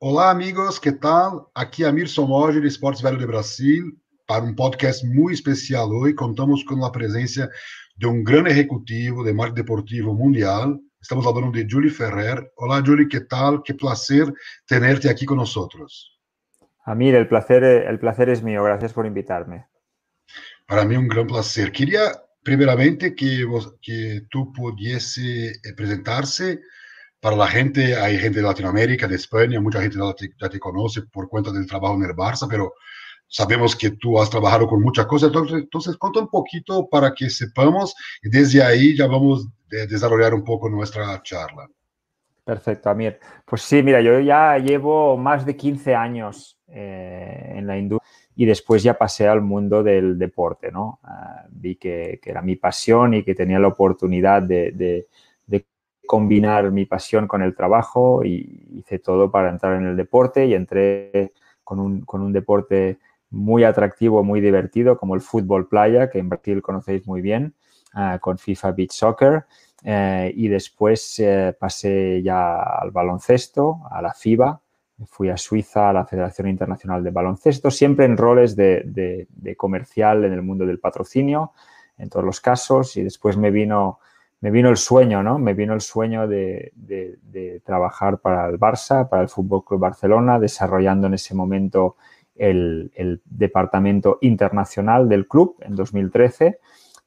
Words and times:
Olá, 0.00 0.30
amigos, 0.30 0.78
que 0.78 0.92
tal? 0.92 1.50
Aqui 1.52 1.82
é 1.82 1.88
Amir 1.88 2.08
Somoge, 2.08 2.60
de 2.60 2.68
Esportes 2.68 3.02
Velho 3.02 3.18
de 3.18 3.26
Brasil, 3.26 3.84
para 4.28 4.44
um 4.44 4.54
podcast 4.54 5.04
muito 5.04 5.32
especial 5.32 5.90
hoje. 5.90 6.14
Contamos 6.14 6.62
com 6.62 6.84
a 6.84 6.92
presença 6.92 7.50
de 7.96 8.06
um 8.06 8.22
grande 8.22 8.50
executivo 8.50 9.24
de 9.24 9.32
marketing 9.32 9.56
deportivo 9.56 10.14
mundial. 10.14 10.78
Estamos 11.02 11.24
falando 11.24 11.50
de 11.50 11.68
Julie 11.68 11.90
Ferrer. 11.90 12.48
Olá, 12.56 12.80
Julie, 12.80 13.08
que 13.08 13.18
tal? 13.18 13.60
Que 13.60 13.74
placer 13.74 14.32
tenerte 14.68 15.08
aqui 15.08 15.26
nós. 15.26 15.56
Amir, 16.84 17.16
el 17.16 17.26
placer, 17.26 17.64
el 17.64 17.98
placer 17.98 18.28
es 18.28 18.40
mío. 18.40 18.62
Gracias 18.62 18.92
por 18.92 19.04
invitarme. 19.04 19.66
Para 20.68 20.84
mí 20.84 20.96
un 20.96 21.08
gran 21.08 21.26
placer. 21.26 21.72
Quería 21.72 22.12
primeramente 22.44 23.16
que, 23.16 23.44
vos, 23.44 23.74
que 23.82 24.28
tú 24.30 24.52
pudiese 24.52 25.54
presentarse 25.76 26.60
para 27.20 27.36
la 27.36 27.46
gente, 27.48 27.96
hay 27.96 28.18
gente 28.18 28.38
de 28.40 28.46
Latinoamérica, 28.46 29.08
de 29.08 29.16
España, 29.16 29.60
mucha 29.60 29.80
gente 29.80 29.98
ya 29.98 30.12
te, 30.14 30.30
ya 30.40 30.48
te, 30.48 30.58
conoce 30.58 31.02
por 31.02 31.28
cuenta 31.28 31.50
del 31.50 31.66
trabajo 31.66 31.94
en 31.96 32.04
el 32.04 32.16
Barça, 32.16 32.46
pero 32.48 32.74
sabemos 33.26 33.76
que 33.76 33.90
tú 33.90 34.20
has 34.20 34.30
trabajado 34.30 34.66
con 34.66 34.80
muchas 34.80 35.06
cosas, 35.06 35.28
entonces, 35.28 35.58
entonces 35.62 35.96
cuenta 35.96 36.20
un 36.20 36.28
poquito 36.28 36.88
para 36.88 37.12
que 37.12 37.28
sepamos 37.28 37.94
y 38.22 38.30
desde 38.30 38.62
ahí 38.62 38.96
ya 38.96 39.06
vamos 39.06 39.48
a 39.72 39.86
desarrollar 39.86 40.34
un 40.34 40.44
poco 40.44 40.68
nuestra 40.68 41.20
charla. 41.22 41.68
Perfecto, 42.44 42.88
Amir. 42.88 43.18
Pues 43.44 43.60
sí, 43.60 43.82
mira, 43.82 44.00
yo 44.00 44.20
ya 44.20 44.56
llevo 44.56 45.18
más 45.18 45.44
de 45.44 45.54
15 45.54 45.94
años 45.94 46.58
eh, 46.68 47.52
en 47.56 47.66
la 47.66 47.76
industria 47.76 48.10
y 48.34 48.46
después 48.46 48.82
ya 48.82 48.96
pasé 48.96 49.28
al 49.28 49.42
mundo 49.42 49.82
del 49.82 50.18
deporte, 50.18 50.72
¿no? 50.72 51.00
Uh, 51.02 51.48
vi 51.50 51.76
que, 51.76 52.18
que, 52.22 52.30
era 52.30 52.40
mi 52.40 52.56
pasión 52.56 53.12
y 53.12 53.22
que 53.22 53.34
tenía 53.34 53.58
la 53.58 53.68
oportunidad 53.68 54.42
de, 54.42 54.72
de 54.72 55.08
combinar 56.08 56.72
mi 56.72 56.86
pasión 56.86 57.28
con 57.28 57.42
el 57.42 57.54
trabajo 57.54 58.24
y 58.24 58.66
hice 58.72 58.98
todo 58.98 59.30
para 59.30 59.50
entrar 59.50 59.74
en 59.74 59.86
el 59.86 59.94
deporte 59.94 60.46
y 60.46 60.54
entré 60.54 61.34
con 61.62 61.78
un, 61.78 62.00
con 62.00 62.22
un 62.22 62.32
deporte 62.32 62.98
muy 63.30 63.62
atractivo, 63.62 64.24
muy 64.24 64.40
divertido, 64.40 64.96
como 64.96 65.14
el 65.14 65.20
fútbol 65.20 65.68
playa, 65.68 66.08
que 66.08 66.18
en 66.18 66.30
Brasil 66.30 66.62
conocéis 66.62 67.06
muy 67.06 67.20
bien, 67.20 67.54
uh, 67.94 68.18
con 68.20 68.38
FIFA 68.38 68.72
Beach 68.72 68.92
Soccer. 68.92 69.44
Uh, 69.84 70.32
y 70.34 70.48
después 70.48 71.20
uh, 71.20 71.52
pasé 71.60 72.22
ya 72.22 72.62
al 72.62 72.90
baloncesto, 72.90 73.82
a 73.90 74.00
la 74.00 74.14
FIBA, 74.14 74.60
fui 75.06 75.28
a 75.28 75.36
Suiza, 75.36 75.90
a 75.90 75.92
la 75.92 76.06
Federación 76.06 76.48
Internacional 76.48 77.04
de 77.04 77.10
Baloncesto, 77.10 77.70
siempre 77.70 78.06
en 78.06 78.16
roles 78.16 78.56
de, 78.56 78.82
de, 78.86 79.28
de 79.28 79.54
comercial 79.54 80.24
en 80.24 80.32
el 80.32 80.42
mundo 80.42 80.64
del 80.64 80.80
patrocinio, 80.80 81.52
en 81.98 82.08
todos 82.08 82.24
los 82.24 82.40
casos, 82.40 82.96
y 82.96 83.02
después 83.02 83.36
me 83.36 83.50
vino 83.50 83.98
me 84.40 84.50
vino 84.50 84.68
el 84.68 84.76
sueño, 84.76 85.22
¿no? 85.22 85.38
Me 85.38 85.54
vino 85.54 85.74
el 85.74 85.80
sueño 85.80 86.28
de, 86.28 86.72
trabajar 87.64 88.18
para 88.18 88.48
el 88.48 88.58
Barça, 88.58 89.08
para 89.08 89.22
el 89.22 89.28
Fútbol 89.28 89.64
Club 89.64 89.80
Barcelona, 89.80 90.38
desarrollando 90.38 91.08
en 91.08 91.14
ese 91.14 91.34
momento 91.34 91.96
el, 92.36 93.20
departamento 93.24 94.18
internacional 94.20 95.08
del 95.08 95.26
club 95.26 95.56
en 95.60 95.74
2013 95.74 96.58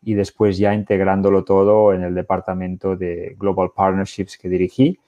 y 0.04 0.14
después 0.16 0.58
ya 0.58 0.74
integrándolo 0.74 1.44
todo 1.44 1.94
en 1.94 2.04
el 2.04 2.16
departamento 2.16 2.96
de 2.96 3.36
Global 3.40 3.72
Partnerships 3.74 4.38
que 4.38 4.50
dirigí. 4.50 5.00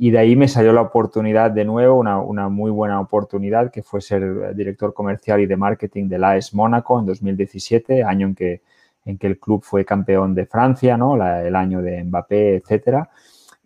Y 0.00 0.10
de 0.10 0.18
ahí 0.18 0.36
me 0.36 0.46
salió 0.46 0.72
la 0.72 0.80
oportunidad 0.80 1.50
de 1.50 1.64
nuevo, 1.64 1.98
una, 1.98 2.20
una 2.20 2.48
muy 2.48 2.70
buena 2.70 3.00
oportunidad, 3.00 3.72
que 3.72 3.82
fue 3.82 4.00
ser 4.00 4.54
director 4.54 4.94
comercial 4.94 5.40
y 5.40 5.46
de 5.46 5.56
marketing 5.56 6.08
de 6.08 6.18
la 6.18 6.30
AES 6.30 6.54
Mónaco 6.54 7.00
en 7.00 7.06
2017, 7.06 8.04
año 8.04 8.28
en 8.28 8.34
que 8.36 8.62
en 9.04 9.18
que 9.18 9.26
el 9.26 9.38
club 9.38 9.62
fue 9.64 9.84
campeón 9.84 10.34
de 10.34 10.46
Francia, 10.46 10.96
¿no? 10.96 11.14
El 11.14 11.56
año 11.56 11.82
de 11.82 12.04
Mbappé, 12.04 12.56
etcétera. 12.56 13.10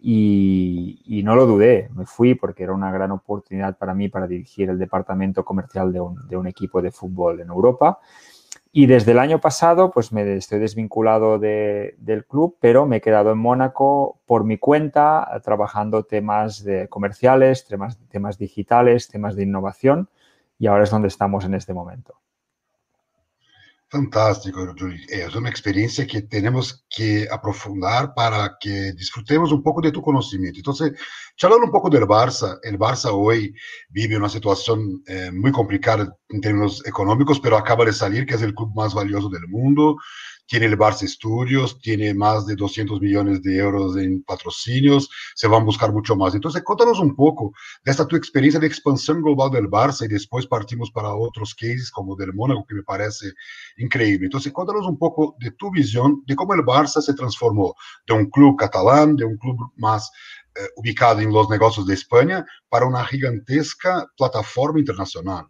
Y, 0.05 1.23
no 1.25 1.37
lo 1.37 1.47
dudé, 1.47 1.89
me 1.95 2.07
fui 2.07 2.35
porque 2.35 2.65
era 2.65 2.73
una 2.73 2.91
gran 2.91 3.13
oportunidad 3.13 3.79
para 3.79 3.95
mí 3.95 4.09
para 4.09 4.27
dirigir 4.27 4.69
el 4.69 4.79
departamento 4.79 5.45
comercial 5.45 5.93
de 5.93 6.01
un, 6.37 6.47
equipo 6.49 6.83
de 6.83 6.91
fútbol 6.91 7.41
en 7.41 7.49
Europa. 7.49 8.01
Y 8.73 8.87
desde 8.87 9.13
el 9.13 9.19
año 9.19 9.41
pasado, 9.41 9.93
pues 9.93 10.13
me 10.13 10.35
estoy 10.35 10.59
desvinculado 10.59 11.39
de, 11.39 11.95
del 11.99 12.25
club, 12.25 12.57
pero 12.59 12.87
me 12.87 12.97
he 12.97 13.01
quedado 13.01 13.31
en 13.31 13.39
Mónaco 13.39 14.19
por 14.27 14.45
mi 14.45 14.59
cuenta, 14.59 15.41
trabajando 15.45 16.03
temas 16.05 16.67
comerciales, 16.89 17.67
temas 18.09 18.39
digitales, 18.39 19.09
temas 19.09 19.37
de 19.37 19.45
innovación, 19.45 20.09
y 20.59 20.67
ahora 20.67 20.85
es 20.85 20.91
donde 20.91 21.09
estamos 21.09 21.45
en 21.45 21.55
este 21.55 21.75
momento. 21.75 22.15
Fantástico, 23.93 24.75
Julie. 24.75 25.05
Es 25.07 25.35
una 25.35 25.51
experiencia 25.51 26.07
que 26.07 26.23
tenemos 26.23 26.83
que 26.89 27.29
aprofundar 27.31 28.15
para 28.15 28.57
que 28.59 28.95
disfrutemos 28.95 29.53
un 29.53 29.63
poco 29.63 29.83
de 29.83 29.93
tu 29.93 30.01
conocimiento. 30.01 30.61
Entonces, 30.61 30.93
charlando 31.37 31.67
un 31.67 31.73
poco 31.73 31.91
del 31.91 32.05
Barça, 32.05 32.59
el 32.63 32.79
Barça 32.79 33.11
hoy 33.13 33.55
vive 33.91 34.17
una 34.17 34.31
situación 34.31 35.03
eh, 35.07 35.31
muy 35.31 35.53
complicada 35.53 36.11
en 36.31 36.41
términos 36.41 36.83
económicos, 36.87 37.39
pero 37.39 37.59
acaba 37.59 37.85
de 37.85 37.93
salir 37.93 38.25
que 38.25 38.37
es 38.37 38.41
el 38.41 38.55
club 38.55 38.73
más 38.75 38.95
valioso 38.95 39.29
del 39.29 39.47
mundo 39.47 39.97
tiene 40.47 40.67
el 40.67 40.79
Barça 40.79 41.07
Studios, 41.07 41.79
tiene 41.81 42.13
más 42.15 42.47
de 42.47 42.57
200 42.57 43.01
millones 43.01 43.43
de 43.43 43.57
euros 43.57 43.97
en 43.97 44.23
patrocinios, 44.23 45.09
se 45.35 45.49
van 45.49 45.63
a 45.63 45.65
buscar 45.65 45.93
mucho 45.93 46.17
más. 46.17 46.35
Entonces, 46.35 46.63
cuéntanos 46.63 47.01
un 47.01 47.15
poco 47.15 47.53
de 47.85 47.91
esta 47.91 48.07
tu 48.07 48.17
experiencia 48.17 48.61
de 48.61 48.67
expansión 48.67 49.23
global 49.23 49.51
del 49.51 49.69
Barça 49.69 50.05
y 50.05 50.09
después 50.09 50.47
partimos 50.47 50.91
para 50.91 51.15
otros 51.15 51.55
cases 51.55 51.91
como 51.91 52.17
del 52.17 52.35
Mónaco, 52.35 52.67
que 52.67 52.75
me 52.75 52.83
parece 52.83 53.33
increíble. 53.79 54.27
Entonces, 54.27 54.53
cuéntanos 54.53 54.87
un 54.87 54.99
poco 54.99 55.37
de 55.39 55.53
tu 55.53 55.71
visión 55.71 56.23
de 56.27 56.37
cómo 56.37 56.55
el 56.55 56.61
Barça 56.61 57.01
se 57.01 57.15
transformó 57.15 57.75
de 58.07 58.15
un 58.15 58.31
club 58.31 58.57
catalán, 58.57 59.17
de 59.17 59.25
un 59.25 59.37
club 59.39 59.57
más 59.77 60.11
eh, 60.55 60.61
ubicado 60.77 61.21
en 61.21 61.33
los 61.33 61.49
negocios 61.49 61.87
de 61.87 61.95
España, 61.95 62.45
para 62.69 62.85
una 62.85 63.05
gigantesca 63.07 64.07
plataforma 64.17 64.79
internacional. 64.79 65.47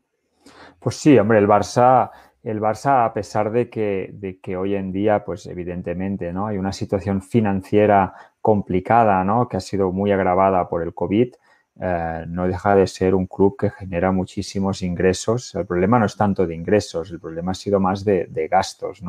Pues 0.79 0.97
sí, 0.97 1.19
hombre, 1.19 1.39
el 1.39 1.47
Barça 1.47 2.11
el 2.43 2.61
Barça, 2.61 3.05
a 3.05 3.13
pesar 3.13 3.53
de 3.53 3.71
que, 3.71 4.57
hoy 4.57 4.75
en 4.75 4.93
día, 4.93 5.25
pues 5.25 5.47
evidentemente, 5.47 6.33
¿no? 6.33 6.49
Hay 6.49 6.59
una 6.59 6.73
situación 6.73 7.23
financiera 7.23 8.15
complicada, 8.41 9.23
¿no? 9.23 9.49
Que 9.49 9.59
ha 9.59 9.61
sido 9.61 9.93
muy 9.93 10.11
agravada 10.11 10.69
por 10.69 10.83
el 10.83 10.93
COVID, 10.93 11.35
eh, 11.81 12.25
no 12.29 12.47
deja 12.47 12.75
de 12.75 12.87
ser 12.87 13.15
un 13.15 13.27
club 13.27 13.57
que 13.57 13.71
genera 13.71 14.13
muchísimos 14.13 14.83
ingresos. 14.83 15.55
El 15.55 15.67
problema 15.67 15.99
no 15.99 16.07
es 16.07 16.17
tanto 16.17 16.47
de 16.47 16.55
ingresos, 16.55 17.11
el 17.11 17.21
problema 17.21 17.53
ha 17.53 17.55
sido 17.55 17.81
más 17.81 18.05
de, 18.05 18.49
gastos. 18.51 19.03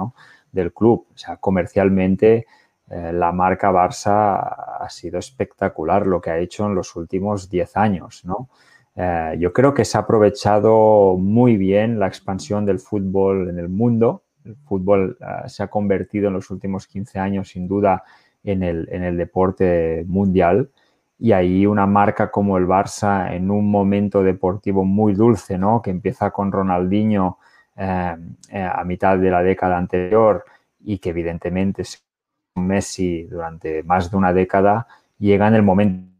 Del 0.51 0.71
club. 0.71 1.07
O 1.13 1.17
sea, 1.17 1.37
comercialmente, 1.37 2.45
eh, 2.89 3.11
la 3.11 3.31
marca 3.31 3.71
Barça 3.71 4.37
ha 4.79 4.89
sido 4.89 5.17
espectacular 5.17 6.05
lo 6.05 6.21
que 6.21 6.29
ha 6.29 6.37
hecho 6.37 6.67
en 6.67 6.75
los 6.75 6.95
últimos 6.95 7.49
10 7.49 7.77
años, 7.77 8.23
¿no? 8.25 8.49
Eh, 8.95 9.35
yo 9.39 9.51
creo 9.53 9.73
que 9.73 9.85
se 9.85 9.97
ha 9.97 10.01
aprovechado 10.01 11.17
muy 11.17 11.57
bien 11.57 11.99
la 11.99 12.07
expansión 12.07 12.65
del 12.65 12.79
fútbol 12.79 13.49
en 13.49 13.59
el 13.59 13.69
mundo. 13.69 14.23
El 14.45 14.55
fútbol 14.55 15.17
uh, 15.21 15.47
se 15.47 15.63
ha 15.63 15.67
convertido 15.67 16.27
en 16.27 16.33
los 16.33 16.51
últimos 16.51 16.85
15 16.87 17.19
años, 17.19 17.49
sin 17.49 17.67
duda, 17.67 18.03
en 18.43 18.61
el, 18.61 18.87
en 18.91 19.03
el 19.03 19.17
deporte 19.17 20.03
mundial. 20.07 20.69
Y 21.17 21.31
ahí 21.31 21.65
una 21.65 21.85
marca 21.87 22.29
como 22.29 22.57
el 22.57 22.67
Barça, 22.67 23.33
en 23.33 23.49
un 23.49 23.69
momento 23.71 24.21
deportivo 24.23 24.83
muy 24.83 25.13
dulce, 25.13 25.57
¿no? 25.57 25.81
que 25.81 25.91
empieza 25.91 26.31
con 26.31 26.51
Ronaldinho 26.51 27.39
eh, 27.77 28.15
eh 28.49 28.69
a 28.71 28.83
mitad 28.83 29.17
de 29.17 29.31
la 29.31 29.41
década 29.41 29.77
anterior 29.77 30.43
y 30.81 30.97
que 30.99 31.09
evidentemente 31.09 31.83
Messi 32.55 33.23
durante 33.23 33.83
más 33.83 34.11
de 34.11 34.17
una 34.17 34.33
década, 34.33 34.87
llega 35.17 35.47
en 35.47 35.55
el 35.55 35.63
momento 35.63 36.12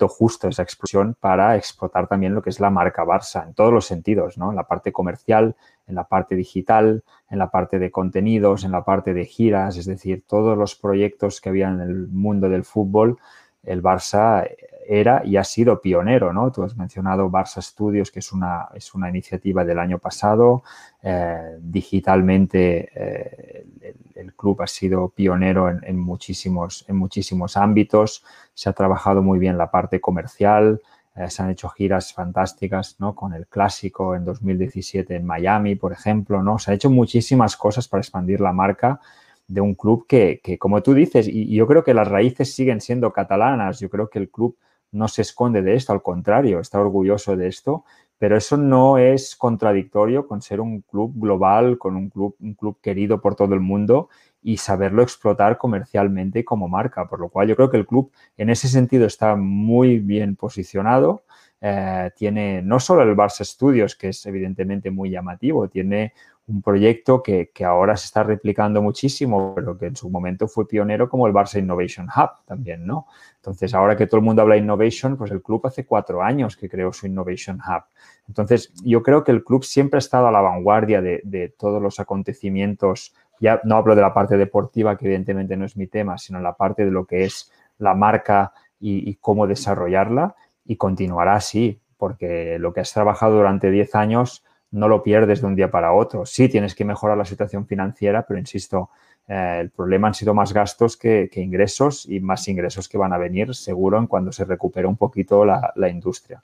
justo 0.00 0.48
esa 0.48 0.62
explosión 0.62 1.16
para 1.18 1.56
explotar 1.56 2.06
también 2.06 2.34
lo 2.34 2.42
que 2.42 2.50
es 2.50 2.60
la 2.60 2.70
marca 2.70 3.04
Barça 3.04 3.46
en 3.46 3.54
todos 3.54 3.72
los 3.72 3.86
sentidos, 3.86 4.36
¿no? 4.36 4.50
En 4.50 4.56
la 4.56 4.66
parte 4.66 4.92
comercial, 4.92 5.56
en 5.86 5.94
la 5.94 6.04
parte 6.04 6.34
digital, 6.36 7.02
en 7.30 7.38
la 7.38 7.50
parte 7.50 7.78
de 7.78 7.90
contenidos, 7.90 8.64
en 8.64 8.72
la 8.72 8.84
parte 8.84 9.14
de 9.14 9.24
giras, 9.24 9.76
es 9.78 9.86
decir, 9.86 10.24
todos 10.26 10.56
los 10.58 10.74
proyectos 10.74 11.40
que 11.40 11.48
había 11.48 11.68
en 11.68 11.80
el 11.80 12.08
mundo 12.08 12.48
del 12.48 12.64
fútbol, 12.64 13.18
el 13.62 13.82
Barça 13.82 14.46
era 14.88 15.22
y 15.24 15.36
ha 15.36 15.44
sido 15.44 15.80
pionero, 15.80 16.32
¿no? 16.32 16.50
Tú 16.52 16.62
has 16.62 16.76
mencionado 16.76 17.30
Barça 17.30 17.62
Studios, 17.62 18.10
que 18.10 18.20
es 18.20 18.32
una, 18.32 18.68
es 18.74 18.94
una 18.94 19.08
iniciativa 19.08 19.64
del 19.64 19.78
año 19.78 19.98
pasado. 19.98 20.62
Eh, 21.02 21.58
digitalmente 21.60 22.90
eh, 22.94 23.66
el, 23.80 23.96
el, 24.14 24.34
club 24.34 24.62
ha 24.62 24.66
sido 24.66 25.08
pionero 25.08 25.68
en, 25.70 25.80
en, 25.84 25.98
muchísimos, 25.98 26.84
en 26.88 26.96
muchísimos 26.96 27.56
ámbitos. 27.56 28.24
Se 28.54 28.68
ha 28.68 28.72
trabajado 28.72 29.22
muy 29.22 29.38
bien 29.38 29.58
la 29.58 29.70
parte 29.70 30.00
comercial. 30.00 30.80
Eh, 31.16 31.30
se 31.30 31.42
han 31.42 31.50
hecho 31.50 31.68
giras 31.70 32.12
fantásticas, 32.12 32.96
¿no? 32.98 33.14
Con 33.14 33.32
el 33.32 33.46
clásico 33.46 34.14
en 34.14 34.24
2017 34.24 35.16
en 35.16 35.24
Miami, 35.24 35.74
por 35.74 35.92
ejemplo, 35.92 36.42
¿no? 36.42 36.58
Se 36.58 36.70
han 36.70 36.74
hecho 36.74 36.90
muchísimas 36.90 37.56
cosas 37.56 37.88
para 37.88 38.02
expandir 38.02 38.40
la 38.40 38.52
marca 38.52 39.00
de 39.48 39.62
un 39.62 39.74
club 39.74 40.06
que, 40.06 40.40
que, 40.42 40.58
como 40.58 40.82
tú 40.82 40.92
dices, 40.92 41.26
y, 41.28 41.54
yo 41.54 41.66
creo 41.66 41.84
que 41.84 41.94
las 41.94 42.08
raíces 42.08 42.54
siguen 42.54 42.82
siendo 42.82 43.12
catalanas. 43.12 43.80
Yo 43.80 43.88
creo 43.88 44.10
que 44.10 44.18
el 44.18 44.28
club 44.28 44.56
no 44.92 45.08
se 45.08 45.22
esconde 45.22 45.62
de 45.62 45.74
esto, 45.74 45.92
al 45.92 46.02
contrario, 46.02 46.60
está 46.60 46.80
orgulloso 46.80 47.36
de 47.36 47.48
esto, 47.48 47.84
pero 48.18 48.36
eso 48.36 48.56
no 48.56 48.96
es 48.98 49.36
contradictorio 49.36 50.26
con 50.26 50.40
ser 50.40 50.60
un 50.60 50.80
club 50.80 51.12
global, 51.16 51.76
con 51.78 51.96
un 51.96 52.08
club, 52.08 52.34
un 52.40 52.54
club 52.54 52.78
querido 52.80 53.20
por 53.20 53.34
todo 53.34 53.54
el 53.54 53.60
mundo 53.60 54.08
y 54.42 54.56
saberlo 54.56 55.02
explotar 55.02 55.58
comercialmente 55.58 56.44
como 56.44 56.68
marca, 56.68 57.06
por 57.08 57.20
lo 57.20 57.28
cual 57.28 57.48
yo 57.48 57.56
creo 57.56 57.70
que 57.70 57.76
el 57.76 57.86
club 57.86 58.10
en 58.36 58.48
ese 58.48 58.68
sentido 58.68 59.06
está 59.06 59.36
muy 59.36 59.98
bien 59.98 60.36
posicionado. 60.36 61.24
eh, 61.60 62.10
tiene 62.16 62.62
no 62.62 62.78
solo 62.78 63.02
el 63.02 63.16
Barça 63.16 63.42
Studios, 63.44 63.96
que 63.96 64.10
es 64.10 64.26
evidentemente 64.26 64.90
muy 64.90 65.10
llamativo, 65.10 65.68
tiene 65.68 66.12
un 66.48 66.62
proyecto 66.62 67.22
que, 67.22 67.50
ahora 67.64 67.96
se 67.96 68.06
está 68.06 68.22
replicando 68.22 68.80
muchísimo, 68.80 69.54
pero 69.54 69.76
que 69.76 69.86
en 69.86 69.96
su 69.96 70.08
momento 70.08 70.46
fue 70.46 70.68
pionero 70.68 71.08
como 71.08 71.26
el 71.26 71.32
Barça 71.32 71.58
Innovation 71.58 72.06
Hub 72.06 72.44
también, 72.44 72.86
¿no? 72.86 73.06
Entonces, 73.36 73.74
ahora 73.74 73.96
que 73.96 74.06
todo 74.06 74.18
el 74.18 74.24
mundo 74.24 74.42
habla 74.42 74.54
de 74.54 74.60
innovation, 74.60 75.16
pues 75.16 75.32
el 75.32 75.42
club 75.42 75.66
hace 75.66 75.84
cuatro 75.84 76.22
años 76.22 76.56
que 76.56 76.68
creó 76.68 76.92
su 76.92 77.06
Innovation 77.06 77.56
Hub. 77.56 77.84
Entonces, 78.28 78.72
yo 78.84 79.02
creo 79.02 79.24
que 79.24 79.32
el 79.32 79.42
club 79.42 79.64
siempre 79.64 79.98
ha 79.98 79.98
estado 79.98 80.28
a 80.28 80.32
la 80.32 80.40
vanguardia 80.40 81.00
de, 81.02 81.54
todos 81.58 81.82
los 81.82 81.98
acontecimientos. 81.98 83.14
Ya 83.40 83.60
no 83.64 83.76
hablo 83.76 83.96
de 83.96 84.02
la 84.02 84.14
parte 84.14 84.36
deportiva, 84.36 84.96
que 84.96 85.06
evidentemente 85.06 85.56
no 85.56 85.64
es 85.64 85.76
mi 85.76 85.88
tema, 85.88 86.16
sino 86.16 86.40
la 86.40 86.56
parte 86.56 86.84
de 86.84 86.92
lo 86.92 87.06
que 87.06 87.24
es 87.24 87.50
la 87.78 87.94
marca 87.94 88.52
y, 88.78 89.08
y 89.10 89.16
cómo 89.16 89.48
desarrollarla. 89.48 90.36
Y 90.64 90.76
continuará 90.76 91.34
así, 91.34 91.80
porque 91.96 92.58
lo 92.60 92.72
que 92.72 92.80
has 92.80 92.92
trabajado 92.92 93.36
durante 93.36 93.70
10 93.70 93.94
años 93.96 94.44
no 94.76 94.88
lo 94.88 95.02
pierdes 95.02 95.40
de 95.40 95.46
un 95.46 95.56
día 95.56 95.70
para 95.70 95.92
otro. 95.92 96.26
Sí, 96.26 96.48
tienes 96.48 96.74
que 96.74 96.84
mejorar 96.84 97.16
la 97.16 97.24
situación 97.24 97.66
financiera, 97.66 98.26
pero 98.26 98.38
insisto, 98.38 98.90
eh, 99.26 99.58
el 99.60 99.70
problema 99.70 100.08
han 100.08 100.14
sido 100.14 100.34
más 100.34 100.52
gastos 100.52 100.96
que, 100.96 101.30
ingresos 101.34 102.06
y 102.06 102.20
más 102.20 102.46
ingresos 102.48 102.88
que 102.88 102.98
van 102.98 103.12
a 103.12 103.18
venir 103.18 103.54
seguro 103.54 103.98
en 103.98 104.06
cuando 104.06 104.32
se 104.32 104.44
recupere 104.44 104.86
un 104.86 104.96
poquito 104.96 105.44
la 105.44 105.88
industria. 105.88 106.42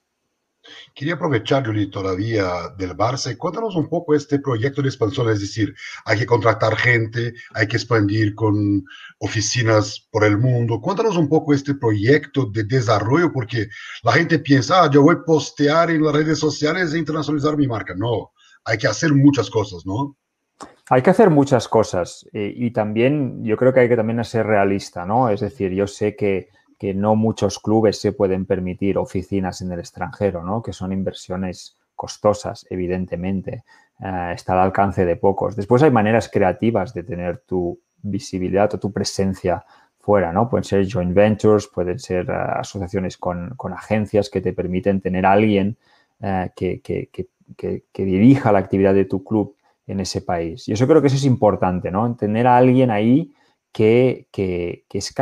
Quería 0.94 1.14
aprovechar, 1.14 1.67
Juli, 1.67 1.91
todavía 1.91 2.69
del 2.79 2.97
Barça 2.97 3.37
cuéntanos 3.37 3.75
un 3.75 3.88
poco 3.88 4.14
este 4.14 4.38
proyecto 4.38 4.82
de 4.82 4.88
expansión, 4.88 5.29
es 5.31 5.41
decir, 5.41 5.75
hay 6.05 6.19
que 6.19 6.26
contratar 6.26 6.76
gente, 6.76 7.35
hay 7.55 7.67
que 7.67 7.76
expandir 7.76 8.35
con 8.35 8.85
oficinas 9.19 10.06
por 10.11 10.25
el 10.25 10.38
mundo. 10.38 10.81
Cuéntanos 10.81 11.17
un 11.17 11.29
poco 11.29 11.53
este 11.53 11.75
proyecto 11.75 12.47
de 12.47 12.64
desarrollo, 12.64 13.32
porque 13.32 13.69
la 14.03 14.12
gente 14.12 14.38
piensa, 14.38 14.85
ah, 14.85 14.91
yo 14.91 15.03
voy 15.03 15.17
a 15.17 15.25
postear 15.25 15.91
en 15.91 16.03
las 16.03 16.14
redes 16.14 16.38
sociales 16.38 16.94
e 16.94 16.99
internacionalizar 16.99 17.56
mi 17.56 17.67
marca. 17.67 17.94
No, 17.97 18.32
hay 18.65 18.79
que 18.79 18.87
hacer 18.87 19.12
muchas 19.12 19.50
cosas, 19.50 19.85
¿no? 19.85 20.17
Hay 20.91 21.03
que 21.03 21.11
hacer 21.11 21.31
muchas 21.31 21.69
cosas 21.69 22.29
y, 22.32 22.67
y 22.67 22.70
también 22.70 23.43
yo 23.44 23.56
creo 23.56 23.73
que 23.73 23.81
hay 23.81 23.88
que 23.88 23.97
también 23.97 24.23
ser 24.25 24.47
realista, 24.47 25.06
¿no? 25.06 25.31
Es 25.31 25.41
decir, 25.41 25.73
yo 25.73 25.87
sé 25.87 26.15
que 26.15 26.50
que 26.82 26.94
no 26.94 27.14
muchos 27.14 27.61
clubes 27.61 28.00
se 28.00 28.11
pueden 28.11 28.44
permitir 28.44 28.99
oficinas 28.99 29.62
en 29.62 29.70
el 29.70 29.79
extranjero, 29.79 30.43
¿no? 30.43 30.61
que 30.61 30.73
son 30.73 30.93
inversiones 30.93 31.79
costosas, 31.94 32.67
evidentemente. 32.70 33.62
Eh, 34.00 34.32
está 34.34 34.55
al 34.55 34.58
alcance 34.58 35.05
de 35.05 35.14
pocos. 35.14 35.55
Después 35.55 35.81
hay 35.84 35.93
maneras 35.93 36.29
creativas 36.29 36.93
de 36.93 37.05
tener 37.05 37.38
tu 37.46 37.79
visibilidad 38.02 38.75
o 38.75 38.81
tu 38.81 38.90
presencia 38.90 39.64
fuera, 40.00 40.32
¿no? 40.32 40.49
Pueden 40.50 40.64
ser 40.64 40.84
joint 40.93 41.14
ventures, 41.14 41.69
pueden 41.69 42.00
ser 42.00 42.29
eh, 42.29 42.32
asociaciones 42.32 43.17
con, 43.17 43.55
agencias 43.73 44.29
que 44.29 44.40
te 44.40 44.52
permiten 44.52 45.00
tener 45.00 45.25
a 45.25 45.31
alguien 45.31 45.76
eh, 46.20 46.50
que, 46.56 47.29
dirija 47.94 48.50
la 48.50 48.58
actividad 48.58 48.93
de 48.93 49.05
tu 49.05 49.23
club 49.23 49.55
en 49.87 50.00
ese 50.00 50.20
país. 50.20 50.67
Y 50.67 50.73
eso 50.73 50.88
creo 50.88 51.00
que 51.00 51.06
eso 51.06 51.17
es 51.17 51.26
importante, 51.26 51.93
¿no? 51.93 52.17
Tener 52.17 52.49
a 52.49 52.56
alguien 52.56 52.90
ahí 52.90 53.32
que, 53.70 54.26
que, 54.32 54.84
que 54.88 54.99
es 54.99 55.12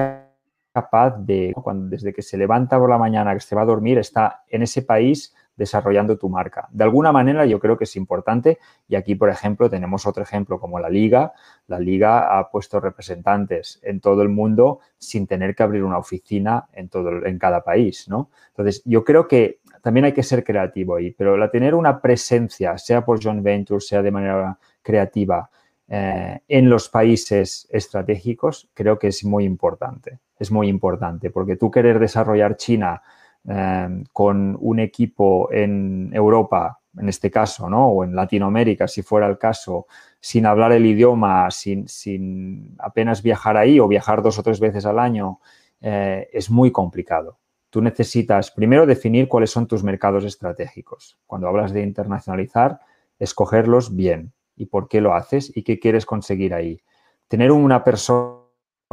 de, 1.19 1.53
cuando, 1.55 1.89
desde 1.89 2.13
que 2.13 2.23
se 2.23 2.37
levanta 2.37 2.79
por 2.79 2.89
la 2.89 2.99
mañana, 2.99 3.35
que 3.35 3.41
se 3.41 3.57
va 3.57 3.63
a 3.63 3.67
dormir, 3.67 3.99
está 3.99 4.45
en 4.49 4.63
ese 4.63 4.83
país 4.83 5.35
desarrollando 5.57 6.17
tu 6.17 6.31
marca. 6.31 6.69
De 6.71 6.85
alguna 6.85 7.13
manera 7.13 7.45
yo 7.45 7.61
creo 7.61 7.77
que 7.77 7.85
es 7.85 7.95
importante 7.97 8.59
y 8.89 8.95
aquí, 8.95 9.15
por 9.15 9.29
ejemplo, 9.29 9.69
tenemos 9.69 10.07
otro 10.07 10.23
ejemplo 10.23 10.59
como 10.59 10.79
la 10.79 10.89
Liga. 10.89 11.33
La 11.67 11.79
Liga 11.79 12.39
ha 12.39 12.51
puesto 12.51 12.81
representantes 12.81 13.79
en 13.83 14.01
todo 14.01 14.23
el 14.23 14.31
mundo 14.31 14.81
sin 14.97 15.27
tener 15.27 15.55
que 15.55 15.63
abrir 15.63 15.85
una 15.85 15.99
oficina 15.99 16.69
en, 16.73 16.89
todo, 16.89 17.27
en 17.27 17.39
cada 17.39 17.63
país, 17.63 18.09
¿no? 18.09 18.31
Entonces, 18.49 18.83
yo 18.87 19.05
creo 19.05 19.29
que 19.29 19.61
también 19.83 20.07
hay 20.07 20.13
que 20.13 20.23
ser 20.23 20.45
creativo 20.45 20.97
ahí, 20.97 21.11
pero 21.11 21.37
la 21.37 21.51
tener 21.51 21.75
una 21.75 22.01
presencia, 22.01 22.79
sea 22.79 23.05
por 23.05 23.23
John 23.23 23.43
Venture, 23.43 23.81
sea 23.81 24.03
de 24.03 24.11
manera 24.11 24.59
creativa, 24.83 25.51
eh, 25.93 26.39
en 26.47 26.71
los 26.71 26.89
países 26.89 27.67
estratégicos, 27.69 28.71
creo 28.75 28.97
que 28.97 29.09
es 29.09 29.25
muy 29.25 29.45
importante. 29.45 30.21
Es 30.39 30.53
muy 30.53 30.69
importante 30.69 31.31
porque 31.31 31.57
tú 31.57 31.69
querer 31.69 31.99
desarrollar 31.99 32.57
China 32.57 33.03
eh, 33.49 34.05
con 34.13 34.57
un 34.61 34.79
equipo 34.79 35.51
en 35.53 36.11
Europa, 36.15 36.79
en 36.97 37.09
este 37.09 37.29
caso, 37.29 37.69
¿no? 37.69 37.89
o 37.89 38.05
en 38.05 38.15
Latinoamérica, 38.15 38.87
si 38.87 39.03
fuera 39.03 39.27
el 39.27 39.37
caso, 39.37 39.89
sin 40.21 40.47
hablar 40.47 40.71
el 40.71 40.87
idioma, 40.87 41.51
sin, 41.51 41.89
sin 41.89 42.77
apenas 42.79 43.21
viajar 43.21 43.57
ahí 43.57 43.81
o 43.81 43.89
viajar 43.89 44.23
dos 44.23 44.39
o 44.39 44.45
tres 44.45 44.61
veces 44.61 44.87
al 44.87 45.01
año, 45.01 45.41
eh, 45.81 46.29
es 46.33 46.51
muy 46.51 46.71
complicado. 46.71 47.41
Tú 47.69 47.83
necesitas 47.83 48.53
primero 48.53 48.87
definir 48.87 49.27
cuáles 49.27 49.51
son 49.51 49.67
tus 49.67 49.83
mercados 49.83 50.25
estratégicos. 50.25 51.19
Cuando 51.27 51.49
hablas 51.49 51.73
de 51.73 51.83
internacionalizar, 51.83 52.79
escogerlos 53.19 53.97
bien 53.97 54.33
y 54.61 54.67
por 54.67 54.89
qué 54.89 55.01
lo 55.01 55.15
haces 55.15 55.51
y 55.57 55.63
qué 55.63 55.79
quieres 55.79 56.05
conseguir 56.05 56.53
ahí. 56.53 56.83
Tener 57.29 57.51
una 57.51 57.83
persona 57.83 58.45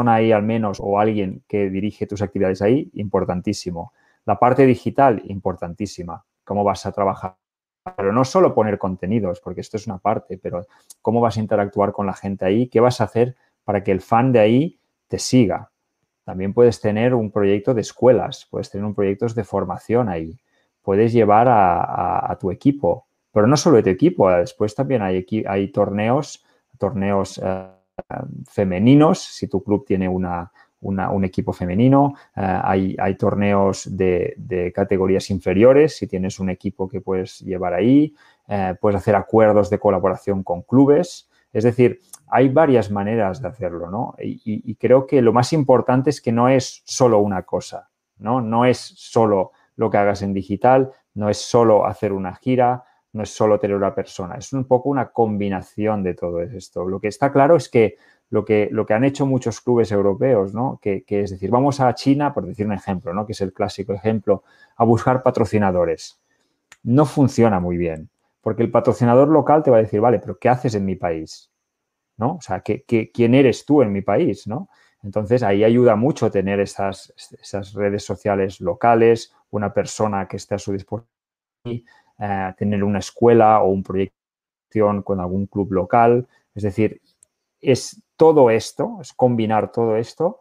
ahí 0.05 0.31
al 0.31 0.43
menos 0.43 0.77
o 0.79 0.97
alguien 0.97 1.43
que 1.45 1.69
dirige 1.69 2.07
tus 2.07 2.21
actividades 2.21 2.61
ahí, 2.61 2.89
importantísimo. 2.93 3.91
La 4.23 4.39
parte 4.39 4.65
digital, 4.65 5.21
importantísima. 5.25 6.23
Cómo 6.45 6.63
vas 6.63 6.85
a 6.85 6.93
trabajar. 6.93 7.35
Pero 7.97 8.13
no 8.13 8.23
solo 8.23 8.53
poner 8.55 8.77
contenidos, 8.77 9.41
porque 9.41 9.59
esto 9.59 9.75
es 9.75 9.87
una 9.87 9.97
parte, 9.97 10.37
pero 10.37 10.65
cómo 11.01 11.19
vas 11.19 11.35
a 11.35 11.41
interactuar 11.41 11.91
con 11.91 12.05
la 12.05 12.13
gente 12.13 12.45
ahí, 12.45 12.69
qué 12.69 12.79
vas 12.79 13.01
a 13.01 13.03
hacer 13.03 13.35
para 13.65 13.83
que 13.83 13.91
el 13.91 13.99
fan 13.99 14.31
de 14.31 14.39
ahí 14.39 14.79
te 15.09 15.19
siga. 15.19 15.71
También 16.23 16.53
puedes 16.53 16.79
tener 16.79 17.13
un 17.13 17.29
proyecto 17.29 17.73
de 17.73 17.81
escuelas, 17.81 18.47
puedes 18.49 18.71
tener 18.71 18.85
un 18.85 18.95
proyecto 18.95 19.27
de 19.27 19.43
formación 19.43 20.07
ahí. 20.07 20.39
Puedes 20.81 21.11
llevar 21.11 21.47
a 21.49 22.37
tu 22.39 22.51
equipo 22.51 23.06
pero 23.37 23.45
no 23.45 23.55
solo 23.55 23.79
de 23.79 23.91
equipo, 23.91 24.31
después 24.31 24.73
también 24.73 25.03
hay, 25.03 25.23
hay 25.47 25.67
torneos, 25.67 26.43
torneos 26.79 27.39
eh, 27.43 27.67
femeninos, 28.49 29.19
si 29.19 29.47
tu 29.47 29.63
club 29.63 29.85
tiene 29.85 30.09
una, 30.09 30.51
un 30.81 31.23
equipo 31.23 31.53
femenino, 31.53 32.15
eh, 32.35 32.41
hay, 32.63 32.95
hay, 32.97 33.13
torneos 33.13 33.95
de, 33.95 34.73
categorías 34.73 35.29
inferiores, 35.29 35.97
si 35.97 36.07
tienes 36.07 36.39
un 36.39 36.49
equipo 36.49 36.89
que 36.89 36.99
puedes 36.99 37.41
llevar 37.41 37.75
ahí, 37.75 38.15
puedes 38.81 39.01
hacer 39.01 39.15
acuerdos 39.15 39.69
de 39.69 39.77
colaboración 39.77 40.41
con 40.41 40.63
clubes, 40.63 41.29
es 41.53 41.63
decir, 41.63 41.99
hay 42.25 42.49
varias 42.49 42.89
maneras 42.89 43.39
de 43.39 43.49
hacerlo, 43.49 43.91
¿no? 43.91 44.15
Y, 44.17 44.41
y, 44.43 44.75
creo 44.77 45.05
que 45.05 45.21
lo 45.21 45.31
más 45.31 45.53
importante 45.53 46.09
es 46.09 46.21
que 46.21 46.31
no 46.31 46.49
es 46.49 46.81
solo 46.85 47.19
una 47.19 47.43
cosa, 47.43 47.91
¿no? 48.17 48.41
No 48.41 48.65
es 48.65 48.79
solo 48.79 49.51
lo 49.75 49.91
que 49.91 49.97
hagas 49.97 50.23
en 50.23 50.33
digital, 50.33 50.91
no 51.13 51.29
es 51.29 51.37
solo 51.37 51.85
hacer 51.85 52.13
una 52.13 52.33
gira, 52.33 52.83
no 53.17 53.23
es 53.23 53.31
solo 53.31 53.59
tener 53.59 53.75
una 53.75 53.95
persona, 53.95 54.35
es 54.35 54.53
un 54.53 54.65
poco 54.65 54.89
una 54.89 55.09
combinación 55.09 56.03
de 56.03 56.13
todo 56.13 56.39
esto. 56.41 56.85
Lo 56.85 56.99
que 56.99 57.07
está 57.07 57.33
claro 57.33 57.55
es 57.55 57.67
que 57.67 57.97
lo 58.29 58.45
que, 58.45 58.69
lo 58.71 58.85
que 58.85 58.93
han 58.93 59.03
hecho 59.03 59.25
muchos 59.25 59.59
clubes 59.59 59.91
europeos, 59.91 60.53
¿no? 60.53 60.79
Que, 60.81 61.03
es 61.07 61.31
decir, 61.31 61.49
vamos 61.49 61.79
a 61.79 61.93
China, 61.95 62.33
por 62.33 62.45
decir 62.45 62.67
un 62.67 62.73
ejemplo, 62.73 63.13
¿no? 63.13 63.25
que 63.25 63.31
es 63.31 63.41
el 63.41 63.53
clásico 63.53 63.93
ejemplo, 63.93 64.43
a 64.75 64.83
buscar 64.83 65.23
patrocinadores. 65.23 66.21
No 66.83 67.05
funciona 67.05 67.59
muy 67.59 67.77
bien, 67.77 68.09
porque 68.41 68.61
el 68.61 68.69
patrocinador 68.69 69.29
local 69.29 69.63
te 69.63 69.71
va 69.71 69.77
a 69.77 69.81
decir, 69.81 69.99
vale, 69.99 70.19
pero 70.19 70.37
¿qué 70.37 70.49
haces 70.49 70.75
en 70.75 70.85
mi 70.85 70.95
país? 70.95 71.49
¿No? 72.17 72.35
O 72.35 72.41
sea, 72.41 72.59
¿qué, 72.59 72.83
quién 73.11 73.33
eres 73.33 73.65
tú 73.65 73.81
en 73.81 73.91
mi 73.91 74.01
país? 74.01 74.45
¿no? 74.45 74.69
Entonces, 75.01 75.41
ahí 75.41 75.63
ayuda 75.63 75.95
mucho 75.95 76.29
tener 76.29 76.59
esas, 76.59 77.13
esas 77.41 77.73
redes 77.73 78.03
sociales 78.03 78.61
locales, 78.61 79.33
una 79.49 79.73
persona 79.73 80.27
que 80.27 80.37
esté 80.37 80.55
a 80.55 80.59
su 80.59 80.73
disposición 80.73 81.17
eh, 82.19 82.53
tener 82.57 82.83
una 82.83 82.99
escuela 82.99 83.61
o 83.61 83.69
un 83.69 83.83
proyecto 83.83 84.17
con 85.03 85.19
algún 85.19 85.47
club 85.47 85.71
local. 85.71 86.27
Es 86.53 86.63
decir, 86.63 87.01
es 87.59 88.01
todo 88.15 88.49
esto, 88.49 88.97
es 89.01 89.13
combinar 89.13 89.71
todo 89.71 89.97
esto 89.97 90.39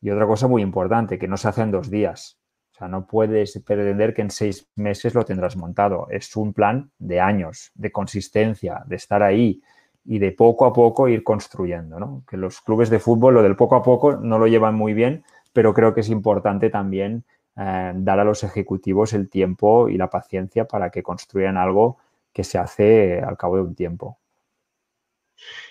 y 0.00 0.10
otra 0.10 0.26
cosa 0.26 0.48
muy 0.48 0.62
importante, 0.62 1.18
que 1.18 1.28
no 1.28 1.36
se 1.36 1.48
hace 1.48 1.62
en 1.62 1.70
dos 1.70 1.90
días. 1.90 2.38
O 2.72 2.78
sea, 2.78 2.88
no 2.88 3.06
puedes 3.06 3.60
pretender 3.64 4.14
que 4.14 4.22
en 4.22 4.30
seis 4.30 4.68
meses 4.76 5.14
lo 5.14 5.24
tendrás 5.24 5.56
montado. 5.56 6.06
Es 6.10 6.36
un 6.36 6.52
plan 6.52 6.90
de 6.98 7.20
años, 7.20 7.72
de 7.74 7.90
consistencia, 7.90 8.82
de 8.86 8.96
estar 8.96 9.22
ahí 9.22 9.60
y 10.04 10.18
de 10.18 10.30
poco 10.32 10.64
a 10.64 10.72
poco 10.72 11.08
ir 11.08 11.24
construyendo. 11.24 11.98
¿no? 11.98 12.22
Que 12.28 12.36
los 12.36 12.60
clubes 12.60 12.88
de 12.88 13.00
fútbol, 13.00 13.34
lo 13.34 13.42
del 13.42 13.56
poco 13.56 13.74
a 13.74 13.82
poco, 13.82 14.16
no 14.16 14.38
lo 14.38 14.46
llevan 14.46 14.76
muy 14.76 14.94
bien, 14.94 15.24
pero 15.52 15.74
creo 15.74 15.92
que 15.92 16.00
es 16.02 16.08
importante 16.08 16.70
también 16.70 17.24
eh, 17.58 17.92
dar 17.96 18.20
a 18.20 18.24
los 18.24 18.44
ejecutivos 18.44 19.12
el 19.12 19.28
tiempo 19.28 19.88
y 19.88 19.96
la 19.96 20.08
paciencia 20.08 20.66
para 20.66 20.90
que 20.90 21.02
construyan 21.02 21.56
algo 21.56 21.98
que 22.32 22.44
se 22.44 22.58
hace 22.58 23.20
al 23.20 23.36
cabo 23.36 23.56
de 23.56 23.62
un 23.62 23.74
tiempo. 23.74 24.18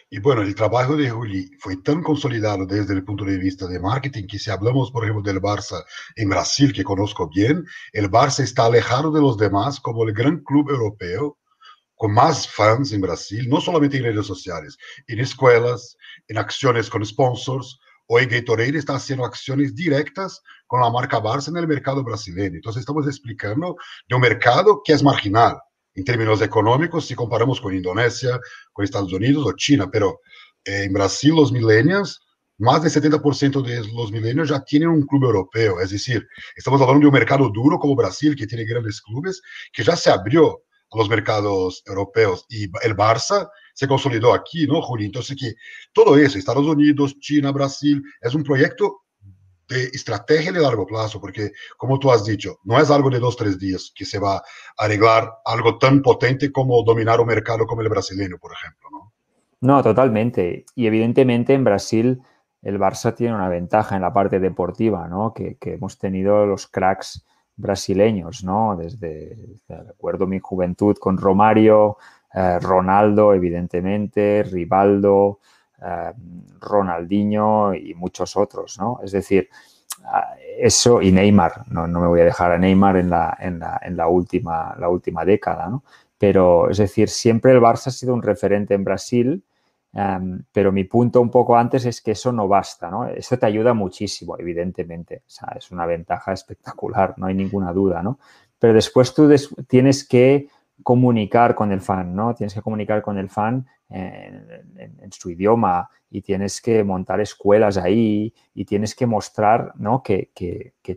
Y 0.10 0.20
bueno, 0.20 0.42
el 0.42 0.56
trabajo 0.56 0.96
de 0.96 1.10
Juli 1.10 1.52
fue 1.60 1.78
tan 1.78 2.02
consolidado 2.02 2.66
desde 2.66 2.94
el 2.94 3.04
punto 3.04 3.26
de 3.26 3.38
vista 3.38 3.68
de 3.68 3.80
marketing 3.80 4.26
que 4.26 4.40
si 4.40 4.50
hablamos, 4.50 4.90
por 4.92 5.04
ejemplo, 5.04 5.22
del 5.22 5.42
Barça 5.42 5.84
en 6.16 6.30
Brasil, 6.30 6.72
que 6.72 6.84
conozco 6.84 7.30
bien, 7.30 7.66
el 7.92 8.10
Barça 8.10 8.42
está 8.42 8.66
alejado 8.66 9.12
de 9.12 9.20
los 9.20 9.38
demás 9.38 9.80
como 9.82 10.04
el 10.04 10.14
gran 10.14 10.40
club 10.44 10.70
europeo 10.70 11.38
con 11.96 12.14
más 12.14 12.48
fans 12.48 12.94
en 12.94 13.02
Brasil, 13.02 13.50
no 13.50 13.60
solamente 13.60 13.98
en 13.98 14.04
redes 14.04 14.28
sociales, 14.28 14.78
en 15.08 15.20
escuelas, 15.20 15.98
en 16.28 16.38
acciones 16.38 16.90
con 16.90 17.06
sponsors. 17.06 17.80
Hoy 18.08 18.28
Gatorade 18.28 18.78
está 18.78 18.96
haciendo 18.96 19.26
acciones 19.26 19.76
directas 19.76 20.42
con 20.68 20.82
la 20.82 20.90
marca 20.90 21.22
Barça 21.22 21.50
en 21.50 21.58
el 21.58 21.68
mercado 21.68 22.04
brasileño. 22.04 22.58
Entonces 22.58 22.82
estamos 22.82 23.08
explicando 23.08 23.78
de 24.08 24.16
un 24.16 24.22
mercado 24.22 24.82
que 24.84 24.94
es 24.94 25.02
marginal 25.02 25.58
en 25.96 26.04
términos 26.04 26.42
económicos 26.42 27.08
si 27.08 27.16
comparamos 27.16 27.60
con 27.60 27.76
Indonesia, 27.76 28.40
con 28.72 28.86
Estados 28.86 29.12
Unidos 29.12 29.46
o 29.48 29.54
China, 29.54 29.90
pero 29.92 30.20
eh, 30.64 30.84
en 30.84 30.94
Brasil 30.94 31.34
los 31.34 31.52
millennials, 31.52 32.20
más 32.60 32.84
del 32.84 32.92
70% 32.92 33.62
de 33.62 33.88
los 33.94 34.12
millennials 34.12 34.50
ya 34.50 34.64
tienen 34.64 34.90
un 34.90 35.06
club 35.06 35.24
europeo, 35.26 35.80
es 35.80 35.92
decir, 35.92 36.28
estamos 36.56 36.82
hablando 36.82 37.02
de 37.02 37.08
un 37.08 37.14
mercado 37.14 37.50
duro 37.50 37.80
como 37.80 37.96
Brasil, 37.96 38.36
que 38.36 38.48
tiene 38.48 38.66
grandes 38.66 39.02
clubes, 39.02 39.42
que 39.72 39.84
ya 39.84 39.96
se 39.96 40.10
abrió 40.10 40.62
a 40.92 40.98
los 40.98 41.10
mercados 41.10 41.84
europeos 41.86 42.46
y 42.50 42.64
el 42.64 42.96
Barça 42.96 43.50
se 43.74 43.88
consolidó 43.88 44.34
aquí, 44.34 44.66
¿no, 44.66 44.82
Juli? 44.82 45.06
Entonces, 45.06 45.38
que 45.40 45.54
todo 45.94 46.18
eso, 46.18 46.38
Estados 46.38 46.66
Unidos, 46.66 47.16
China, 47.20 47.52
Brasil, 47.52 48.02
es 48.22 48.34
un 48.34 48.44
proyecto 48.44 49.02
de 49.68 49.86
estrategia 49.86 50.52
de 50.52 50.62
largo 50.62 50.86
plazo, 50.86 51.20
porque 51.20 51.52
como 51.78 52.00
tú 52.00 52.12
has 52.12 52.26
dicho, 52.26 52.60
no 52.64 52.80
es 52.80 52.90
algo 52.90 53.10
de 53.10 53.20
dos, 53.20 53.36
tres 53.36 53.60
días 53.60 53.92
que 53.94 54.06
se 54.06 54.20
va 54.20 54.38
a 54.38 54.44
arreglar 54.78 55.40
algo 55.46 55.78
tan 55.78 56.02
potente 56.02 56.52
como 56.52 56.84
dominar 56.84 57.20
un 57.20 57.28
mercado 57.28 57.66
como 57.66 57.82
el 57.82 57.90
brasileño, 57.90 58.38
por 58.38 58.54
ejemplo, 58.54 58.90
¿no? 58.92 59.14
No, 59.60 59.82
totalmente. 59.82 60.66
Y 60.76 60.86
evidentemente 60.86 61.54
en 61.54 61.64
Brasil 61.64 62.22
el 62.62 62.80
Barça 62.80 63.16
tiene 63.16 63.36
una 63.36 63.50
ventaja 63.50 63.96
en 63.96 64.02
la 64.02 64.14
parte 64.14 64.40
deportiva, 64.40 65.08
¿no? 65.08 65.34
Que, 65.34 65.58
hemos 65.62 65.98
tenido 65.98 66.46
los 66.46 66.68
cracks 66.68 67.26
brasileños, 67.56 68.44
¿no? 68.44 68.76
Desde, 68.76 69.38
recuerdo 69.68 70.28
mi 70.28 70.40
juventud 70.40 70.96
con 70.98 71.18
Romario, 71.18 71.98
eh, 72.34 72.60
Ronaldo, 72.60 73.34
evidentemente, 73.34 74.44
Rivaldo, 74.44 75.40
Ronaldinho 76.60 77.74
y 77.74 77.94
muchos 77.94 78.36
otros, 78.36 78.78
¿no? 78.80 79.00
Es 79.04 79.12
decir, 79.12 79.50
ah, 80.04 80.34
eso 80.58 81.02
y 81.02 81.12
Neymar, 81.12 81.64
no, 81.70 81.88
me 81.88 82.08
voy 82.08 82.22
a 82.22 82.26
dejar 82.26 82.52
a 82.52 82.58
Neymar 82.58 82.98
en 82.98 83.10
la, 83.10 83.38
en 83.40 83.60
la, 83.98 84.08
última, 84.08 84.76
la 84.80 84.90
última 84.90 85.24
década, 85.24 85.70
¿no? 85.70 85.84
Pero 86.18 86.70
es 86.70 86.78
decir, 86.78 87.10
siempre 87.10 87.52
el 87.52 87.62
Barça 87.62 87.88
ha 87.88 87.92
sido 87.92 88.14
un 88.14 88.24
referente 88.24 88.74
en 88.74 88.84
Brasil, 88.84 89.44
em, 89.94 90.44
pero 90.52 90.72
mi 90.72 90.84
punto 90.86 91.22
un 91.22 91.30
poco 91.30 91.56
antes 91.56 91.86
es 91.86 92.02
que 92.02 92.12
eso 92.12 92.32
no 92.32 92.48
basta, 92.48 92.90
¿no? 92.90 93.08
Eso 93.08 93.38
te 93.38 93.46
ayuda 93.46 93.74
muchísimo, 93.76 94.36
evidentemente, 94.40 95.18
o 95.28 95.30
sea, 95.30 95.50
es 95.56 95.70
una 95.72 95.86
ventaja 95.86 96.34
espectacular, 96.34 97.14
no 97.18 97.28
hay 97.28 97.36
ninguna 97.36 97.72
duda, 97.72 98.02
¿no? 98.02 98.18
Pero 98.58 98.74
después 98.74 99.14
tú 99.14 99.32
tienes 99.68 100.08
que 100.08 100.50
comunicar 100.84 101.56
con 101.56 101.72
el 101.72 101.82
fan, 101.82 102.16
¿no? 102.16 102.34
Tienes 102.36 102.54
que 102.54 102.62
comunicar 102.62 103.02
con 103.02 103.18
el 103.18 103.30
fan 103.30 103.66
en, 103.90 105.12
su 105.12 105.30
idioma 105.30 105.90
y 106.10 106.22
tienes 106.22 106.62
que 106.62 106.84
montar 106.84 107.20
escuelas 107.20 107.78
ahí 107.78 108.34
y 108.54 108.66
tienes 108.66 108.96
que 108.96 109.06
mostrar, 109.06 109.74
¿no? 109.78 110.04
Que, 110.04 110.32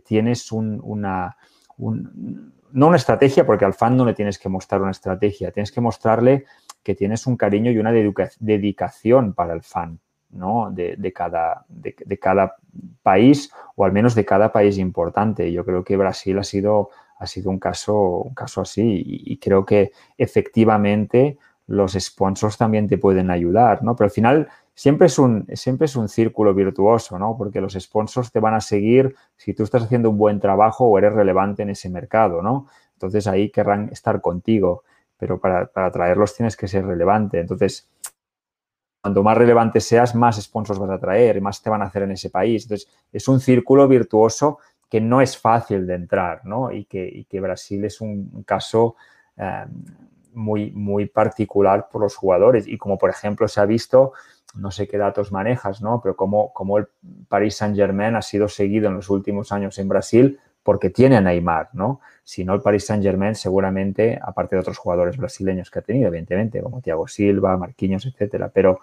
tienes 0.05 0.51
una, 0.51 1.35
no 1.77 2.87
una 2.87 2.97
estrategia, 2.97 3.45
porque 3.45 3.65
al 3.65 3.73
fan 3.73 3.97
no 3.97 4.05
le 4.05 4.13
tienes 4.13 4.37
que 4.37 4.49
mostrar 4.49 4.81
una 4.81 4.91
estrategia, 4.91 5.51
tienes 5.51 5.71
que 5.71 5.81
mostrarle 5.81 6.45
que 6.83 6.95
tienes 6.95 7.27
un 7.27 7.37
cariño 7.37 7.71
y 7.71 7.77
una 7.77 7.91
dedicación 7.91 9.33
para 9.33 9.53
el 9.53 9.61
fan, 9.61 9.99
¿no? 10.31 10.71
De, 10.71 11.13
cada, 11.13 11.65
de, 11.67 12.19
cada 12.19 12.55
país 13.03 13.51
o 13.75 13.85
al 13.85 13.91
menos 13.91 14.15
de 14.15 14.25
cada 14.25 14.51
país 14.51 14.77
importante. 14.77 15.51
Yo 15.51 15.63
creo 15.65 15.83
que 15.83 15.97
Brasil 15.97 16.37
ha 16.39 16.43
sido 16.43 16.89
ha 17.21 17.27
sido 17.27 17.51
un 17.51 17.59
caso, 17.59 17.95
un 17.95 18.33
caso 18.33 18.61
así 18.61 19.03
y, 19.05 19.37
creo 19.37 19.63
que 19.63 19.91
efectivamente 20.17 21.37
los 21.67 21.93
sponsors 21.93 22.57
también 22.57 22.87
te 22.87 22.97
pueden 22.97 23.29
ayudar, 23.29 23.83
¿no? 23.83 23.95
Pero 23.95 24.05
al 24.05 24.11
final 24.11 24.49
siempre 24.73 25.05
es 25.05 25.19
un, 25.19 25.45
siempre 25.53 25.85
es 25.85 25.95
un 25.95 26.09
círculo 26.09 26.55
virtuoso, 26.55 27.19
¿no? 27.19 27.37
Porque 27.37 27.61
los 27.61 27.73
sponsors 27.73 28.31
te 28.31 28.39
van 28.39 28.55
a 28.55 28.59
seguir 28.59 29.15
si 29.37 29.53
tú 29.53 29.61
estás 29.63 29.83
haciendo 29.83 30.09
un 30.09 30.17
buen 30.17 30.39
trabajo 30.39 30.85
o 30.85 30.97
eres 30.97 31.13
relevante 31.13 31.61
en 31.61 31.69
ese 31.69 31.91
mercado, 31.91 32.41
¿no? 32.41 32.65
Entonces 32.93 33.27
ahí 33.27 33.51
querrán 33.51 33.89
estar 33.91 34.19
contigo, 34.19 34.83
pero 35.15 35.39
para, 35.39 35.67
para 35.67 35.91
traerlos 35.91 36.35
tienes 36.35 36.57
que 36.57 36.67
ser 36.67 36.85
relevante. 36.85 37.39
Entonces, 37.39 37.87
cuanto 38.99 39.21
más 39.21 39.37
relevante 39.37 39.79
seas, 39.79 40.15
más 40.15 40.41
sponsors 40.41 40.79
vas 40.79 40.89
a 40.89 40.99
traer, 40.99 41.39
más 41.39 41.61
te 41.61 41.69
van 41.69 41.83
a 41.83 41.85
hacer 41.85 42.01
en 42.01 42.11
ese 42.13 42.31
país. 42.31 42.63
Entonces, 42.63 42.89
es 43.11 43.27
un 43.27 43.39
círculo 43.39 43.87
virtuoso 43.87 44.57
que 44.91 44.99
no 44.99 45.21
es 45.21 45.37
fácil 45.37 45.87
de 45.87 45.95
entrar, 45.95 46.41
¿no? 46.43 46.69
Y 46.69 46.83
que, 46.83 47.25
que 47.29 47.39
Brasil 47.39 47.85
es 47.85 48.01
un 48.01 48.43
caso 48.45 48.97
eh, 49.37 49.65
muy, 50.33 50.71
muy 50.71 51.05
particular 51.05 51.87
por 51.89 52.01
los 52.01 52.17
jugadores. 52.17 52.67
Y 52.67 52.77
como 52.77 52.97
por 52.97 53.09
ejemplo 53.09 53.47
se 53.47 53.61
ha 53.61 53.65
visto, 53.65 54.11
no 54.53 54.69
sé 54.69 54.89
qué 54.89 54.97
datos 54.97 55.31
manejas, 55.31 55.81
¿no? 55.81 56.01
Pero 56.03 56.17
como, 56.17 56.51
como 56.51 56.77
el 56.77 56.87
Paris 57.29 57.55
Saint 57.55 57.73
Germain 57.73 58.17
ha 58.17 58.21
sido 58.21 58.49
seguido 58.49 58.89
en 58.89 58.95
los 58.95 59.09
últimos 59.09 59.53
años 59.53 59.79
en 59.79 59.87
Brasil 59.87 60.39
porque 60.61 60.89
tiene 60.89 61.15
a 61.15 61.21
Neymar, 61.21 61.69
¿no? 61.71 62.01
Si 62.25 62.43
no, 62.43 62.53
el 62.53 62.61
Paris 62.61 62.85
Saint 62.85 63.01
Germain 63.01 63.33
seguramente, 63.33 64.19
aparte 64.21 64.57
de 64.57 64.59
otros 64.59 64.77
jugadores 64.77 65.15
brasileños 65.15 65.71
que 65.71 65.79
ha 65.79 65.83
tenido, 65.83 66.09
evidentemente, 66.09 66.61
como 66.61 66.81
Thiago 66.81 67.07
Silva, 67.07 67.55
Marquinhos, 67.55 68.05
etcétera. 68.05 68.51
Pero, 68.53 68.81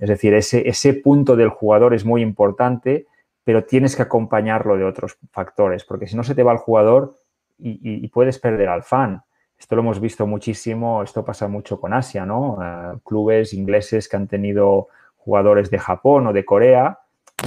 es 0.00 0.08
decir, 0.08 0.34
ese, 0.34 0.68
ese 0.68 0.94
punto 0.94 1.36
del 1.36 1.48
jugador 1.48 1.94
es 1.94 2.04
muy 2.04 2.22
importante 2.22 3.06
pero 3.44 3.64
tienes 3.64 3.94
que 3.94 4.02
acompañarlo 4.02 4.76
de 4.76 4.84
otros 4.84 5.18
factores, 5.30 5.84
porque 5.84 6.06
si 6.06 6.16
no 6.16 6.24
se 6.24 6.34
te 6.34 6.42
va 6.42 6.52
el 6.52 6.58
jugador 6.58 7.20
y, 7.58 8.08
puedes 8.08 8.38
perder 8.38 8.68
al 8.68 8.82
fan. 8.82 9.22
Esto 9.56 9.76
lo 9.76 9.82
hemos 9.82 10.00
visto 10.00 10.26
muchísimo, 10.26 11.02
esto 11.02 11.24
pasa 11.24 11.46
mucho 11.46 11.80
con 11.80 11.92
Asia, 11.92 12.26
¿no? 12.26 12.58
Eh, 12.60 12.98
clubes 13.04 13.54
ingleses 13.54 14.08
que 14.08 14.16
han 14.16 14.26
tenido 14.26 14.88
jugadores 15.16 15.70
de 15.70 15.78
Japón 15.78 16.26
o 16.26 16.32
de 16.32 16.44
Corea, 16.44 16.98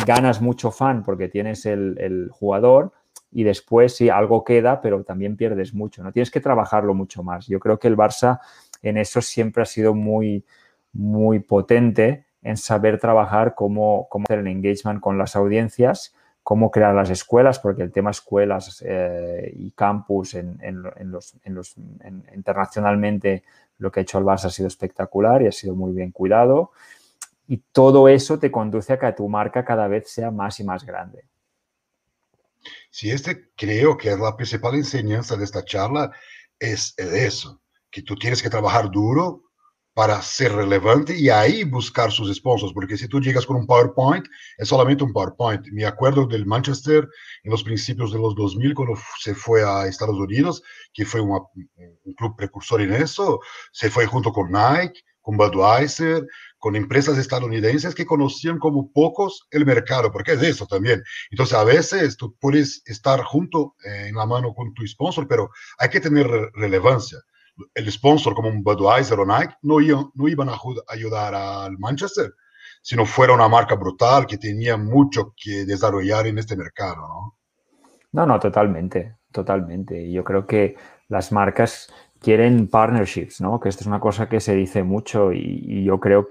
ganas 0.06 0.42
mucho 0.42 0.72
fan 0.72 1.04
porque 1.04 1.28
tienes 1.28 1.66
el, 1.66 2.30
jugador 2.32 2.94
y 3.32 3.44
después 3.44 3.96
sí, 3.96 4.10
algo 4.10 4.44
queda, 4.44 4.82
pero 4.82 5.04
también 5.04 5.36
pierdes 5.36 5.74
mucho, 5.74 6.04
¿no? 6.04 6.12
Tienes 6.12 6.32
que 6.32 6.40
trabajarlo 6.40 6.94
mucho 6.94 7.24
más. 7.24 7.48
Yo 7.48 7.60
creo 7.60 7.78
que 7.78 7.88
el 7.88 7.98
Barça 7.98 8.40
en 8.82 8.98
eso 8.98 9.22
siempre 9.22 9.64
ha 9.64 9.66
sido 9.66 9.94
muy, 9.94 10.46
muy 10.94 11.40
potente 11.40 12.27
en 12.48 12.56
saber 12.56 12.98
trabajar 12.98 13.56
cómo, 13.56 14.08
cómo 14.10 14.24
hacer 14.26 14.40
el 14.40 14.48
engagement 14.48 15.02
con 15.02 15.18
las 15.18 15.36
audiencias, 15.36 16.16
cómo 16.44 16.72
crear 16.72 16.96
las 16.96 17.10
escuelas, 17.10 17.60
porque 17.60 17.84
el 17.84 17.92
tema 17.92 18.12
escuelas 18.12 18.82
eh, 18.86 19.52
y 19.54 19.72
campus 19.72 20.34
en, 20.34 20.58
los, 21.12 21.36
internacionalmente 22.34 23.44
lo 23.80 23.92
que 23.92 24.00
ha 24.00 24.04
hecho 24.04 24.18
el 24.18 24.24
Barça 24.24 24.46
ha 24.46 24.50
sido 24.50 24.70
espectacular 24.70 25.42
y 25.42 25.48
ha 25.48 25.52
sido 25.52 25.76
muy 25.76 25.92
bien 25.92 26.12
cuidado. 26.12 26.72
Y 27.50 27.58
todo 27.74 28.08
eso 28.08 28.40
te 28.40 28.50
conduce 28.50 28.94
a 28.94 29.00
que 29.00 29.12
tu 29.12 29.28
marca 29.28 29.66
cada 29.66 29.90
vez 29.90 30.10
sea 30.10 30.32
más 30.32 30.58
y 30.62 30.64
más 30.64 30.86
grande. 30.86 31.26
Sí, 32.90 33.12
este 33.12 33.50
creo 33.58 33.98
que 33.98 34.12
es 34.12 34.20
la 34.20 34.38
principal 34.38 34.76
enseñanza 34.76 35.36
de 35.36 35.44
esta 35.44 35.66
charla, 35.66 36.12
es 36.58 36.98
eso, 36.98 37.62
que 37.92 38.02
tú 38.02 38.16
tienes 38.16 38.42
que 38.42 38.50
trabajar 38.50 38.90
duro 38.90 39.47
para 39.98 40.22
ser 40.22 40.54
relevante 40.54 41.18
y 41.18 41.28
ahí 41.28 41.64
buscar 41.64 42.12
sus 42.12 42.32
sponsors, 42.32 42.72
porque 42.72 42.98
si 42.98 43.08
tú 43.08 43.20
llegas 43.20 43.48
con 43.48 43.56
un 43.56 43.66
PowerPoint, 43.66 44.28
es 44.56 44.68
solamente 44.68 45.04
un 45.04 45.12
PowerPoint. 45.12 45.66
Me 45.72 45.86
acuerdo 45.86 46.28
del 46.28 46.46
Manchester 46.46 47.10
en 47.44 47.50
los 47.50 47.64
principios 47.64 48.14
de 48.14 48.20
los 48.20 48.36
2000, 48.36 48.76
cuando 48.76 48.94
se 49.20 49.34
fue 49.34 49.64
a 49.64 49.88
Estados 49.88 50.16
Unidos, 50.20 50.62
que 50.94 51.04
fue 51.04 51.20
un 51.20 51.40
club 52.16 52.36
precursor 52.38 52.82
en 52.82 52.94
eso, 52.94 53.40
se 53.72 53.90
fue 53.90 54.06
junto 54.06 54.32
con 54.32 54.52
Nike, 54.52 55.02
con 55.20 55.36
Budweiser, 55.36 56.28
con 56.60 56.76
empresas 56.76 57.18
estadounidenses 57.18 57.96
que 57.96 58.06
conocían 58.06 58.60
como 58.60 58.92
pocos 58.92 59.48
el 59.50 59.66
mercado, 59.66 60.12
porque 60.12 60.34
es 60.34 60.44
eso 60.44 60.68
también. 60.68 61.02
Entonces, 61.32 61.58
a 61.58 61.64
veces 61.64 62.18
tú 62.18 62.38
puedes 62.40 62.84
estar 62.86 63.24
junto 63.24 63.76
eh, 63.84 64.10
en 64.10 64.16
la 64.16 64.28
mano 64.28 64.54
con 64.54 64.76
tu 64.76 64.86
sponsor, 64.86 65.28
pero 65.28 65.50
hay 65.80 65.90
que 65.90 66.02
tener 66.02 66.28
relevancia 66.54 67.18
el 67.74 67.92
sponsor 67.92 68.34
como 68.34 68.50
un 68.50 68.64
Budweiser 68.64 69.20
o 69.20 69.26
Nike 69.26 69.56
no, 69.62 69.80
iban, 69.80 70.12
no 70.14 70.28
iban 70.28 70.50
a 70.50 70.58
ayudar 70.90 71.36
al 71.36 71.78
Manchester, 71.78 72.34
sino 72.82 73.06
fuera 73.06 73.34
una 73.34 73.48
marca 73.48 73.76
brutal 73.76 74.26
que 74.26 74.38
tenía 74.38 74.78
mucho 74.78 75.34
que 75.36 75.66
desarrollar 75.66 76.28
en 76.28 76.38
este 76.38 76.56
mercado, 76.56 77.08
¿no? 77.08 77.38
No, 78.12 78.26
no, 78.26 78.40
totalmente, 78.40 79.18
totalmente. 79.32 80.12
Yo 80.12 80.24
creo 80.24 80.48
que 80.48 80.76
las 81.08 81.32
marcas 81.32 81.94
quieren 82.20 82.68
partnerships, 82.68 83.42
¿no? 83.42 83.60
Que 83.60 83.70
esto 83.70 83.82
es 83.82 83.88
una 83.88 84.00
cosa 84.00 84.30
que 84.30 84.40
se 84.40 84.56
dice 84.56 84.84
mucho 84.84 85.32
y, 85.34 85.84
yo 85.84 86.00
creo 86.00 86.30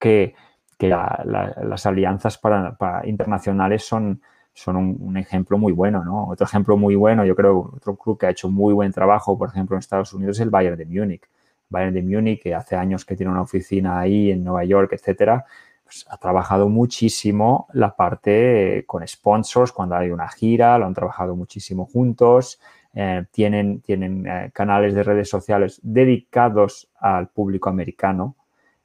que, 0.00 0.34
que 0.78 0.88
las 0.88 1.86
alianzas 1.86 2.38
para, 2.38 2.76
para 2.76 3.06
internacionales 3.06 3.84
son, 3.84 4.22
son 4.54 4.76
un, 4.76 5.16
ejemplo 5.16 5.58
muy 5.58 5.72
bueno, 5.72 6.04
¿no? 6.04 6.28
Otro 6.28 6.46
ejemplo 6.46 6.76
muy 6.76 6.94
bueno, 6.94 7.24
yo 7.24 7.34
creo, 7.34 7.72
otro 7.76 7.96
club 7.96 8.18
que 8.18 8.26
ha 8.26 8.30
hecho 8.30 8.48
muy 8.48 8.72
buen 8.72 8.92
trabajo, 8.92 9.36
por 9.36 9.48
ejemplo, 9.48 9.76
en 9.76 9.80
Estados 9.80 10.12
Unidos 10.14 10.36
es 10.36 10.42
el 10.42 10.50
Bayern 10.50 10.76
de 10.76 10.86
Múnich. 10.86 11.22
Bayern 11.68 11.92
de 11.92 12.02
Múnich, 12.02 12.40
que 12.40 12.54
hace 12.54 12.76
años 12.76 13.04
que 13.04 13.16
tiene 13.16 13.32
una 13.32 13.42
oficina 13.42 13.98
ahí 13.98 14.30
en 14.30 14.44
Nueva 14.44 14.64
York, 14.64 14.92
etcétera, 14.92 15.44
pues 15.82 16.06
ha 16.08 16.16
trabajado 16.16 16.68
muchísimo 16.68 17.66
la 17.72 17.94
parte 17.96 18.84
con 18.86 19.06
sponsors 19.06 19.72
cuando 19.72 19.96
hay 19.96 20.10
una 20.10 20.28
gira, 20.28 20.78
lo 20.78 20.86
han 20.86 20.94
trabajado 20.94 21.34
muchísimo 21.34 21.86
juntos, 21.86 22.60
eh, 22.94 23.24
tienen, 23.32 23.80
tienen 23.80 24.24
eh, 24.26 24.50
canales 24.54 24.94
de 24.94 25.02
redes 25.02 25.28
sociales 25.28 25.80
dedicados 25.82 26.88
al 27.00 27.28
público 27.28 27.68
americano, 27.68 28.36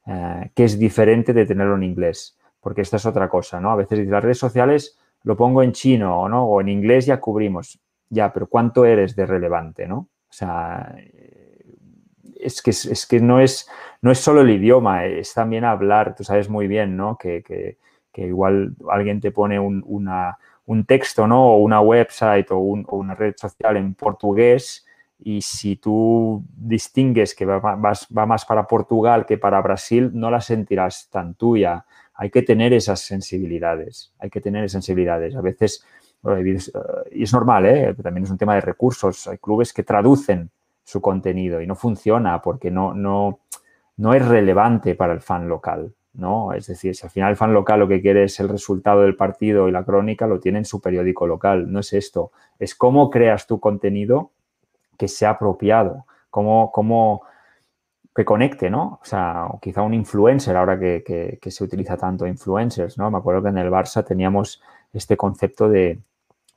eh, 0.04 0.50
que 0.52 0.64
es 0.64 0.78
diferente 0.80 1.32
de 1.32 1.46
tenerlo 1.46 1.76
en 1.76 1.84
inglés, 1.84 2.36
porque 2.60 2.80
esta 2.80 2.96
es 2.96 3.06
otra 3.06 3.28
cosa, 3.28 3.60
¿no? 3.60 3.70
A 3.70 3.76
veces 3.76 4.04
las 4.08 4.22
redes 4.22 4.38
sociales 4.38 4.98
lo 5.22 5.36
pongo 5.36 5.62
en 5.62 5.72
chino 5.72 6.28
¿no? 6.28 6.44
o 6.44 6.60
en 6.60 6.68
inglés 6.68 7.06
ya 7.06 7.20
cubrimos. 7.20 7.78
Ya, 8.08 8.32
pero 8.32 8.48
¿cuánto 8.48 8.84
eres 8.84 9.14
de 9.14 9.26
relevante? 9.26 9.86
¿no? 9.86 9.96
O 9.98 10.32
sea, 10.32 10.94
es 12.40 12.62
que, 12.62 12.70
es 12.70 13.06
que 13.06 13.20
no, 13.20 13.40
es, 13.40 13.68
no 14.02 14.10
es 14.10 14.18
solo 14.18 14.40
el 14.40 14.50
idioma, 14.50 15.04
es 15.04 15.34
también 15.34 15.64
hablar. 15.64 16.14
Tú 16.16 16.24
sabes 16.24 16.48
muy 16.48 16.66
bien 16.66 16.96
¿no? 16.96 17.16
que, 17.16 17.42
que, 17.42 17.76
igual 18.16 18.74
alguien 18.90 19.20
te 19.20 19.30
pone 19.30 19.58
un, 19.58 19.82
un 20.66 20.84
texto 20.84 21.26
¿no? 21.26 21.52
o 21.52 21.56
una 21.58 21.80
website 21.80 22.50
o, 22.50 22.58
o, 22.58 22.96
una 22.96 23.14
red 23.14 23.34
social 23.36 23.76
en 23.76 23.94
portugués 23.94 24.84
y 25.22 25.42
si 25.42 25.76
tú 25.76 26.42
distingues 26.56 27.34
que 27.34 27.44
va, 27.44 27.58
va, 27.58 28.26
más 28.26 28.44
para 28.44 28.66
Portugal 28.66 29.26
que 29.26 29.38
para 29.38 29.60
Brasil, 29.60 30.10
no 30.14 30.30
la 30.30 30.40
sentirás 30.40 31.08
tan 31.10 31.34
tuya. 31.34 31.84
Hay 32.20 32.28
que 32.28 32.42
tener 32.42 32.74
esas 32.74 33.00
sensibilidades, 33.00 34.12
hay 34.18 34.28
que 34.28 34.42
tener 34.42 34.68
sensibilidades. 34.68 35.34
A 35.34 35.40
veces, 35.40 35.82
y 37.12 37.22
es 37.22 37.32
normal, 37.32 37.64
¿eh? 37.64 37.94
también 37.94 38.24
es 38.24 38.30
un 38.30 38.36
tema 38.36 38.54
de 38.56 38.60
recursos, 38.60 39.26
hay 39.26 39.38
clubes 39.38 39.72
que 39.72 39.84
traducen 39.84 40.50
su 40.84 41.00
contenido 41.00 41.62
y 41.62 41.66
no 41.66 41.74
funciona 41.74 42.42
porque 42.42 42.70
no, 42.70 42.92
no, 42.92 43.38
no 43.96 44.12
es 44.12 44.28
relevante 44.28 44.94
para 44.96 45.14
el 45.14 45.22
fan 45.22 45.48
local. 45.48 45.94
¿no? 46.12 46.52
Es 46.52 46.66
decir, 46.66 46.94
si 46.94 47.06
al 47.06 47.10
final 47.10 47.30
el 47.30 47.36
fan 47.36 47.54
local 47.54 47.80
lo 47.80 47.88
que 47.88 48.02
quiere 48.02 48.24
es 48.24 48.38
el 48.38 48.50
resultado 48.50 49.00
del 49.00 49.16
partido 49.16 49.66
y 49.66 49.72
la 49.72 49.84
crónica, 49.84 50.26
lo 50.26 50.40
tiene 50.40 50.58
en 50.58 50.66
su 50.66 50.78
periódico 50.78 51.26
local. 51.26 51.72
No 51.72 51.80
es 51.80 51.94
esto. 51.94 52.32
Es 52.58 52.74
cómo 52.74 53.08
creas 53.08 53.46
tu 53.46 53.60
contenido 53.60 54.30
que 54.98 55.08
sea 55.08 55.30
apropiado, 55.30 56.04
que 58.14 58.24
conecte, 58.24 58.70
¿no? 58.70 58.98
O 59.02 59.04
sea, 59.04 59.46
quizá 59.62 59.82
un 59.82 59.94
influencer, 59.94 60.56
ahora 60.56 60.78
que, 60.78 61.38
se 61.44 61.64
utiliza 61.64 61.96
tanto 61.96 62.26
influencers, 62.26 62.98
¿no? 62.98 63.10
Me 63.10 63.18
acuerdo 63.18 63.42
que 63.42 63.48
en 63.50 63.58
el 63.58 63.70
Barça 63.70 64.04
teníamos 64.04 64.62
este 64.92 65.16
concepto 65.16 65.68
de 65.68 66.00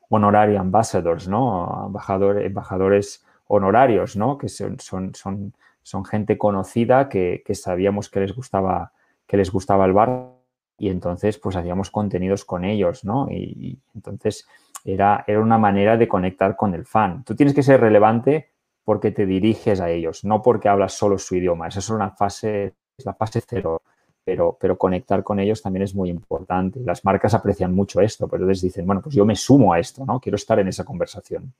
honorary 0.09 0.55
ambassadors, 0.55 1.27
¿no? 1.27 1.85
Embajadores, 1.87 2.45
embajadores 2.45 3.25
honorarios, 3.47 4.15
¿no? 4.15 4.37
Que 4.37 4.49
son, 4.49 4.79
son, 4.79 5.13
son, 5.13 5.53
son 5.83 6.05
gente 6.05 6.37
conocida 6.37 7.07
que, 7.09 7.43
sabíamos 7.53 8.09
que 8.09 8.21
les 8.21 8.35
gustaba, 8.35 8.91
que 9.27 9.37
les 9.37 9.51
gustaba 9.51 9.85
el 9.85 9.93
bar 9.93 10.29
y 10.77 10.89
entonces 10.89 11.37
pues 11.37 11.55
hacíamos 11.55 11.91
contenidos 11.91 12.45
con 12.45 12.65
ellos, 12.65 13.05
¿no? 13.05 13.27
y 13.29 13.79
entonces 13.93 14.47
era, 14.83 15.23
era 15.27 15.39
una 15.39 15.57
manera 15.57 15.97
de 15.97 16.07
conectar 16.07 16.55
con 16.55 16.73
el 16.73 16.85
fan. 16.85 17.23
Tú 17.23 17.35
tienes 17.35 17.55
que 17.55 17.63
ser 17.63 17.79
relevante 17.79 18.49
porque 18.83 19.11
te 19.11 19.25
diriges 19.25 19.79
a 19.79 19.89
ellos, 19.89 20.23
no 20.23 20.41
porque 20.41 20.69
hablas 20.69 20.93
solo 20.93 21.17
su 21.17 21.35
idioma. 21.35 21.67
Esa 21.67 21.79
es 21.79 21.89
una 21.89 22.11
fase, 22.11 22.73
es 22.97 23.05
la 23.05 23.13
fase 23.13 23.41
cero. 23.47 23.81
Pero, 24.25 24.57
pero, 24.59 24.77
conectar 24.77 25.21
con 25.21 25.39
ellos 25.41 25.61
también 25.61 25.83
es 25.83 25.93
muy 25.93 26.09
importante. 26.09 26.79
Las 26.79 27.03
marcas 27.03 27.33
aprecian 27.33 27.73
mucho 27.73 27.99
esto, 27.99 28.27
pero 28.29 28.43
entonces 28.43 28.61
dicen, 28.61 28.85
bueno, 28.85 29.01
pues 29.01 29.13
yo 29.13 29.25
me 29.25 29.35
sumo 29.35 29.73
a 29.73 29.79
esto, 29.79 30.05
¿no? 30.05 30.19
Quiero 30.21 30.37
estar 30.37 30.59
en 30.59 30.69
esa 30.69 30.85
conversación. 30.85 31.53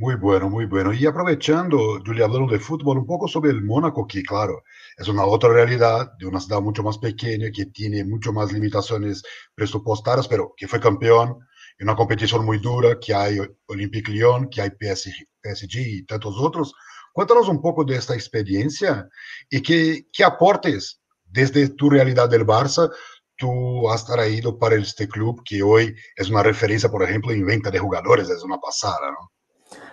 Muy 0.00 0.14
bueno, 0.14 0.48
muy 0.48 0.64
bueno. 0.64 0.94
Y 0.94 1.04
aprovechando, 1.04 2.00
Julia, 2.06 2.24
hablando 2.24 2.50
de 2.50 2.58
fútbol, 2.58 2.96
un 2.98 3.06
poco 3.06 3.28
sobre 3.28 3.50
el 3.50 3.62
Mónaco, 3.62 4.06
que 4.06 4.22
claro, 4.22 4.62
es 4.96 5.08
una 5.08 5.26
otra 5.26 5.50
realidad 5.50 6.12
de 6.18 6.26
una 6.26 6.40
ciudad 6.40 6.62
mucho 6.62 6.82
más 6.82 6.96
pequeña, 6.96 7.50
que 7.50 7.66
tiene 7.66 8.02
mucho 8.04 8.32
más 8.32 8.50
limitaciones 8.50 9.22
presupuestarias, 9.54 10.26
pero 10.26 10.54
que 10.56 10.66
fue 10.68 10.80
campeón, 10.80 11.40
en 11.80 11.88
una 11.88 11.96
competición 11.96 12.44
muy 12.44 12.58
dura, 12.58 13.00
que 13.00 13.14
hay 13.14 13.38
Olympique 13.66 14.12
Lyon, 14.12 14.50
que 14.50 14.60
hay 14.60 14.70
PSG, 14.70 15.78
y 15.78 16.02
tantos 16.04 16.36
otros. 16.38 16.74
Cuéntanos 17.12 17.48
un 17.48 17.60
poco 17.60 17.84
de 17.84 17.96
esta 17.96 18.14
experiencia 18.14 19.08
y 19.48 19.62
qué, 19.62 20.06
qué 20.12 20.22
aportes 20.22 21.00
desde 21.24 21.70
tu 21.70 21.88
realidad 21.88 22.28
del 22.28 22.46
Barça 22.46 22.90
tú 23.34 23.88
has 23.88 24.04
traído 24.04 24.58
para 24.58 24.76
este 24.76 25.08
club 25.08 25.42
que 25.42 25.62
hoy 25.62 25.96
es 26.14 26.28
una 26.28 26.42
referencia, 26.42 26.90
por 26.90 27.02
ejemplo, 27.02 27.32
en 27.32 27.46
venta 27.46 27.70
de 27.70 27.78
jugadores, 27.78 28.28
es 28.28 28.44
una 28.44 28.58
pasada, 28.58 29.10
¿no? 29.10 29.32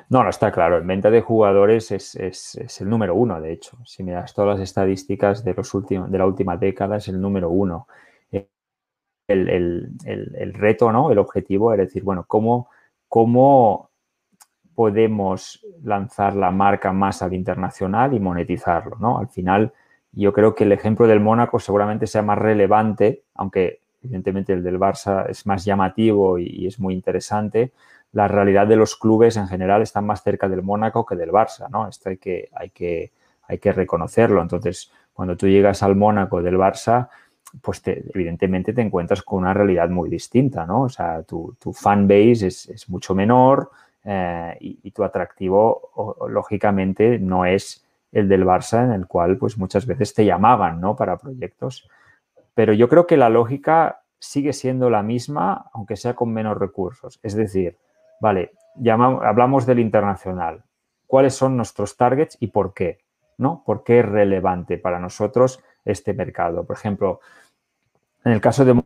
No, 0.10 0.24
no 0.24 0.30
está 0.30 0.52
claro. 0.52 0.78
En 0.78 0.88
venta 0.88 1.10
de 1.10 1.22
jugadores 1.22 1.92
es, 1.92 2.16
es, 2.16 2.56
es, 2.56 2.82
el 2.82 2.90
número 2.90 3.16
uno, 3.16 3.40
de 3.40 3.54
hecho. 3.54 3.78
Si 3.86 4.04
miras 4.04 4.34
todas 4.34 4.58
las 4.58 4.70
estadísticas 4.70 5.44
de, 5.44 5.54
los 5.54 5.74
últimos, 5.74 6.12
de 6.12 6.18
la 6.18 6.26
última 6.26 6.58
década, 6.58 6.98
es 6.98 7.08
el 7.08 7.20
número 7.20 7.50
uno 7.50 7.88
el, 9.28 10.54
reto, 10.54 10.92
¿no? 10.92 11.12
El 11.12 11.20
objetivo 11.20 11.74
era 11.74 11.84
decir, 11.84 12.04
bueno, 12.04 12.26
¿cómo, 12.28 12.70
¿cómo 13.08 13.90
podemos 14.76 15.66
lanzar 15.84 16.36
la 16.36 16.52
marca 16.52 16.94
más 16.94 17.22
al 17.22 17.34
internacional 17.34 18.14
y 18.14 18.20
monetizarlo, 18.20 18.98
¿no? 19.00 19.18
Al 19.20 19.28
final, 19.28 19.74
yo 20.12 20.34
creo 20.34 20.56
que 20.56 20.64
el 20.64 20.72
ejemplo 20.72 21.08
del 21.08 21.20
Mónaco 21.20 21.60
seguramente 21.60 22.08
sea 22.08 22.22
más 22.22 22.38
relevante, 22.38 23.24
aunque 23.36 23.82
evidentemente 24.04 24.54
el 24.54 24.64
del 24.64 24.80
Barça 24.80 25.30
es 25.30 25.46
más 25.46 25.66
llamativo 25.66 26.38
y, 26.38 26.68
es 26.68 26.80
muy 26.80 26.94
interesante, 26.94 27.74
la 28.14 28.28
realidad 28.28 28.68
de 28.68 28.76
los 28.76 28.96
clubes 28.96 29.36
en 29.36 29.48
general 29.48 29.82
están 29.82 30.06
más 30.06 30.24
cerca 30.24 30.48
del 30.48 30.64
Mónaco 30.64 31.06
que 31.06 31.16
del 31.16 31.32
Barça, 31.32 31.70
¿no? 31.70 31.88
Esto 31.88 32.10
hay 32.10 32.18
que, 32.18 32.50
hay 32.54 32.70
que, 32.70 33.12
hay 33.48 33.58
que 33.58 33.72
reconocerlo. 33.74 34.42
Entonces, 34.42 34.92
cuando 35.12 35.36
tú 35.36 35.48
llegas 35.48 35.84
al 35.84 35.96
Mónaco 35.96 36.42
del 36.42 36.58
Barça, 36.58 37.10
pues 37.62 37.82
evidentemente 37.86 38.74
te 38.74 38.82
encuentras 38.82 39.22
con 39.22 39.40
una 39.40 39.54
realidad 39.54 39.90
muy 39.90 40.10
distinta, 40.10 40.66
¿no? 40.66 40.84
O 40.84 40.90
sea, 40.90 41.24
tu, 41.24 41.56
tu 41.60 41.74
fan 41.74 42.08
base 42.08 42.48
es, 42.48 42.90
mucho 42.90 43.16
menor 43.16 43.72
eh, 44.04 44.58
y, 44.60 44.92
tu 44.92 45.04
atractivo, 45.04 46.18
lógicamente, 46.30 47.20
no 47.20 47.46
es 47.46 47.86
el 48.12 48.28
del 48.28 48.46
Barça, 48.46 48.84
en 48.84 48.92
el 48.92 49.08
cual, 49.08 49.38
pues, 49.38 49.58
muchas 49.58 49.86
veces 49.86 50.14
te 50.14 50.26
llamaban, 50.26 50.80
¿no? 50.80 50.96
Para 50.96 51.18
proyectos. 51.18 51.90
Pero 52.54 52.74
yo 52.74 52.90
creo 52.90 53.06
que 53.06 53.18
la 53.18 53.30
lógica 53.30 54.02
sigue 54.20 54.54
siendo 54.54 54.90
la 54.90 55.04
misma, 55.04 55.70
aunque 55.74 55.96
sea 55.96 56.16
con 56.16 56.34
menos 56.34 56.58
recursos. 56.58 57.20
Es 57.22 57.36
decir, 57.36 57.78
vale, 58.20 58.52
hablamos 59.24 59.66
del 59.66 59.80
internacional. 59.80 60.64
¿Cuáles 61.06 61.36
son 61.36 61.56
nuestros 61.56 61.96
targets 61.96 62.38
y 62.40 62.48
por 62.48 62.74
qué? 62.74 63.00
¿No? 63.38 63.64
¿Por 63.66 63.84
qué 63.84 64.00
es 64.00 64.06
relevante 64.06 64.78
para 64.78 65.00
nosotros 65.00 65.64
este 65.88 66.14
mercado? 66.14 66.66
Por 66.66 66.76
ejemplo, 66.76 67.20
en 68.24 68.34
el 68.34 68.42
caso 68.42 68.66
de 68.66 68.82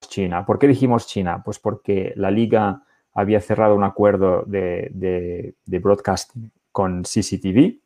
China, 0.00 0.44
¿por 0.46 0.58
qué 0.58 0.68
dijimos 0.68 1.06
China? 1.06 1.42
Pues 1.44 1.58
porque 1.58 2.12
la 2.16 2.30
liga 2.30 2.82
había 3.14 3.40
cerrado 3.40 3.74
un 3.74 3.84
acuerdo 3.84 4.44
de, 4.46 5.54
broadcasting 5.66 6.52
con 6.70 7.02
CCTV, 7.02 7.80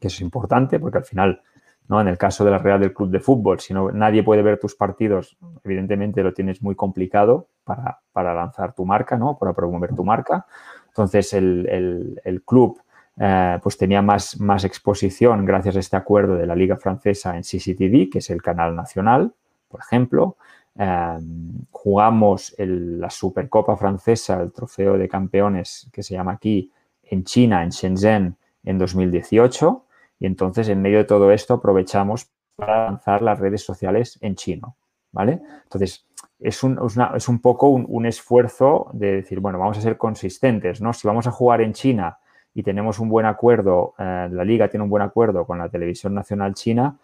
que 0.00 0.08
es 0.08 0.20
importante 0.20 0.78
porque 0.78 0.98
al 0.98 1.04
final, 1.04 1.42
¿no? 1.88 2.00
en 2.00 2.08
el 2.08 2.18
caso 2.18 2.44
de 2.44 2.50
la 2.50 2.58
Real 2.58 2.80
del 2.80 2.92
Club 2.92 3.10
de 3.10 3.20
Fútbol, 3.20 3.60
si 3.60 3.72
no, 3.72 3.90
nadie 3.90 4.22
puede 4.22 4.42
ver 4.42 4.58
tus 4.58 4.74
partidos, 4.74 5.38
evidentemente 5.62 6.22
lo 6.22 6.34
tienes 6.34 6.60
muy 6.60 6.74
complicado 6.74 7.48
para, 7.64 8.34
lanzar 8.34 8.74
tu 8.74 8.84
marca, 8.84 9.16
¿no? 9.16 9.38
para 9.38 9.54
promover 9.54 9.94
tu 9.94 10.04
marca. 10.04 10.46
Entonces, 10.88 11.32
el, 11.32 12.42
club 12.44 12.80
eh, 13.18 13.58
pues 13.62 13.76
tenía 13.78 14.02
más, 14.02 14.40
más 14.40 14.64
exposición 14.64 15.44
gracias 15.44 15.76
a 15.76 15.80
este 15.80 15.96
acuerdo 15.96 16.36
de 16.36 16.46
la 16.46 16.56
Liga 16.56 16.76
Francesa 16.76 17.36
en 17.36 17.42
CCTV, 17.42 18.10
que 18.10 18.18
es 18.18 18.30
el 18.30 18.42
canal 18.42 18.74
nacional 18.74 19.32
por 19.74 19.80
ejemplo. 19.80 20.36
Em, 20.76 21.66
jugamos 21.72 22.54
la 22.58 23.10
Supercopa 23.10 23.76
francesa, 23.76 24.40
el 24.40 24.52
trofeo 24.52 24.96
de 24.96 25.08
campeones 25.08 25.90
que 25.92 26.04
se 26.04 26.14
llama 26.14 26.30
aquí, 26.30 26.70
en 27.02 27.24
China, 27.24 27.64
en 27.64 27.70
Shenzhen, 27.70 28.36
en 28.62 28.78
2018. 28.78 29.84
Y 30.20 30.26
entonces, 30.26 30.68
en 30.68 30.80
medio 30.80 30.98
de 30.98 31.04
todo 31.04 31.32
esto, 31.32 31.54
aprovechamos 31.54 32.30
para 32.54 32.84
lanzar 32.84 33.20
las 33.20 33.40
redes 33.40 33.64
sociales 33.64 34.16
en 34.20 34.36
chino. 34.36 34.76
¿Vale? 35.10 35.42
Entonces, 35.64 36.06
es 36.38 36.62
un, 36.62 36.78
es 37.16 37.28
un 37.28 37.40
poco 37.40 37.68
un, 37.68 38.06
esfuerzo 38.06 38.90
de 38.92 39.16
decir, 39.16 39.40
bueno, 39.40 39.58
vamos 39.58 39.78
a 39.78 39.80
ser 39.80 39.96
consistentes, 39.96 40.80
¿no? 40.80 40.92
Si 40.92 41.06
vamos 41.08 41.26
a 41.26 41.32
jugar 41.32 41.62
en 41.62 41.72
China 41.72 42.18
y 42.54 42.62
tenemos 42.62 43.00
un 43.00 43.08
buen 43.08 43.26
acuerdo, 43.26 43.94
eh, 43.98 44.28
la 44.30 44.44
liga 44.44 44.68
tiene 44.68 44.84
un 44.84 44.90
buen 44.90 45.02
acuerdo 45.02 45.44
con 45.44 45.58
la 45.58 45.68
televisión 45.68 46.14
nacional 46.14 46.54
china, 46.54 46.96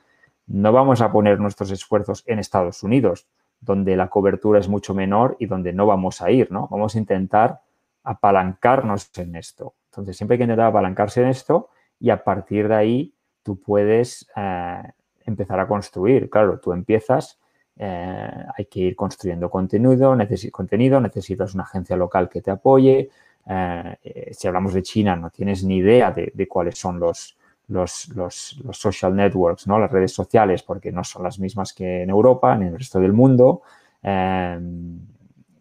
no 0.47 0.73
vamos 0.73 1.01
a 1.01 1.13
poner 1.13 1.39
nuestros 1.41 1.71
esfuerzos 1.71 2.25
en 2.27 2.39
Estados 2.39 2.83
Unidos, 2.83 3.27
donde 3.61 3.97
la 3.97 4.09
cobertura 4.09 4.59
es 4.59 4.69
mucho 4.69 4.95
menor 4.95 5.37
y 5.39 5.47
donde 5.47 5.73
no 5.73 5.87
vamos 5.87 6.23
a 6.23 6.31
ir, 6.31 6.51
¿no? 6.51 6.69
Vamos 6.71 6.95
a 6.95 6.99
intentar 6.99 7.61
apalancarnos 8.03 9.11
en 9.19 9.37
esto. 9.37 9.75
Entonces, 9.91 10.17
siempre 10.17 10.35
hay 10.35 10.39
que 10.39 10.45
intentar 10.45 10.67
apalancarse 10.67 11.23
en 11.23 11.29
esto 11.29 11.69
y 11.99 12.11
a 12.11 12.25
partir 12.25 12.69
de 12.69 12.75
ahí 12.75 13.15
tú 13.43 13.61
puedes 13.61 14.29
eh, 14.37 14.83
empezar 15.27 15.61
a 15.61 15.69
construir. 15.69 16.31
Claro, 16.31 16.59
tú 16.59 16.73
empiezas, 16.73 17.39
eh, 17.77 18.31
hay 18.57 18.65
que 18.67 18.81
ir 18.81 18.97
construyendo 18.97 19.51
contenido, 19.51 20.17
contenido, 20.53 21.01
necesitas 21.01 21.55
una 21.55 21.65
agencia 21.65 21.97
local 21.97 22.29
que 22.29 22.41
te 22.41 22.51
apoye. 22.51 23.11
Eh, 23.53 24.31
si 24.33 24.47
hablamos 24.47 24.75
de 24.75 24.83
China, 24.83 25.17
no 25.17 25.31
tienes 25.31 25.65
ni 25.65 25.79
idea 25.79 26.13
de 26.13 26.49
cuáles 26.49 26.79
son 26.79 27.01
los, 27.01 27.37
los, 27.71 28.09
los, 28.15 28.57
social 28.73 29.15
networks, 29.15 29.67
¿no? 29.67 29.79
las 29.79 29.91
redes 29.91 30.13
sociales, 30.13 30.63
porque 30.63 30.93
no 30.93 31.05
son 31.05 31.23
las 31.23 31.39
mismas 31.39 31.73
que 31.73 32.03
en 32.03 32.11
Europa, 32.11 32.57
ni 32.57 32.67
en 32.67 32.73
el 32.73 32.79
resto 32.79 33.01
del 33.01 33.13
mundo. 33.13 33.63
Em, 34.03 34.99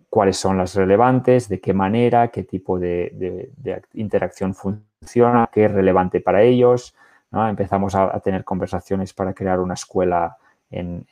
cuáles 0.10 0.38
son 0.38 0.58
las 0.58 0.75
relevantes, 0.75 1.47
de 1.49 1.60
qué 1.60 1.73
manera, 1.73 2.30
qué 2.30 2.43
tipo 2.43 2.80
de, 2.80 3.52
interacción 3.93 4.56
funciona, 4.56 5.49
qué 5.52 5.65
es 5.65 5.71
relevante 5.71 6.19
para 6.19 6.41
ellos. 6.41 6.95
Empezamos 7.32 7.93
a, 7.93 8.19
tener 8.21 8.43
conversaciones 8.43 9.13
para 9.13 9.34
crear 9.34 9.60
una 9.60 9.75
escuela 9.75 10.38
en, 10.71 11.06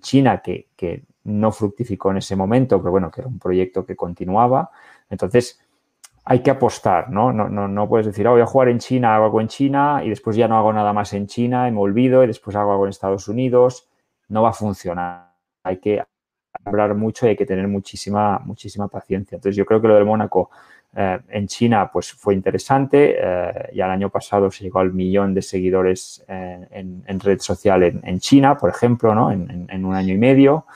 China 0.00 0.42
que, 0.42 1.04
no 1.24 1.50
fructificó 1.50 2.12
en 2.12 2.18
ese 2.18 2.36
momento, 2.36 2.78
pero 2.78 2.92
bueno, 2.92 3.10
que 3.10 3.22
era 3.22 3.28
un 3.28 3.38
proyecto 3.40 3.84
que 3.84 3.96
continuaba. 3.96 4.70
Entonces, 5.10 5.58
hay 6.28 6.40
que 6.40 6.50
apostar, 6.50 7.08
¿no? 7.08 7.32
No, 7.32 7.48
no, 7.48 7.88
puedes 7.88 8.06
decir, 8.06 8.26
oh, 8.26 8.32
voy 8.32 8.40
a 8.40 8.46
jugar 8.46 8.68
en 8.68 8.80
China, 8.80 9.14
hago 9.14 9.26
algo 9.26 9.40
en 9.40 9.46
China 9.46 10.00
y 10.04 10.08
después 10.08 10.34
ya 10.34 10.48
no 10.48 10.58
hago 10.58 10.72
nada 10.72 10.92
más 10.92 11.12
en 11.12 11.28
China 11.28 11.68
y 11.68 11.70
me 11.70 11.78
olvido 11.78 12.24
y 12.24 12.26
después 12.26 12.56
hago 12.56 12.72
algo 12.72 12.84
en 12.84 12.90
Estados 12.90 13.28
Unidos. 13.28 13.88
No 14.28 14.42
va 14.42 14.48
a 14.48 14.52
funcionar. 14.52 15.30
Hay 15.62 15.76
que 15.76 16.02
hablar 16.64 16.96
mucho 16.96 17.26
y 17.26 17.30
hay 17.30 17.36
que 17.36 17.46
tener 17.46 17.68
muchísima, 17.68 18.40
muchísima 18.40 18.88
paciencia. 18.88 19.36
Entonces, 19.36 19.56
yo 19.56 19.64
creo 19.64 19.80
que 19.80 19.86
lo 19.86 19.94
del 19.94 20.04
Mónaco 20.04 20.50
eh, 20.96 21.20
en 21.28 21.46
China 21.46 21.88
pues 21.92 22.12
fue 22.12 22.34
interesante. 22.34 23.14
Eh, 23.16 23.70
ya 23.74 23.84
el 23.84 23.92
año 23.92 24.10
pasado 24.10 24.50
se 24.50 24.64
llegó 24.64 24.80
al 24.80 24.92
millón 24.92 25.32
de 25.32 25.42
seguidores 25.42 26.24
eh, 26.26 26.66
en, 26.72 27.20
red 27.20 27.38
social 27.38 27.84
en, 27.84 28.18
China, 28.18 28.58
por 28.58 28.70
ejemplo, 28.70 29.14
¿no? 29.14 29.30
en, 29.30 29.84
un 29.84 29.94
año 29.94 30.12
y 30.12 30.18
medio. 30.18 30.66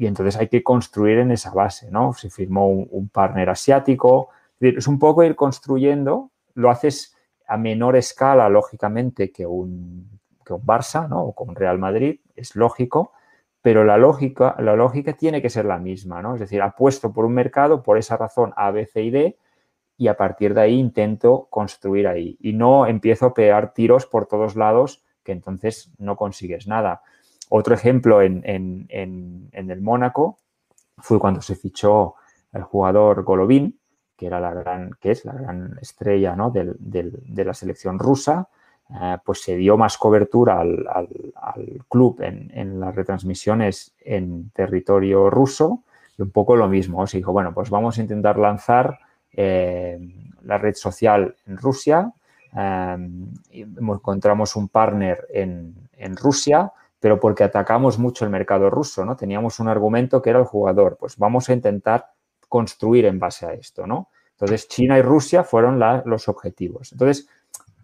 Y 0.00 0.06
entonces 0.06 0.38
hay 0.38 0.48
que 0.48 0.62
construir 0.62 1.18
en 1.18 1.30
esa 1.30 1.50
base, 1.50 1.90
¿no? 1.90 2.14
Se 2.14 2.30
firmó 2.30 2.68
un, 2.68 3.10
partner 3.10 3.50
asiático. 3.50 4.30
Es 4.58 4.88
un 4.88 4.98
poco 4.98 5.22
ir 5.24 5.36
construyendo, 5.36 6.30
lo 6.54 6.70
haces 6.70 7.14
a 7.46 7.58
menor 7.58 7.96
escala, 7.96 8.48
lógicamente, 8.48 9.30
que 9.30 9.44
un, 9.44 10.08
que 10.42 10.54
un 10.54 10.62
Barça, 10.62 11.06
¿no? 11.06 11.22
O 11.24 11.34
con 11.34 11.54
Real 11.54 11.78
Madrid, 11.78 12.18
es 12.34 12.56
lógico, 12.56 13.12
pero 13.60 13.84
la 13.84 13.98
lógica, 13.98 14.56
la 14.60 14.74
lógica 14.74 15.12
tiene 15.12 15.42
que 15.42 15.50
ser 15.50 15.66
la 15.66 15.76
misma, 15.76 16.22
¿no? 16.22 16.32
Es 16.32 16.40
decir, 16.40 16.62
apuesto 16.62 17.12
por 17.12 17.26
un 17.26 17.34
mercado, 17.34 17.82
por 17.82 17.98
esa 17.98 18.16
razón 18.16 18.54
A, 18.56 18.70
B, 18.70 18.86
C 18.86 19.02
y 19.02 19.10
D, 19.10 19.38
y 19.98 20.08
a 20.08 20.16
partir 20.16 20.54
de 20.54 20.62
ahí 20.62 20.78
intento 20.78 21.46
construir 21.50 22.08
ahí. 22.08 22.38
Y 22.40 22.54
no 22.54 22.86
empiezo 22.86 23.26
a 23.26 23.34
pegar 23.34 23.74
tiros 23.74 24.06
por 24.06 24.24
todos 24.24 24.56
lados, 24.56 25.04
que 25.22 25.32
entonces 25.32 25.92
no 25.98 26.16
consigues 26.16 26.66
nada. 26.66 27.02
Otro 27.50 27.74
ejemplo 27.74 28.22
en, 28.22 28.42
el 28.88 29.80
Mónaco 29.80 30.38
fue 30.98 31.18
cuando 31.18 31.42
se 31.42 31.54
fichó 31.54 32.14
el 32.52 32.62
jugador 32.62 33.22
Golovin, 33.22 33.78
que, 34.16 34.26
era 34.26 34.40
la 34.40 34.52
gran, 34.52 34.90
que 35.00 35.12
es 35.12 35.24
la 35.24 35.32
gran 35.32 35.78
estrella 35.80 36.34
¿no? 36.34 36.50
de 36.50 37.44
la 37.44 37.54
selección 37.54 37.98
rusa, 37.98 38.48
eh, 38.92 39.18
pues 39.24 39.42
se 39.42 39.56
dio 39.56 39.76
más 39.76 39.96
cobertura 39.96 40.60
al, 40.60 41.08
club 41.88 42.20
en, 42.22 42.80
las 42.80 42.94
retransmisiones 42.94 43.94
en 44.00 44.50
territorio 44.50 45.30
ruso 45.30 45.84
y 46.18 46.22
un 46.22 46.30
poco 46.30 46.56
lo 46.56 46.66
mismo. 46.66 47.06
Se 47.06 47.18
dijo, 47.18 47.32
bueno, 47.32 47.54
pues 47.54 47.70
vamos 47.70 47.98
a 47.98 48.00
intentar 48.00 48.36
lanzar 48.36 48.98
eh, 49.32 49.98
la 50.42 50.58
red 50.58 50.74
social 50.74 51.36
en 51.46 51.56
Rusia. 51.56 52.12
Eh, 52.56 52.96
encontramos 53.52 54.56
un 54.56 54.68
partner 54.68 55.24
en, 55.32 55.76
Rusia, 56.16 56.72
pero 57.00 57.18
porque 57.18 57.42
atacamos 57.42 57.98
mucho 57.98 58.24
el 58.24 58.30
mercado 58.30 58.70
ruso, 58.70 59.04
¿no? 59.04 59.16
Teníamos 59.16 59.58
un 59.58 59.68
argumento 59.68 60.22
que 60.22 60.30
era 60.30 60.38
el 60.38 60.44
jugador. 60.44 60.96
Pues 61.00 61.16
vamos 61.16 61.48
a 61.48 61.54
intentar 61.54 62.10
construir 62.48 63.06
en 63.06 63.18
base 63.18 63.46
a 63.46 63.54
esto, 63.54 63.86
¿no? 63.86 64.10
Entonces, 64.32 64.68
China 64.68 64.98
y 64.98 65.02
Rusia 65.02 65.44
fueron 65.44 65.80
los 66.04 66.28
objetivos. 66.28 66.92
Entonces, 66.92 67.28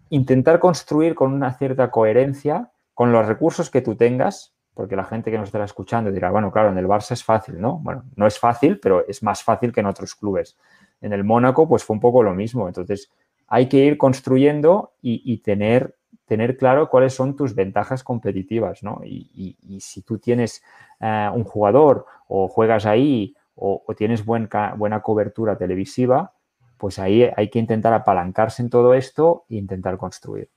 intentar 0.09 0.59
construir 0.59 1.15
con 1.15 1.33
una 1.33 1.53
cierta 1.53 1.91
coherencia 1.91 2.71
con 2.93 3.11
los 3.11 3.27
recursos 3.27 3.69
que 3.69 3.81
tú 3.81 3.95
tengas, 3.95 4.55
porque 4.73 4.95
la 4.95 5.05
gente 5.05 5.31
que 5.31 5.37
nos 5.37 5.49
estará 5.49 5.65
escuchando 5.65 6.11
dirá, 6.11 6.31
bueno, 6.31 6.51
claro, 6.51 6.69
en 6.69 6.77
el 6.77 6.87
Barça 6.87 7.11
es 7.11 7.23
fácil, 7.23 7.59
¿no? 7.59 7.79
Bueno, 7.79 8.03
no 8.15 8.27
es 8.27 8.39
fácil, 8.39 8.79
pero 8.79 9.07
es 9.07 9.23
más 9.23 9.43
fácil 9.43 9.71
que 9.71 9.79
en 9.79 9.87
otros 9.87 10.15
clubes. 10.15 10.57
En 11.01 11.13
el 11.13 11.23
Mónaco, 11.23 11.67
pues 11.67 11.83
fue 11.83 11.95
un 11.95 11.99
poco 11.99 12.23
lo 12.23 12.33
mismo. 12.33 12.67
Entonces, 12.67 13.11
hay 13.47 13.69
que 13.69 13.77
ir 13.77 13.97
construyendo 13.97 14.93
y, 15.01 15.37
tener, 15.39 15.95
tener 16.25 16.57
claro 16.57 16.89
cuáles 16.89 17.13
son 17.13 17.35
tus 17.35 17.55
ventajas 17.55 18.03
competitivas, 18.03 18.83
¿no? 18.83 19.01
Y, 19.03 19.79
si 19.79 20.01
tú 20.01 20.17
tienes 20.19 20.61
eh, 20.99 21.29
un 21.33 21.43
jugador 21.43 22.05
o 22.27 22.47
juegas 22.47 22.85
ahí 22.85 23.35
o, 23.55 23.83
tienes 23.97 24.23
buena 24.25 25.01
cobertura 25.01 25.57
televisiva, 25.57 26.33
pues 26.77 26.99
ahí 26.99 27.27
hay 27.35 27.49
que 27.49 27.59
intentar 27.59 27.93
apalancarse 27.93 28.61
en 28.61 28.69
todo 28.69 28.93
esto 28.93 29.45
e 29.49 29.55
intentar 29.55 29.97
construir. 29.97 30.49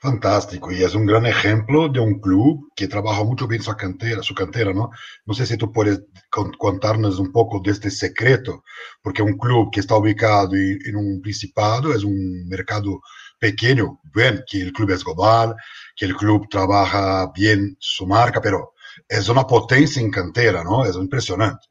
Fantástico, 0.00 0.70
y 0.70 0.84
es 0.84 0.94
un 0.94 1.06
gran 1.06 1.26
ejemplo 1.26 1.88
de 1.88 1.98
un 1.98 2.20
club 2.20 2.70
que 2.76 2.86
trabaja 2.86 3.24
mucho 3.24 3.48
bien 3.48 3.62
su 3.62 3.74
cantera, 3.74 4.22
su 4.22 4.32
cantera, 4.32 4.72
¿no? 4.72 4.90
No 5.26 5.34
sé 5.34 5.44
si 5.44 5.56
tú 5.56 5.72
puedes 5.72 6.04
contarnos 6.30 7.18
un 7.18 7.32
poco 7.32 7.60
de 7.60 7.72
este 7.72 7.90
secreto, 7.90 8.62
porque 9.02 9.22
un 9.22 9.36
club 9.36 9.70
que 9.72 9.80
está 9.80 9.96
ubicado 9.96 10.54
en 10.54 10.94
un 10.94 11.20
principado 11.20 11.92
es 11.92 12.04
un 12.04 12.46
mercado 12.46 13.00
pequeño, 13.38 14.00
ven 14.14 14.42
que 14.46 14.60
el 14.60 14.72
club 14.72 14.90
es 14.90 15.04
global, 15.04 15.54
que 15.96 16.06
el 16.06 16.16
club 16.16 16.48
trabaja 16.48 17.30
bien 17.34 17.76
su 17.78 18.06
marca, 18.06 18.40
pero 18.40 18.74
es 19.08 19.28
una 19.28 19.46
potencia 19.46 20.02
en 20.02 20.10
cantera, 20.10 20.64
¿no? 20.64 20.84
Es 20.84 20.96
impresionante. 20.96 21.66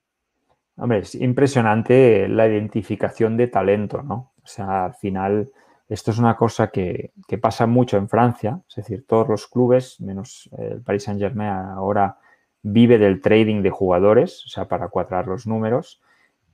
Hombre, 0.77 0.99
es 0.99 1.15
impresionante 1.15 2.27
la 2.27 2.47
identificación 2.47 3.35
de 3.35 3.47
talento, 3.47 4.01
¿no? 4.03 4.33
O 4.43 4.47
sea, 4.47 4.85
al 4.85 4.93
final, 4.93 5.51
esto 5.89 6.11
es 6.11 6.19
una 6.19 6.35
cosa 6.35 6.67
que, 6.67 7.11
pasa 7.41 7.65
mucho 7.65 7.97
en 7.97 8.07
Francia, 8.07 8.61
es 8.69 8.75
decir, 8.75 9.05
todos 9.07 9.27
los 9.27 9.47
clubes, 9.47 9.99
menos 9.99 10.49
el 10.57 10.81
Paris 10.81 11.03
Saint-Germain 11.03 11.49
ahora 11.49 12.17
vive 12.61 12.97
del 12.97 13.21
trading 13.21 13.61
de 13.61 13.71
jugadores, 13.71 14.43
o 14.45 14.49
sea, 14.49 14.67
para 14.67 14.89
cuadrar 14.89 15.27
los 15.27 15.47
números, 15.47 16.01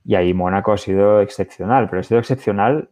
y 0.04 0.14
ahí 0.14 0.34
Mónaco 0.34 0.72
ha 0.72 0.78
sido 0.78 1.20
excepcional, 1.20 1.88
pero 1.88 2.00
ha 2.00 2.04
sido 2.04 2.20
excepcional 2.20 2.88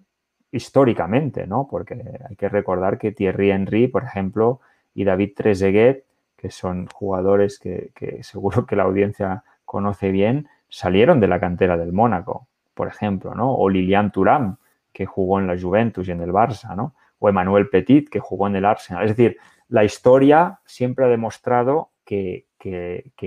históricamente, 0.53 1.47
¿no? 1.47 1.67
Porque 1.69 2.01
hay 2.29 2.37
que 2.37 2.49
recordar 2.49 2.99
que 2.99 3.11
Thierry 3.11 3.51
Henry, 3.51 3.89
por 3.89 4.05
ejemplo, 4.05 4.61
y 4.95 5.05
David 5.05 5.33
Trezeguet, 5.35 6.05
que 6.37 6.51
son 6.51 6.87
jugadores 6.87 7.59
que, 7.59 7.91
que 7.95 8.23
seguro 8.23 8.67
que 8.67 8.77
la 8.77 8.85
audiencia 8.85 9.43
conoce 9.65 10.11
bien, 10.11 10.49
salieron 10.69 11.19
de 11.19 11.29
la 11.29 11.41
cantera 11.41 11.77
del 11.77 11.93
Mónaco, 11.93 12.47
por 12.75 12.89
ejemplo, 12.89 13.35
¿no? 13.35 13.55
O 13.55 13.69
Lilian 13.69 14.13
Thuram, 14.13 14.57
que 14.93 15.07
jugó 15.07 15.41
en 15.41 15.47
la 15.47 15.59
Juventus 15.59 16.07
y 16.09 16.13
en 16.13 16.21
el 16.21 16.31
Barça, 16.31 16.77
¿no? 16.77 16.95
O 17.19 17.29
Emmanuel 17.29 17.69
Petit, 17.69 18.09
que 18.09 18.21
jugó 18.21 18.47
en 18.47 18.57
el 18.57 18.65
Arsenal. 18.65 19.05
Es 19.05 19.17
decir, 19.17 19.39
la 19.69 19.85
historia 19.85 20.61
siempre 20.67 21.05
ha 21.05 21.09
demostrado 21.09 21.91
que, 22.05 22.47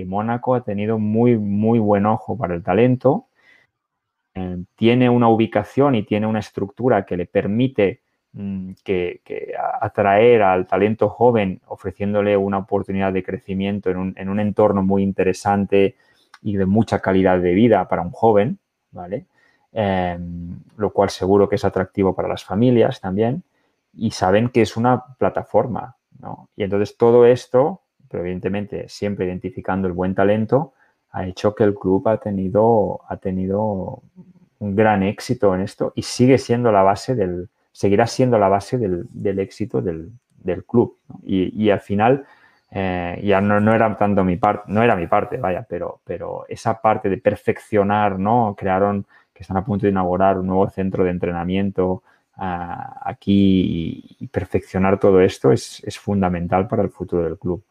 Mónaco 0.06 0.54
ha 0.54 0.62
tenido 0.62 0.98
muy, 0.98 1.36
muy 1.36 1.78
buen 1.78 2.06
ojo 2.06 2.38
para 2.38 2.54
el 2.54 2.62
talento, 2.62 3.26
eh, 4.36 4.58
tiene 4.76 5.10
una 5.10 5.28
ubicación 5.28 5.94
y 5.96 6.04
tiene 6.04 6.26
una 6.26 6.38
estructura 6.38 7.04
que 7.04 7.16
le 7.16 7.26
permite 7.26 8.02
mm, 8.32 8.72
que, 8.84 9.20
atraer 9.80 10.42
al 10.42 10.66
talento 10.66 11.08
joven 11.08 11.60
ofreciéndole 11.66 12.36
una 12.36 12.58
oportunidad 12.58 13.12
de 13.12 13.22
crecimiento 13.22 13.90
en 13.90 13.96
un, 13.96 14.14
en 14.16 14.28
un 14.28 14.38
entorno 14.38 14.82
muy 14.82 15.02
interesante, 15.02 15.96
y 16.42 16.56
de 16.56 16.66
mucha 16.66 17.00
calidad 17.00 17.40
de 17.40 17.54
vida 17.54 17.88
para 17.88 18.02
un 18.02 18.10
joven, 18.10 18.58
¿vale? 18.92 19.26
Em, 19.72 20.60
lo 20.76 20.92
cual 20.92 21.10
seguro 21.10 21.48
que 21.48 21.56
es 21.56 21.64
atractivo 21.64 22.14
para 22.14 22.28
las 22.28 22.44
familias 22.44 23.00
también, 23.00 23.42
y 23.92 24.12
saben 24.12 24.50
que 24.50 24.62
es 24.62 24.76
una 24.76 25.02
plataforma, 25.18 25.96
¿no? 26.20 26.48
Y 26.56 26.62
entonces 26.62 26.96
todo 26.96 27.26
esto, 27.26 27.82
pero 28.08 28.22
evidentemente 28.22 28.88
siempre 28.88 29.26
identificando 29.26 29.88
el 29.88 29.92
buen 29.92 30.14
talento, 30.14 30.74
ha 31.16 31.26
hecho 31.26 31.54
que 31.54 31.64
el 31.64 31.74
club 31.74 32.06
ha 32.08 32.18
tenido, 32.18 33.00
ha 33.08 33.16
tenido 33.16 34.02
un 34.58 34.76
gran 34.76 35.02
éxito 35.02 35.54
en 35.54 35.62
esto 35.62 35.94
y 35.96 36.02
sigue 36.02 36.36
siendo 36.36 36.70
la 36.70 36.82
base 36.82 37.14
del, 37.14 37.48
seguirá 37.72 38.06
siendo 38.06 38.38
la 38.38 38.48
base 38.48 38.76
del, 38.76 39.38
éxito 39.38 39.80
del, 39.80 40.12
club. 40.66 40.98
Y, 41.24 41.64
y, 41.64 41.70
al 41.70 41.80
final 41.80 42.26
eh, 42.70 43.18
ya 43.24 43.40
no, 43.40 43.60
no, 43.60 43.74
era 43.74 43.96
tanto 43.96 44.24
mi 44.24 44.36
parte, 44.36 44.64
no 44.66 44.82
era 44.82 44.94
mi 44.94 45.06
parte, 45.06 45.38
vaya, 45.38 45.64
pero, 45.66 46.00
pero 46.04 46.44
esa 46.50 46.82
parte 46.82 47.08
de 47.08 47.16
perfeccionar, 47.16 48.18
¿no? 48.18 48.54
Crearon, 48.54 49.06
que 49.32 49.42
están 49.42 49.56
a 49.56 49.64
punto 49.64 49.86
de 49.86 49.92
inaugurar 49.92 50.38
un 50.38 50.48
nuevo 50.48 50.68
centro 50.68 51.02
de 51.02 51.10
entrenamiento 51.10 52.02
ah, 52.36 53.00
aquí 53.02 54.18
y, 54.20 54.26
perfeccionar 54.26 55.00
todo 55.00 55.22
esto 55.22 55.50
es, 55.50 55.82
es 55.82 55.98
fundamental 55.98 56.68
para 56.68 56.82
el 56.82 56.90
futuro 56.90 57.24
del 57.24 57.38
club. 57.38 57.64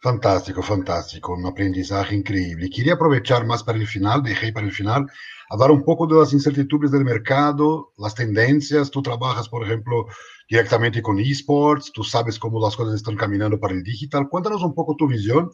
Fantástico, 0.00 0.62
fantástico, 0.62 1.32
un 1.34 1.44
aprendizaje 1.44 2.14
increíble. 2.14 2.70
Quería 2.70 2.94
aprovechar 2.94 3.44
más 3.44 3.64
para 3.64 3.78
el 3.78 3.86
final, 3.86 4.22
dejé 4.22 4.52
para 4.52 4.64
el 4.64 4.72
final, 4.72 5.06
hablar 5.50 5.72
un 5.72 5.84
poco 5.84 6.06
de 6.06 6.14
las 6.14 6.32
incertidumbres 6.32 6.92
del 6.92 7.04
mercado, 7.04 7.92
las 7.98 8.14
tendencias. 8.14 8.92
Tú 8.92 9.02
trabajas, 9.02 9.48
por 9.48 9.64
ejemplo, 9.64 10.06
directamente 10.48 11.02
con 11.02 11.18
esports, 11.18 11.90
tú 11.92 12.04
sabes 12.04 12.38
cómo 12.38 12.60
las 12.60 12.76
cosas 12.76 12.94
están 12.94 13.16
caminando 13.16 13.58
para 13.58 13.74
el 13.74 13.82
digital. 13.82 14.28
Cuéntanos 14.28 14.62
un 14.62 14.72
poco 14.72 14.94
tu 14.94 15.08
visión. 15.08 15.50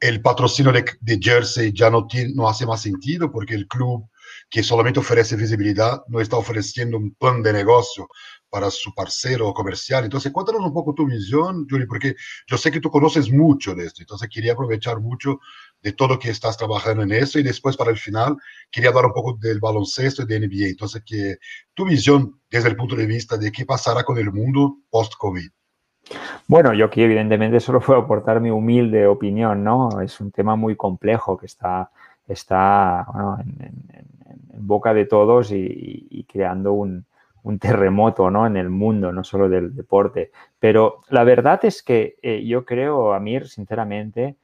El 0.00 0.22
patrocinio 0.22 0.72
de, 0.72 1.18
Jersey 1.20 1.70
ya 1.74 1.90
no, 1.90 2.06
tiene, 2.06 2.32
no 2.34 2.48
hace 2.48 2.64
más 2.64 2.80
sentido 2.80 3.30
porque 3.30 3.54
el 3.54 3.68
club 3.68 4.08
que 4.48 4.62
solamente 4.62 5.00
ofrece 5.00 5.36
visibilidad 5.36 6.02
no 6.08 6.20
está 6.20 6.38
ofreciendo 6.38 6.96
un 6.96 7.14
plan 7.14 7.42
de 7.42 7.52
negocio 7.52 8.08
para 8.54 8.70
su 8.70 8.94
parcero 8.94 9.52
comercial. 9.52 10.04
Entonces, 10.04 10.30
cuéntanos 10.30 10.62
un 10.62 10.72
poco 10.72 10.94
tu 10.94 11.06
visión, 11.06 11.66
Juli, 11.68 11.86
porque 11.86 12.14
yo 12.46 12.56
sé 12.56 12.70
que 12.70 12.78
tú 12.78 12.88
conoces 12.88 13.28
mucho 13.32 13.74
de 13.74 13.86
esto, 13.86 14.00
entonces 14.00 14.28
quería 14.32 14.52
aprovechar 14.52 15.00
mucho 15.00 15.40
de 15.82 15.92
todo 15.92 16.20
que 16.20 16.30
estás 16.30 16.56
trabajando 16.56 17.02
en 17.02 17.10
eso 17.10 17.40
y 17.40 17.42
después 17.42 17.76
para 17.76 17.90
el 17.90 17.96
final 17.96 18.36
quería 18.70 18.90
hablar 18.90 19.06
un 19.06 19.12
poco 19.12 19.36
del 19.40 19.58
baloncesto 19.58 20.22
y 20.22 20.26
de 20.26 20.38
NBA. 20.38 20.68
Entonces, 20.68 21.02
que 21.04 21.38
tu 21.74 21.84
visión 21.84 22.38
desde 22.48 22.68
el 22.68 22.76
punto 22.76 22.94
de 22.94 23.06
vista 23.06 23.36
de 23.36 23.50
qué 23.50 23.66
pasará 23.66 24.04
con 24.04 24.18
el 24.18 24.30
mundo 24.30 24.76
post-COVID. 24.88 25.50
Bueno, 26.46 26.74
yo 26.74 26.84
aquí 26.84 27.02
evidentemente 27.02 27.58
solo 27.58 27.80
puedo 27.80 27.98
aportar 28.02 28.40
mi 28.40 28.50
humilde 28.50 29.08
opinión, 29.08 29.64
¿no? 29.64 30.00
Es 30.00 30.20
un 30.20 30.30
tema 30.30 30.54
muy 30.54 30.76
complejo 30.76 31.36
que 31.36 31.46
está, 31.46 31.90
está 32.28 33.04
en, 33.40 33.82
boca 34.58 34.94
de 34.94 35.06
todos 35.06 35.50
y, 35.50 36.24
creando 36.30 36.72
un, 36.74 37.04
terremoto, 37.58 38.30
¿no? 38.30 38.46
En 38.46 38.56
el 38.56 38.70
mundo, 38.70 39.12
no 39.12 39.22
solo 39.24 39.48
del 39.48 39.74
deporte. 39.74 40.32
Pero 40.58 41.00
la 41.10 41.24
verdad 41.24 41.64
es 41.64 41.82
que 41.82 42.16
eh, 42.22 42.44
yo 42.44 42.64
creo, 42.64 43.12
Amir, 43.12 43.48
sinceramente, 43.48 44.36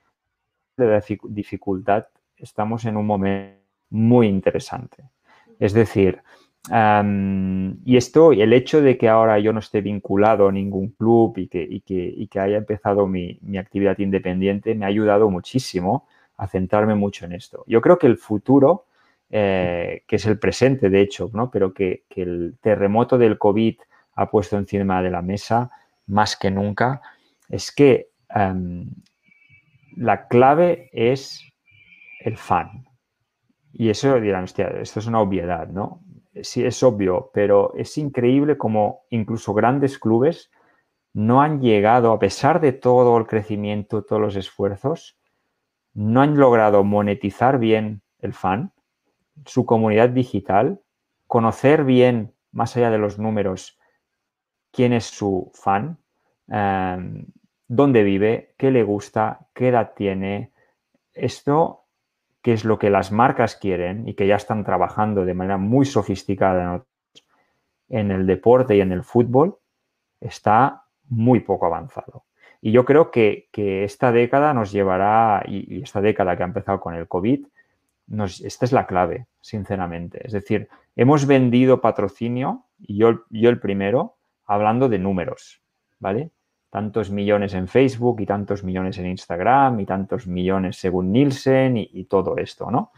de 0.77 1.19
dificultad, 1.25 2.07
estamos 2.37 2.85
en 2.85 2.97
un 2.97 3.07
momento 3.07 3.61
muy 3.91 4.29
interesante. 4.29 5.05
Es 5.59 5.73
decir, 5.75 6.23
y 7.85 7.97
esto, 7.97 8.33
el 8.33 8.53
hecho 8.53 8.83
de 8.83 8.99
que 8.99 9.09
ahora 9.09 9.39
yo 9.39 9.53
no 9.53 9.61
esté 9.61 9.81
vinculado 9.81 10.49
a 10.49 10.53
ningún 10.53 10.91
club 10.91 11.35
y 11.37 11.49
que, 11.49 12.41
haya 12.41 12.57
empezado 12.57 13.07
mi, 13.07 13.39
actividad 13.59 13.99
independiente 13.99 14.75
me 14.75 14.85
ha 14.85 14.89
ayudado 14.89 15.31
muchísimo 15.31 16.07
a 16.37 16.47
centrarme 16.47 16.95
mucho 16.95 17.25
en 17.25 17.33
esto. 17.33 17.65
Yo 17.67 17.81
creo 17.81 17.99
que 17.99 18.07
el 18.07 18.17
futuro, 18.17 18.87
eh, 19.31 20.03
que 20.07 20.17
es 20.17 20.27
el 20.27 20.39
presente 20.39 20.91
de 20.91 21.01
hecho, 21.01 21.31
¿no? 21.33 21.51
pero 21.51 21.73
que, 21.73 22.05
el 22.17 22.59
terremoto 22.61 23.17
del 23.17 23.39
COVID 23.39 23.77
ha 24.15 24.31
puesto 24.31 24.59
encima 24.59 25.03
de 25.03 25.11
la 25.11 25.23
mesa 25.23 25.71
más 26.07 26.37
que 26.37 26.51
nunca, 26.51 27.01
es 27.49 27.73
que 27.73 28.11
la 29.97 30.29
clave 30.29 30.91
es 30.93 31.45
el 32.21 32.37
fan. 32.37 32.85
Y 33.73 33.89
eso 33.89 34.21
dirán, 34.21 34.45
hostia, 34.45 34.69
esto 34.81 35.01
es 35.01 35.07
una 35.07 35.21
obviedad, 35.21 35.69
¿no? 35.69 36.01
sí 36.43 36.65
es 36.65 36.83
obvio, 36.83 37.31
pero 37.33 37.73
es 37.75 37.97
increíble 37.99 38.57
como 38.57 39.03
incluso 39.11 39.55
grandes 39.55 39.99
clubes 39.99 40.51
no 41.13 41.43
han 41.43 41.61
llegado, 41.61 42.13
a 42.13 42.19
pesar 42.19 42.61
de 42.61 42.73
todo 42.73 43.19
el 43.19 43.27
crecimiento, 43.27 44.03
todos 44.03 44.23
los 44.23 44.37
esfuerzos, 44.37 45.19
no 45.93 46.23
han 46.23 46.37
logrado 46.37 46.85
monetizar 46.85 47.59
bien 47.59 48.03
el 48.21 48.33
fan, 48.33 48.73
su 49.47 49.67
comunidad 49.67 50.11
digital, 50.11 50.81
conocer 51.27 51.85
bien, 51.85 52.35
más 52.53 52.77
allá 52.77 52.91
de 52.91 52.99
los 52.99 53.19
números, 53.19 53.79
quién 54.73 54.93
es 54.93 55.05
su 55.05 55.51
fan, 55.55 55.99
em, 56.49 57.27
dónde 57.69 58.03
vive, 58.03 58.55
qué 58.57 58.71
le 58.71 58.83
gusta, 58.83 59.47
qué 59.55 59.69
edad 59.69 59.93
tiene. 59.95 60.53
Esto 61.13 61.81
qué 62.43 62.53
es 62.53 62.65
lo 62.65 62.79
que 62.79 62.91
las 62.91 63.13
marcas 63.13 63.57
quieren 63.57 64.09
y 64.09 64.15
que 64.15 64.27
ya 64.27 64.37
están 64.37 64.65
trabajando 64.65 65.25
de 65.25 65.35
manera 65.35 65.59
muy 65.59 65.85
sofisticada 65.85 66.85
en 67.89 68.11
el 68.11 68.27
deporte 68.27 68.77
y 68.77 68.81
en 68.81 68.93
el 68.93 69.03
fútbol, 69.03 69.59
está 70.21 70.85
muy 71.09 71.41
poco 71.41 71.67
avanzado. 71.67 72.25
Y 72.63 72.73
yo 72.73 72.85
creo 72.85 73.11
que, 73.11 73.49
esta 73.85 74.13
década 74.13 74.55
nos 74.55 74.71
llevará, 74.71 75.43
y, 75.47 75.83
esta 75.83 76.01
década 76.01 76.37
que 76.37 76.43
ha 76.43 76.47
empezado 76.47 76.81
con 76.81 76.95
el 76.95 77.09
COVID, 77.09 77.47
esta 78.45 78.65
es 78.65 78.73
la 78.73 78.87
clave, 78.87 79.27
sinceramente. 79.41 80.27
Es 80.27 80.33
decir, 80.33 80.69
hemos 80.97 81.27
vendido 81.27 81.81
patrocinio, 81.81 82.67
y 82.79 82.99
yo, 82.99 83.25
yo 83.31 83.51
el 83.51 83.61
primero, 83.61 84.19
hablando 84.45 84.89
de 84.89 84.99
números, 84.99 85.63
¿vale? 85.99 86.33
tantos 86.71 87.11
millones 87.11 87.53
en 87.55 87.69
Facebook 87.69 88.21
y 88.21 88.27
tantos 88.27 88.63
millones 88.63 88.97
en 88.99 89.07
Instagram 89.07 89.81
y 89.81 89.87
tantos 89.87 90.27
millones 90.27 90.77
según 90.77 91.13
Nielsen 91.13 91.77
y, 91.77 92.05
todo 92.05 92.37
esto, 92.37 92.71
¿no? 92.71 92.93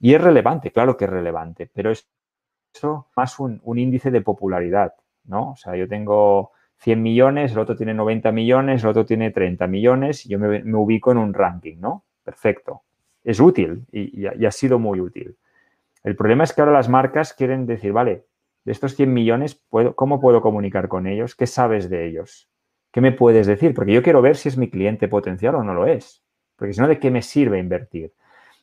Y 0.00 0.14
es 0.14 0.20
relevante, 0.20 0.72
claro 0.72 0.96
que 0.96 1.04
es 1.04 1.10
relevante, 1.10 1.70
pero 1.72 1.92
es 1.92 2.08
eso 2.74 3.06
más 3.16 3.38
un, 3.38 3.60
índice 3.78 4.10
de 4.10 4.20
popularidad, 4.20 4.94
¿no? 5.24 5.52
O 5.52 5.56
sea, 5.56 5.76
yo 5.76 5.88
tengo 5.88 6.50
100 6.78 7.00
millones, 7.00 7.52
el 7.52 7.58
otro 7.60 7.76
tiene 7.76 7.94
90 7.94 8.32
millones, 8.32 8.82
el 8.82 8.90
otro 8.90 9.06
tiene 9.06 9.30
30 9.30 9.66
millones 9.68 10.26
y 10.26 10.30
yo 10.30 10.40
me, 10.40 10.62
ubico 10.74 11.12
en 11.12 11.18
un 11.18 11.32
ranking, 11.32 11.76
¿no? 11.78 12.04
Perfecto. 12.24 12.82
Es 13.24 13.40
útil 13.40 13.86
y, 13.90 14.26
ha 14.26 14.50
sido 14.50 14.78
muy 14.78 15.00
útil. 15.00 15.36
El 16.02 16.14
problema 16.16 16.44
es 16.44 16.52
que 16.52 16.60
ahora 16.60 16.74
las 16.74 16.88
marcas 16.88 17.32
quieren 17.32 17.66
decir, 17.66 17.92
vale, 17.92 18.26
de 18.64 18.72
estos 18.72 18.94
100 18.94 19.12
millones, 19.12 19.62
¿cómo 19.94 20.20
puedo 20.20 20.40
comunicar 20.42 20.88
con 20.88 21.06
ellos? 21.06 21.34
¿Qué 21.34 21.46
sabes 21.46 21.90
de 21.90 22.06
ellos? 22.06 22.48
¿Qué 22.92 23.00
me 23.00 23.12
puedes 23.12 23.46
decir? 23.46 23.74
Porque 23.74 23.92
yo 23.92 24.02
quiero 24.02 24.22
ver 24.22 24.36
si 24.36 24.48
es 24.48 24.56
mi 24.56 24.70
cliente 24.70 25.08
potencial 25.08 25.54
o 25.56 25.64
no 25.64 25.74
lo 25.74 25.86
es. 25.86 26.22
Porque 26.56 26.74
si 26.74 26.80
no, 26.80 26.88
¿de 26.88 26.98
qué 26.98 27.10
me 27.10 27.22
sirve 27.22 27.58
invertir? 27.58 28.12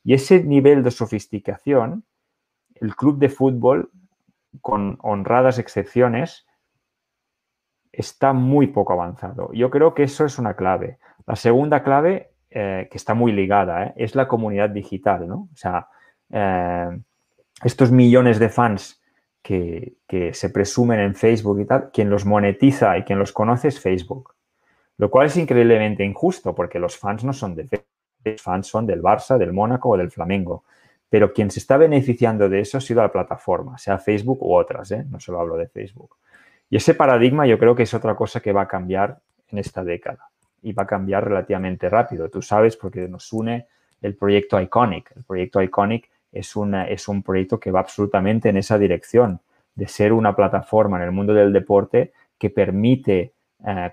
Y 0.04 0.14
ese 0.14 0.44
nivel 0.44 0.84
de 0.84 0.92
sofisticación, 0.92 2.06
el 2.76 2.96
club 2.96 3.20
de 3.20 3.30
fútbol, 3.30 3.92
con 4.62 4.98
honradas 5.02 5.60
excepciones, 5.60 6.46
está 7.92 8.34
muy 8.34 8.68
poco 8.68 8.94
avanzado. 8.94 9.52
Yo 9.54 9.70
creo 9.70 9.94
que 9.94 10.04
eso 10.04 10.26
es 10.26 10.40
una 10.40 10.56
clave. 10.56 10.98
La 11.28 11.36
segunda 11.36 11.84
clave, 11.84 12.31
eh, 12.54 12.90
que 12.92 12.98
está 12.98 13.14
muy 13.14 13.32
ligada, 13.32 13.86
eh, 13.86 13.94
es 13.96 14.14
la 14.14 14.28
comunidad 14.28 14.70
digital, 14.70 15.26
¿no? 15.26 15.48
O 15.54 15.56
sea, 15.56 15.88
eh, 16.30 17.00
estos 17.64 17.92
millones 17.92 18.40
de 18.40 18.50
fans 18.50 19.02
que, 19.42 19.96
se 20.34 20.50
presumen 20.50 21.00
en 21.00 21.16
Facebook 21.16 21.62
y 21.62 21.66
tal, 21.66 21.92
quien 21.94 22.10
los 22.10 22.26
monetiza 22.26 22.98
y 22.98 23.04
quien 23.04 23.20
los 23.20 23.32
conoce 23.32 23.70
es 23.70 23.80
Facebook. 23.80 24.36
Lo 24.98 25.10
cual 25.10 25.28
es 25.28 25.38
increíblemente 25.38 26.04
injusto 26.04 26.54
porque 26.54 26.78
los 26.78 26.98
fans 26.98 27.24
no 27.24 27.32
son 27.32 27.56
de 27.56 27.64
Facebook, 27.64 27.88
los 28.26 28.42
fans 28.42 28.68
son 28.68 28.86
del 28.86 29.02
Barça, 29.02 29.38
del 29.38 29.54
Mónaco 29.54 29.88
o 29.88 29.96
del 29.98 30.12
Flamengo. 30.12 30.66
Pero 31.10 31.32
quien 31.32 31.52
se 31.52 31.60
está 31.60 31.78
beneficiando 31.78 32.50
de 32.50 32.60
eso 32.60 32.80
ha 32.80 32.82
sido 32.82 33.02
la 33.02 33.14
plataforma, 33.14 33.78
sea 33.78 33.98
Facebook 33.98 34.44
u 34.44 34.54
otras, 34.54 34.92
no 35.10 35.22
solo 35.22 35.40
hablo 35.40 35.56
de 35.56 35.70
Facebook. 35.70 36.18
Y 36.70 36.76
ese 36.76 36.96
paradigma 36.96 37.48
yo 37.48 37.58
creo 37.58 37.76
que 37.76 37.84
es 37.84 37.94
otra 37.94 38.14
cosa 38.16 38.42
que 38.42 38.52
va 38.52 38.64
a 38.64 38.68
cambiar 38.68 39.20
en 39.48 39.58
esta 39.58 39.86
década 39.86 40.31
y 40.62 40.74
va 40.74 40.84
a 40.84 40.88
cambiar 40.88 41.26
relativamente 41.26 41.90
rápido. 41.90 42.30
Tú 42.30 42.42
sabes 42.42 42.78
porque 42.78 43.08
nos 43.08 43.32
une 43.34 43.68
el 44.02 44.16
proyecto 44.16 44.60
Iconic. 44.60 45.12
El 45.16 45.24
proyecto 45.24 45.62
Iconic 45.62 46.10
es, 46.32 46.56
una, 46.56 46.88
es 46.88 47.08
un 47.08 47.24
proyecto 47.24 47.60
que 47.60 47.72
va 47.72 47.82
absolutamente 47.82 48.50
en 48.50 48.58
esa 48.58 48.78
dirección, 48.78 49.42
de 49.76 49.88
ser 49.88 50.14
una 50.14 50.36
plataforma 50.36 50.98
en 50.98 51.04
el 51.04 51.12
mundo 51.12 51.34
del 51.34 51.54
deporte 51.54 52.14
que 52.38 52.50
permite 52.50 53.34
eh, 53.66 53.92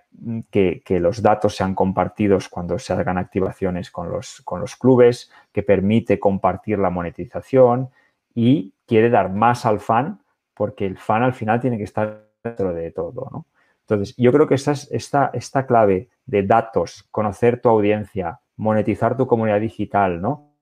que, 0.50 1.00
los 1.00 1.20
datos 1.20 1.54
sean 1.54 1.74
compartidos 1.74 2.48
cuando 2.48 2.78
se 2.78 2.92
hagan 2.92 3.18
activaciones 3.18 3.90
con 3.90 4.10
los, 4.10 4.40
con 4.42 4.60
los 4.60 4.76
clubes, 4.76 5.30
que 5.52 5.62
permite 5.62 6.18
compartir 6.18 6.78
la 6.78 6.90
monetización 6.90 7.90
y 8.34 8.72
quiere 8.86 9.10
dar 9.10 9.30
más 9.30 9.66
al 9.66 9.80
fan 9.80 10.20
porque 10.54 10.86
el 10.86 10.96
fan 10.96 11.22
al 11.22 11.34
final 11.34 11.60
tiene 11.60 11.76
que 11.76 11.84
estar 11.84 12.28
dentro 12.42 12.72
de 12.72 12.90
todo. 12.90 13.46
Entonces, 13.80 14.14
yo 14.16 14.32
creo 14.32 14.46
que 14.46 14.54
esta, 14.54 14.72
esta, 14.72 15.30
esta 15.32 15.66
clave 15.66 16.08
de 16.28 16.42
datos, 16.42 17.08
conocer 17.10 17.60
tu 17.60 17.70
audiencia, 17.70 18.38
monetizar 18.56 19.16
tu 19.16 19.26
comunidad 19.26 19.60
digital, 19.60 20.20
¿no? 20.20 20.52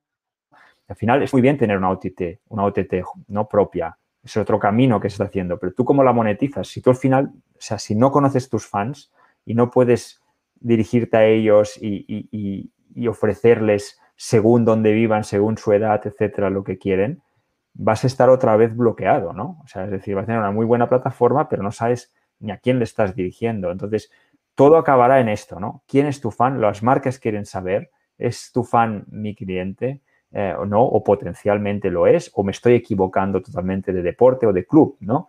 Al 0.89 0.95
final 0.95 1.23
es 1.25 1.33
muy 1.33 1.43
bien 1.43 1.59
tener 1.59 1.77
una 1.77 1.91
OTT, 1.91 2.41
una 2.49 2.65
OTT 2.65 2.95
no 3.27 3.49
propia. 3.49 3.99
Es 4.23 4.37
otro 4.37 4.61
camino 4.61 5.01
que 5.01 5.11
se 5.11 5.15
está 5.15 5.25
haciendo. 5.25 5.59
Pero 5.59 5.73
tú 5.73 5.85
cómo 5.85 6.05
la 6.05 6.13
monetizas? 6.13 6.69
Si 6.69 6.81
tú 6.81 6.91
al 6.91 6.97
final, 6.97 7.33
o 7.35 7.59
sea, 7.59 7.79
si 7.79 7.97
no 7.97 8.13
conoces 8.13 8.49
tus 8.49 8.69
fans 8.69 9.13
y 9.45 9.55
no 9.55 9.71
puedes 9.71 10.23
dirigirte 10.61 11.17
a 11.17 11.27
ellos 11.27 11.77
y, 11.83 12.71
ofrecerles 13.09 14.01
según 14.15 14.65
dónde 14.65 14.93
vivan, 14.93 15.25
según 15.25 15.59
su 15.59 15.73
edad, 15.73 16.01
etcétera, 16.07 16.49
lo 16.49 16.63
que 16.63 16.79
quieren, 16.79 17.23
vas 17.75 18.05
a 18.05 18.07
estar 18.07 18.31
otra 18.31 18.57
vez 18.57 18.75
bloqueado, 18.75 19.33
¿no? 19.33 19.61
O 19.65 19.67
sea, 19.67 19.85
es 19.85 19.91
decir, 19.91 20.15
vas 20.15 20.23
a 20.23 20.27
tener 20.27 20.41
una 20.41 20.53
muy 20.53 20.65
buena 20.65 20.89
plataforma, 20.89 21.49
pero 21.49 21.63
no 21.63 21.73
sabes 21.73 22.15
ni 22.39 22.53
a 22.53 22.59
quién 22.59 22.79
le 22.79 22.85
estás 22.85 23.15
dirigiendo. 23.15 23.71
Entonces, 23.71 24.11
todo 24.57 24.79
acabará 24.79 25.21
en 25.21 25.29
esto, 25.29 25.61
¿no? 25.61 25.85
¿Quién 25.87 26.07
es 26.07 26.21
tu 26.21 26.33
fan? 26.33 26.61
Las 26.61 26.83
marcas 26.83 27.21
quieren 27.21 27.47
saber, 27.47 27.91
¿es 28.19 28.51
tu 28.53 28.65
fan 28.65 29.05
mi 29.09 29.37
cliente? 29.37 30.01
Eh, 30.33 30.55
o 30.59 30.67
no, 30.67 30.83
o 30.83 31.05
potencialmente 31.05 31.89
lo 31.91 32.07
es, 32.07 32.31
o 32.35 32.43
me 32.43 32.51
estoy 32.51 32.75
equivocando 32.75 33.41
totalmente 33.41 33.93
de 33.93 34.03
deporte 34.03 34.45
o 34.47 34.53
de 34.53 34.67
club, 34.67 34.97
¿no? 35.01 35.29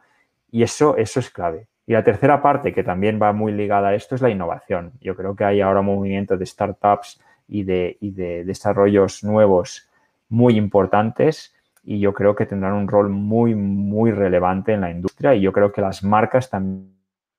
Y 0.50 0.64
eso, 0.64 0.98
eso 0.98 1.20
es 1.20 1.30
clave. 1.30 1.68
Y 1.86 1.94
la 1.94 2.04
tercera 2.04 2.42
parte, 2.42 2.74
que 2.74 2.84
también 2.84 3.20
va 3.22 3.32
muy 3.32 3.52
ligada 3.52 3.90
a 3.90 3.96
esto, 3.96 4.16
es 4.16 4.22
la 4.22 4.30
innovación. 4.30 4.94
Yo 5.00 5.16
creo 5.16 5.36
que 5.36 5.46
hay 5.46 5.62
ahora 5.62 5.82
un 5.82 5.86
movimiento 5.86 6.36
de 6.36 6.46
startups 6.46 7.22
y 7.48 7.64
de, 7.64 7.98
y 8.02 8.12
de 8.12 8.44
desarrollos 8.44 9.24
nuevos 9.24 9.88
muy 10.30 10.58
importantes 10.58 11.56
y 11.84 12.00
yo 12.00 12.14
creo 12.14 12.36
que 12.36 12.46
tendrán 12.46 12.74
un 12.74 12.88
rol 12.88 13.10
muy, 13.10 13.56
muy 13.56 14.12
relevante 14.12 14.74
en 14.74 14.82
la 14.82 14.92
industria 14.92 15.36
y 15.36 15.42
yo 15.42 15.54
creo 15.54 15.72
que 15.72 15.80
las 15.80 16.04
marcas 16.04 16.50
también 16.50 16.92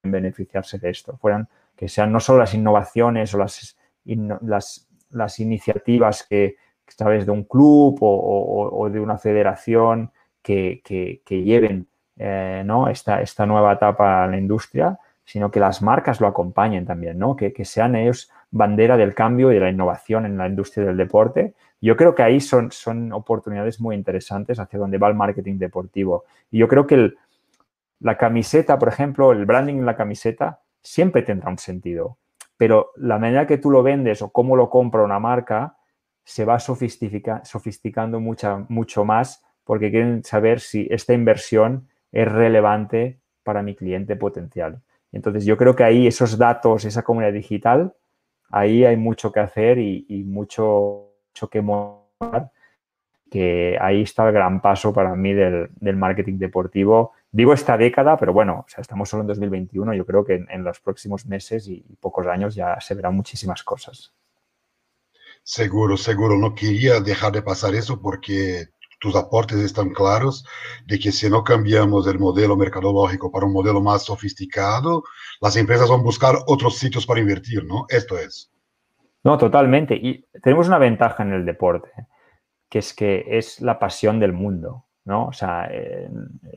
beneficiarse 0.03 0.79
de 0.79 0.89
esto. 0.91 1.19
Fueran 1.19 1.49
que 1.79 1.89
sean 1.89 2.11
no 2.11 2.19
solo 2.19 2.41
las 2.41 2.55
innovaciones 2.55 3.33
o 3.35 3.39
las, 3.39 3.79
las, 4.43 5.39
iniciativas 5.39 6.27
que, 6.29 6.57
través 6.97 7.25
de 7.25 7.31
un 7.31 7.45
club 7.45 7.99
o, 8.01 8.89
de 8.91 8.99
una 8.99 9.17
federación 9.17 10.11
que, 10.43 10.83
lleven 11.29 11.87
eh, 12.17 12.63
¿no? 12.67 12.89
esta, 12.89 13.23
esta 13.23 13.47
nueva 13.47 13.75
etapa 13.75 14.25
en 14.25 14.33
la 14.33 14.39
industria, 14.39 14.99
sino 15.25 15.53
que 15.53 15.61
las 15.61 15.81
marcas 15.81 16.21
lo 16.21 16.27
acompañen 16.27 16.85
también, 16.85 17.17
¿no? 17.17 17.37
que, 17.37 17.65
sean 17.65 17.95
ellos 17.95 18.29
bandera 18.51 18.97
del 18.97 19.15
cambio 19.15 19.53
y 19.53 19.55
de 19.55 19.61
la 19.61 19.71
innovación 19.71 20.27
en 20.27 20.37
la 20.37 20.49
industria 20.49 20.87
del 20.87 20.97
deporte. 20.97 21.55
Yo 21.81 21.97
creo 21.97 22.17
que 22.17 22.25
ahí 22.25 22.41
son, 22.41 22.73
son 22.73 23.13
oportunidades 23.13 23.81
muy 23.81 23.95
interesantes 23.95 24.59
hacia 24.59 24.81
donde 24.81 24.99
va 24.99 25.07
el 25.07 25.15
marketing 25.15 25.59
deportivo. 25.59 26.25
Y 26.51 26.59
yo 26.59 26.67
creo 26.67 26.89
que 26.89 27.13
la 28.01 28.17
camiseta, 28.17 28.81
por 28.81 28.89
ejemplo, 28.89 29.31
el 29.31 29.47
branding 29.47 29.77
en 29.77 29.87
la 29.87 29.97
camiseta 29.97 30.61
siempre 30.89 31.23
tendrá 31.23 31.51
un 31.51 31.59
sentido. 31.59 32.19
pero 32.57 32.91
la 32.97 33.21
manera 33.21 33.47
que 33.47 33.59
tú 33.59 33.71
lo 33.71 33.85
vendes 33.85 34.21
o 34.21 34.31
cómo 34.31 34.57
lo 34.57 34.69
compra 34.69 35.05
una 35.05 35.21
marca 35.21 35.77
se 36.25 36.45
va 36.45 36.59
sofisticando 36.59 38.19
mucho 38.19 39.05
más 39.05 39.45
porque 39.63 39.93
quieren 39.93 40.25
saber 40.25 40.59
si 40.59 40.89
esta 40.91 41.15
inversión 41.15 41.89
es 42.11 42.27
relevante 42.27 43.21
para 43.45 43.63
mi 43.63 43.77
cliente 43.77 44.17
potencial. 44.17 44.83
Entonces 45.13 45.45
yo 45.45 45.57
creo 45.57 45.77
que 45.77 45.85
ahí 45.85 46.07
esos 46.07 46.37
datos, 46.37 46.85
esa 46.85 47.03
comunidad 47.03 47.33
digital, 47.33 47.95
ahí 48.51 48.85
hay 48.85 48.97
mucho 48.97 49.31
que 49.31 49.41
hacer 49.41 49.79
y, 49.79 50.25
mucho, 50.27 51.13
que 51.51 51.63
mostrar, 51.63 52.51
que 53.31 53.79
ahí 53.81 54.03
está 54.03 54.27
el 54.27 54.35
gran 54.35 54.61
paso 54.61 54.93
para 54.93 55.15
mí 55.15 55.33
del, 55.33 55.97
marketing 55.97 56.39
deportivo. 56.39 57.13
Digo 57.31 57.53
esta 57.53 57.77
década, 57.77 58.17
pero 58.17 58.33
bueno, 58.33 58.65
o 58.67 58.69
sea, 58.69 58.81
estamos 58.81 59.09
solo 59.09 59.23
en 59.23 59.27
2021, 59.27 59.93
yo 59.95 60.07
creo 60.07 60.25
que 60.25 60.45
en, 60.49 60.65
los 60.65 60.81
próximos 60.81 61.27
meses 61.27 61.69
y, 61.69 61.85
pocos 62.01 62.27
años 62.27 62.55
ya 62.55 62.81
se 62.81 62.95
verán 62.95 63.15
muchísimas 63.15 63.63
cosas. 63.63 64.15
Seguro, 65.43 65.97
seguro. 65.97 66.39
No 66.39 66.55
quería 66.55 67.01
dejar 67.01 67.33
de 67.33 67.43
pasar 67.43 67.75
eso 67.75 68.01
porque 68.01 68.69
tus 68.99 69.15
aportes 69.15 69.59
están 69.59 69.91
claros 69.91 70.45
de 70.87 70.99
que 70.99 71.13
si 71.13 71.29
no 71.31 71.45
cambiamos 71.45 72.07
el 72.07 72.19
modelo 72.19 72.57
mercadológico 72.57 73.31
para 73.31 73.47
un 73.47 73.53
modelo 73.53 73.81
más 73.81 74.05
sofisticado, 74.05 75.05
las 75.41 75.57
empresas 75.57 75.89
van 75.89 76.01
a 76.01 76.05
buscar 76.05 76.37
otros 76.47 76.79
sitios 76.79 77.07
para 77.07 77.21
invertir, 77.21 77.65
¿no? 77.65 77.87
Esto 77.89 78.19
es. 78.19 78.51
No, 79.23 79.37
totalmente. 79.37 79.95
Y 79.95 80.25
tenemos 80.43 80.67
una 80.67 80.79
ventaja 80.79 81.23
en 81.23 81.33
el 81.33 81.45
deporte, 81.45 81.91
que 82.71 82.79
es 82.79 82.95
que 82.95 83.25
es 83.29 83.61
la 83.61 83.79
pasión 83.79 84.19
del 84.19 84.33
mundo, 84.33 84.88
¿no? 85.09 85.27
O 85.27 85.33
sea, 85.33 85.69
eh, 85.71 86.09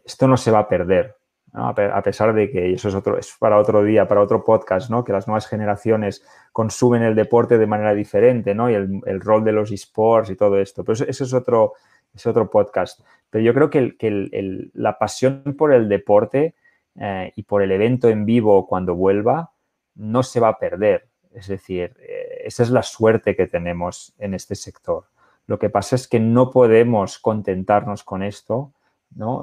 esto 0.05 0.27
no 0.27 0.37
se 0.37 0.51
va 0.51 0.59
a 0.59 0.67
perder, 0.67 1.15
a 1.53 2.01
pesar 2.01 2.33
de 2.33 2.49
que 2.49 2.73
eso 2.73 2.89
es, 2.89 2.95
otro, 2.95 3.17
es 3.17 3.35
para 3.39 3.57
otro 3.57 3.83
día, 3.83 4.07
para 4.07 4.21
otro 4.21 4.43
podcast, 4.43 4.89
¿no? 4.89 5.03
Que 5.03 5.11
las 5.11 5.27
nuevas 5.27 5.47
generaciones 5.47 6.23
consumen 6.51 7.01
el 7.03 7.15
deporte 7.15 7.57
de 7.57 7.67
manera 7.67 7.93
diferente, 7.93 8.55
¿no? 8.55 8.69
Y 8.69 8.75
el, 8.75 9.01
el 9.05 9.19
rol 9.19 9.43
de 9.43 9.51
los 9.51 9.71
esports 9.71 10.29
y 10.29 10.35
todo 10.35 10.59
esto. 10.59 10.83
Pero 10.83 10.93
eso 10.93 11.23
es 11.23 11.33
otro, 11.33 11.73
es 12.13 12.25
otro 12.25 12.49
podcast. 12.49 13.01
Pero 13.29 13.43
yo 13.43 13.53
creo 13.53 13.69
que, 13.69 14.71
la 14.73 14.97
pasión 14.97 15.55
por 15.57 15.73
el 15.73 15.89
deporte 15.89 16.55
eh, 16.95 17.31
y 17.35 17.43
por 17.43 17.61
el 17.61 17.71
evento 17.71 18.09
en 18.09 18.25
vivo 18.25 18.67
cuando 18.67 18.95
vuelva 18.95 19.51
no 19.95 20.23
se 20.23 20.39
va 20.39 20.49
a 20.49 20.59
perder. 20.59 21.07
Es 21.33 21.47
decir, 21.47 21.95
eh, 21.99 22.43
esa 22.45 22.63
es 22.63 22.69
la 22.69 22.83
suerte 22.83 23.35
que 23.35 23.47
tenemos 23.47 24.13
en 24.19 24.33
este 24.33 24.55
sector. 24.55 25.05
Lo 25.51 25.59
que 25.59 25.69
pasa 25.69 25.97
es 25.97 26.07
que 26.07 26.21
no 26.21 26.49
podemos 26.49 27.19
contentarnos 27.19 28.05
con 28.05 28.23
esto 28.23 28.71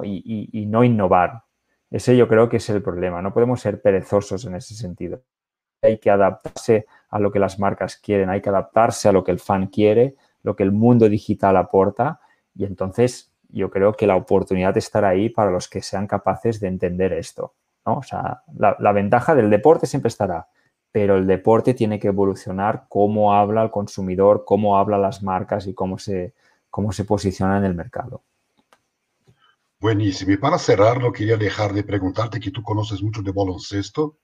Y, 0.03 0.65
no 0.65 0.83
innovar. 0.83 1.43
Ese 1.91 2.17
yo 2.17 2.27
creo 2.27 2.49
que 2.49 2.57
es 2.57 2.67
el 2.71 2.81
problema. 2.81 3.21
No 3.21 3.31
podemos 3.31 3.61
ser 3.61 3.79
perezosos 3.79 4.43
en 4.45 4.55
ese 4.55 4.73
sentido. 4.73 5.21
Hay 5.83 5.99
que 5.99 6.09
adaptarse 6.09 6.87
a 7.11 7.19
lo 7.19 7.31
que 7.31 7.37
las 7.37 7.59
marcas 7.59 7.95
quieren, 7.95 8.31
hay 8.31 8.41
que 8.41 8.49
adaptarse 8.49 9.07
a 9.07 9.11
lo 9.11 9.23
que 9.23 9.29
el 9.29 9.37
fan 9.37 9.67
quiere, 9.67 10.15
lo 10.41 10.55
que 10.55 10.63
el 10.63 10.71
mundo 10.71 11.07
digital 11.07 11.55
aporta 11.57 12.19
y 12.55 12.65
entonces 12.65 13.31
yo 13.47 13.69
creo 13.69 13.93
que 13.93 14.07
la 14.07 14.15
oportunidad 14.15 14.75
estará 14.77 15.09
ahí 15.09 15.29
para 15.29 15.51
los 15.51 15.67
que 15.67 15.83
sean 15.83 16.07
capaces 16.07 16.59
de 16.59 16.69
entender 16.69 17.13
esto. 17.13 17.53
¿no? 17.85 17.99
O 17.99 18.03
sea, 18.03 18.41
la, 18.57 18.91
ventaja 18.93 19.35
del 19.35 19.51
deporte 19.51 19.85
siempre 19.85 20.07
estará, 20.07 20.47
pero 20.91 21.17
el 21.17 21.27
deporte 21.27 21.73
tiene 21.73 21.99
que 21.99 22.07
evolucionar 22.07 22.85
cómo 22.89 23.33
habla 23.33 23.63
el 23.63 23.71
consumidor, 23.71 24.43
cómo 24.45 24.77
habla 24.77 24.97
las 24.97 25.21
marcas 25.23 25.67
y 25.67 25.73
cómo 25.73 25.97
se, 25.97 26.33
cómo 26.69 26.91
se 26.91 27.05
posiciona 27.05 27.57
en 27.57 27.65
el 27.65 27.75
mercado. 27.75 28.23
Buenísimo. 29.79 30.31
Y 30.33 30.37
para 30.37 30.57
cerrar, 30.57 31.01
no 31.01 31.11
quería 31.11 31.37
dejar 31.37 31.73
de 31.73 31.83
preguntarte 31.83 32.39
que 32.39 32.51
tú 32.51 32.61
conoces 32.63 33.01
mucho 33.01 33.21
de 33.21 33.31
baloncesto 33.31 34.17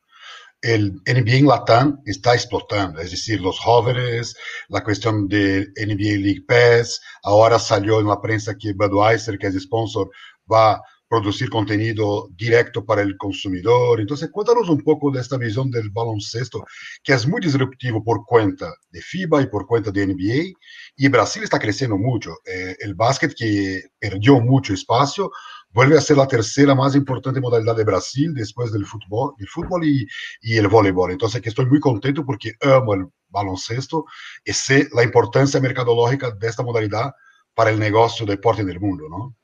el 0.62 0.94
NBA 1.06 1.36
en 1.36 1.48
Latam 1.48 2.02
está 2.06 2.34
explotando, 2.34 3.00
es 3.00 3.12
decir, 3.12 3.40
los 3.40 3.60
jóvenes, 3.60 4.36
la 4.70 4.84
cuestión 4.84 5.28
de 5.28 5.68
NBA 5.76 6.18
League 6.20 6.46
Pass, 6.48 7.02
ahora 7.24 7.60
salió 7.60 8.00
en 8.00 8.08
la 8.08 8.20
prensa 8.20 8.56
que 8.58 8.74
Budweiser, 8.74 9.38
que 9.38 9.48
es 9.48 9.62
sponsor, 9.62 10.10
va 10.52 10.74
a 10.74 10.82
producir 11.08 11.50
contenido 11.50 12.28
directo 12.32 12.84
para 12.84 13.02
el 13.02 13.18
consumidor. 13.18 14.00
Entonces, 14.02 14.30
cuéntanos 14.32 14.70
un 14.70 14.82
poco 14.82 15.12
de 15.12 15.22
esta 15.22 15.38
visión 15.38 15.70
del 15.70 15.90
baloncesto, 15.90 16.66
que 17.04 17.14
es 17.14 17.28
muy 17.28 17.42
disruptivo 17.42 18.04
por 18.04 18.26
cuenta 18.26 18.74
de 18.90 19.02
FIBA 19.02 19.44
y 19.44 19.48
por 19.48 19.66
cuenta 19.68 19.92
de 19.92 20.08
NBA, 20.08 20.58
y 20.96 21.08
Brasil 21.10 21.44
está 21.44 21.60
creciendo 21.60 21.98
mucho. 21.98 22.36
Eh, 22.46 22.76
el 22.80 22.96
básquet 22.96 23.34
que 23.36 23.84
perdió 24.00 24.40
mucho 24.40 24.74
espacio, 24.74 25.32
vuelve 25.70 25.98
a 25.98 26.02
ser 26.02 26.18
la 26.18 26.28
tercera 26.28 26.74
más 26.74 26.96
importante 26.96 27.42
modalidad 27.42 27.76
de 27.76 27.84
Brasil 27.84 28.34
después 28.34 28.72
del 28.72 28.86
fútbol, 28.86 29.34
el 29.38 29.48
fútbol 29.48 29.86
y, 29.86 30.08
y, 30.42 30.58
el 30.58 30.70
voleibol. 30.70 31.12
Entonces, 31.12 31.42
que 31.42 31.50
estoy 31.50 31.66
muy 31.66 31.82
contento 31.82 32.26
porque 32.26 32.54
amo 32.62 32.94
el 32.94 33.06
baloncesto 33.28 34.06
y 34.46 34.54
sé 34.54 34.88
la 34.94 35.04
importancia 35.04 35.60
mercadológica 35.60 36.32
de 36.32 36.48
esta 36.48 36.64
modalidad 36.64 37.12
para 37.54 37.72
el 37.72 37.80
negocio 37.80 38.26
deporte 38.26 38.62
en 38.62 38.70
el 38.70 38.80
mundo, 38.80 39.06
¿no? 39.10 39.36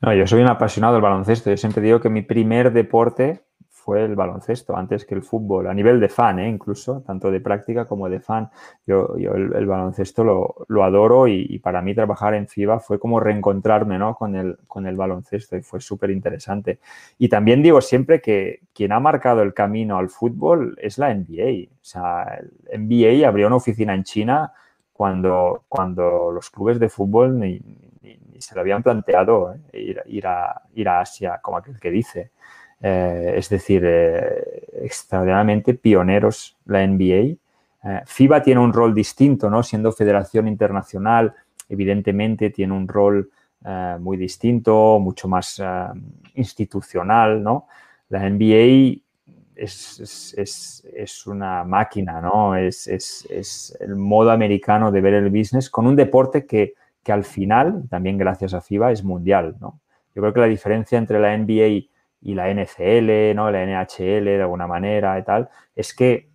No, 0.00 0.14
yo 0.14 0.26
soy 0.26 0.42
un 0.42 0.48
apasionado 0.48 0.94
del 0.94 1.02
baloncesto. 1.02 1.50
Yo 1.50 1.56
siempre 1.56 1.82
digo 1.82 2.00
que 2.00 2.10
mi 2.10 2.22
primer 2.22 2.72
deporte 2.72 3.46
fue 3.86 4.04
el 4.04 4.16
baloncesto 4.16 4.76
antes 4.76 5.04
que 5.04 5.14
el 5.14 5.22
fútbol, 5.22 5.68
a 5.68 5.72
nivel 5.72 6.00
de 6.00 6.08
fan, 6.08 6.40
¿eh? 6.40 6.48
incluso, 6.48 7.02
tanto 7.06 7.30
de 7.30 7.40
práctica 7.40 7.84
como 7.84 8.08
de 8.08 8.18
fan. 8.18 8.50
Yo, 8.84 9.14
el, 9.16 9.64
baloncesto 9.64 10.24
lo, 10.66 10.82
adoro 10.82 11.28
y, 11.28 11.60
para 11.60 11.80
mí 11.82 11.94
trabajar 11.94 12.34
en 12.34 12.48
FIBA 12.48 12.80
fue 12.80 12.98
como 12.98 13.20
reencontrarme 13.20 13.96
¿no? 13.96 14.16
con, 14.16 14.34
el, 14.34 14.58
con 14.66 14.88
el 14.88 14.96
baloncesto 14.96 15.56
y 15.56 15.62
fue 15.62 15.80
súper 15.80 16.10
interesante. 16.10 16.80
Y 17.16 17.28
también 17.28 17.62
digo 17.62 17.80
siempre 17.80 18.20
que 18.20 18.62
quien 18.74 18.90
ha 18.90 18.98
marcado 18.98 19.42
el 19.42 19.54
camino 19.54 19.98
al 19.98 20.08
fútbol 20.08 20.76
es 20.82 20.98
la 20.98 21.14
NBA. 21.14 21.70
O 21.72 21.84
sea, 21.84 22.40
el 22.40 22.88
NBA 22.88 23.28
abrió 23.28 23.46
una 23.46 23.54
oficina 23.54 23.94
en 23.94 24.02
China 24.02 24.52
cuando, 24.92 25.62
cuando 25.68 26.32
los 26.32 26.50
clubes 26.50 26.80
de 26.80 26.88
fútbol 26.88 27.38
se 28.38 28.54
lo 28.54 28.60
habían 28.60 28.82
planteado 28.82 29.54
¿eh? 29.54 29.80
ir, 29.80 30.02
ir, 30.06 30.26
a, 30.26 30.62
ir 30.74 30.88
a 30.88 31.00
Asia, 31.00 31.38
como 31.42 31.58
aquel 31.58 31.78
que 31.78 31.90
dice. 31.90 32.30
Eh, 32.80 33.34
es 33.36 33.48
decir, 33.48 33.82
eh, 33.84 34.66
extraordinariamente 34.82 35.74
pioneros 35.74 36.56
la 36.66 36.86
NBA. 36.86 37.36
FIBA 38.04 38.42
tiene 38.42 38.60
un 38.60 38.72
rol 38.72 38.92
distinto, 38.92 39.48
¿no? 39.48 39.62
Siendo 39.62 39.92
federación 39.92 40.48
internacional, 40.48 41.32
evidentemente 41.68 42.50
tiene 42.50 42.72
un 42.72 42.88
rol 42.88 43.30
muy 44.00 44.16
distinto, 44.16 44.98
mucho 44.98 45.28
más 45.28 45.62
institucional, 46.34 47.44
¿no? 47.44 47.68
La 48.08 48.28
NBA 48.28 49.02
es, 49.56 51.22
una 51.26 51.64
máquina, 51.64 52.20
¿no? 52.20 52.56
Es, 52.56 53.76
el 53.80 53.96
modo 53.96 54.30
americano 54.30 54.90
de 54.92 55.00
ver 55.00 55.14
el 55.14 55.30
business 55.30 55.70
con 55.70 55.86
un 55.86 55.96
deporte 55.96 56.44
que, 56.46 56.74
que, 57.06 57.12
al 57.12 57.24
final, 57.24 57.84
también 57.88 58.18
gracias 58.18 58.52
a 58.54 58.60
FIBA, 58.60 58.92
es 58.92 59.04
mundial, 59.04 59.56
¿no? 59.60 59.80
Yo 60.14 60.22
creo 60.22 60.32
que 60.32 60.40
la 60.40 60.46
diferencia 60.46 60.98
entre 60.98 61.20
la 61.20 61.36
NBA 61.36 61.88
y 62.20 62.34
la 62.34 62.48
NCL, 62.52 63.36
¿no? 63.36 63.50
la 63.50 63.64
NHL 63.64 64.24
de 64.24 64.42
alguna 64.42 64.66
manera 64.66 65.18
y 65.18 65.22
tal, 65.22 65.48
es 65.74 65.94
que 65.94 66.30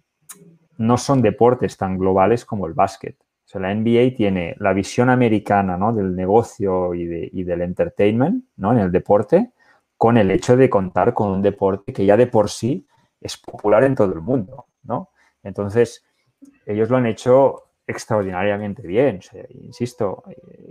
no 0.78 0.98
son 0.98 1.22
deportes 1.22 1.78
tan 1.78 1.98
globales 1.98 2.46
como 2.46 2.68
el 2.68 2.74
básquet. 2.74 3.18
O 3.20 3.48
sea, 3.52 3.60
la 3.60 3.74
NBA 3.74 4.16
tiene 4.16 4.56
la 4.60 4.74
visión 4.74 5.10
americana 5.10 5.78
¿no? 5.78 5.92
del 5.94 6.16
negocio 6.16 6.94
y, 6.94 7.30
y, 7.34 7.44
del 7.44 7.62
entertainment 7.62 8.46
¿no? 8.56 8.72
en 8.72 8.78
el 8.78 8.92
deporte, 8.92 9.52
con 9.98 10.18
el 10.18 10.32
hecho 10.32 10.56
de 10.56 10.70
contar 10.70 11.14
con 11.14 11.32
un 11.32 11.42
deporte 11.42 11.92
que 11.92 12.06
ya 12.06 12.16
de 12.16 12.28
por 12.28 12.50
sí 12.50 12.88
es 13.20 13.38
popular 13.38 13.84
en 13.84 13.96
todo 13.96 14.14
el 14.14 14.22
mundo. 14.22 14.68
¿no? 14.84 15.10
Entonces, 15.44 16.06
ellos 16.66 16.90
lo 16.90 16.98
han 16.98 17.08
hecho 17.08 17.71
extraordinariamente 17.91 18.82
bien. 18.86 19.19
insisto, 19.49 20.23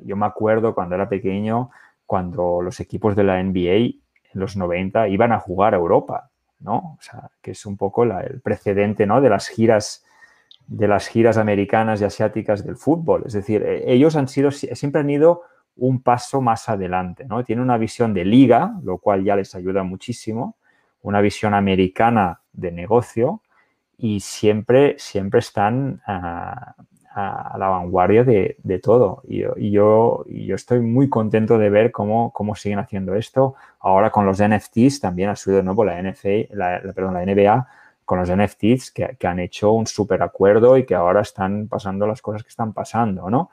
yo 0.02 0.16
me 0.16 0.26
acuerdo 0.26 0.74
cuando 0.74 0.94
era 0.94 1.08
pequeño, 1.08 1.70
cuando 2.06 2.60
los 2.62 2.80
equipos 2.80 3.14
de 3.14 3.24
la 3.24 3.42
NBA 3.42 4.00
en 4.32 4.40
los 4.40 4.56
90 4.56 5.08
iban 5.08 5.32
a 5.32 5.38
jugar 5.38 5.74
a 5.74 5.78
Europa, 5.78 6.30
¿no? 6.60 6.96
O 6.98 6.98
sea, 7.00 7.30
que 7.40 7.52
es 7.52 7.66
un 7.66 7.76
poco 7.76 8.04
el 8.04 8.40
precedente, 8.40 9.06
¿no? 9.06 9.20
De 9.20 9.28
las 9.28 9.48
giras 9.48 10.04
de 10.70 10.86
las 10.86 11.08
giras 11.08 11.36
americanas 11.36 12.00
y 12.00 12.04
asiáticas 12.04 12.64
del 12.64 12.76
fútbol. 12.76 13.24
Es 13.26 13.32
decir, 13.32 13.62
e, 13.64 13.92
ellos 13.92 14.14
han 14.14 14.28
sido, 14.28 14.52
siempre 14.52 15.00
han 15.00 15.10
ido 15.10 15.42
un 15.76 16.00
paso 16.00 16.40
más 16.40 16.68
adelante, 16.68 17.24
¿no? 17.24 17.42
Tienen 17.42 17.64
una 17.64 17.76
visión 17.76 18.14
de 18.14 18.24
liga, 18.24 18.74
lo 18.84 18.98
cual 18.98 19.24
ya 19.24 19.34
les 19.34 19.54
ayuda 19.56 19.82
muchísimo, 19.82 20.56
una 21.02 21.20
visión 21.20 21.54
americana 21.54 22.42
de 22.52 22.70
negocio 22.70 23.42
y 23.96 24.20
siempre, 24.20 24.94
siempre 24.98 25.40
están 25.40 26.02
ah, 26.06 26.76
a, 27.12 27.56
la 27.58 27.68
vanguardia 27.68 28.24
de, 28.24 28.80
todo. 28.82 29.22
Y, 29.26 29.40
yo, 29.70 30.24
yo, 30.26 30.54
estoy 30.54 30.80
muy 30.80 31.08
contento 31.08 31.58
de 31.58 31.70
ver 31.70 31.90
cómo, 31.90 32.32
cómo, 32.32 32.54
siguen 32.54 32.78
haciendo 32.78 33.14
esto. 33.14 33.54
Ahora 33.80 34.10
con 34.10 34.26
los 34.26 34.42
NFTs 34.42 35.00
también 35.00 35.30
ha 35.30 35.36
subido 35.36 35.58
de 35.58 35.64
nuevo 35.64 35.84
la, 35.84 36.00
NFL, 36.00 36.52
la, 36.52 36.80
perdón, 36.94 37.14
la 37.14 37.24
NBA 37.24 37.68
con 38.04 38.18
los 38.18 38.30
NFTs 38.30 38.90
que, 38.90 39.16
que, 39.18 39.26
han 39.26 39.38
hecho 39.38 39.70
un 39.72 39.86
súper 39.86 40.22
acuerdo 40.22 40.76
y 40.76 40.84
que 40.84 40.94
ahora 40.94 41.20
están 41.20 41.68
pasando 41.68 42.06
las 42.06 42.20
cosas 42.20 42.42
que 42.42 42.48
están 42.48 42.72
pasando, 42.72 43.30
¿no? 43.30 43.50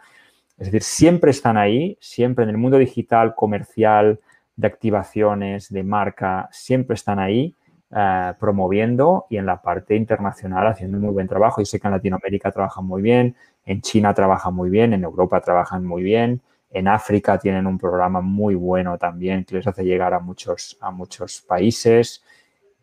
Es 0.57 0.67
decir, 0.67 0.81
siempre 0.81 1.29
están 1.29 1.57
ahí, 1.57 1.97
siempre 2.01 2.43
en 2.43 2.49
el 2.49 2.57
mundo 2.57 2.77
digital, 2.77 3.35
comercial, 3.35 4.19
de 4.55 4.67
activaciones, 4.67 5.71
de 5.71 5.83
marca, 5.83 6.49
siempre 6.51 6.95
están 6.95 7.19
ahí 7.19 7.53
eh, 7.89 8.33
promoviendo 8.39 9.27
y 9.29 9.37
en 9.37 9.45
la 9.45 9.61
parte 9.61 9.95
internacional 9.95 10.67
haciendo 10.67 10.97
un 10.97 11.03
muy 11.03 11.13
buen 11.13 11.27
trabajo. 11.27 11.61
Yo 11.61 11.65
sé 11.65 11.79
que 11.79 11.87
en 11.87 11.93
Latinoamérica 11.93 12.51
trabajan 12.51 12.85
muy 12.85 13.01
bien, 13.01 13.35
en 13.65 13.81
China 13.81 14.13
trabajan 14.13 14.53
muy 14.53 14.69
bien, 14.69 14.93
en 14.93 15.03
Europa 15.03 15.39
trabajan 15.39 15.85
muy 15.85 16.03
bien, 16.03 16.41
en 16.69 16.87
África 16.87 17.37
tienen 17.39 17.65
un 17.65 17.77
programa 17.77 18.21
muy 18.21 18.55
bueno 18.55 18.97
también 18.97 19.45
que 19.45 19.55
les 19.55 19.67
hace 19.67 19.85
llegar 19.85 20.13
a 20.13 20.19
muchos, 20.19 20.77
a 20.81 20.91
muchos 20.91 21.41
países 21.41 22.23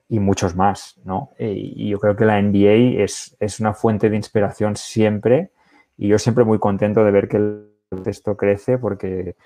y 0.08 0.20
muchos 0.20 0.56
más, 0.56 0.98
¿no? 1.04 1.30
Y 1.38 1.88
yo 1.88 1.98
creo 1.98 2.16
que 2.16 2.24
la 2.24 2.40
NBA 2.40 3.02
es, 3.02 3.36
es 3.40 3.60
una 3.60 3.74
fuente 3.74 4.08
de 4.08 4.16
inspiración 4.16 4.76
siempre 4.76 5.50
y 5.96 6.08
yo 6.08 6.18
siempre 6.18 6.44
muy 6.44 6.58
contento 6.58 7.04
de 7.04 7.10
ver 7.10 7.28
que 7.28 7.36
el 7.36 7.68
texto 8.02 8.36
crece 8.36 8.78
porque 8.78 9.36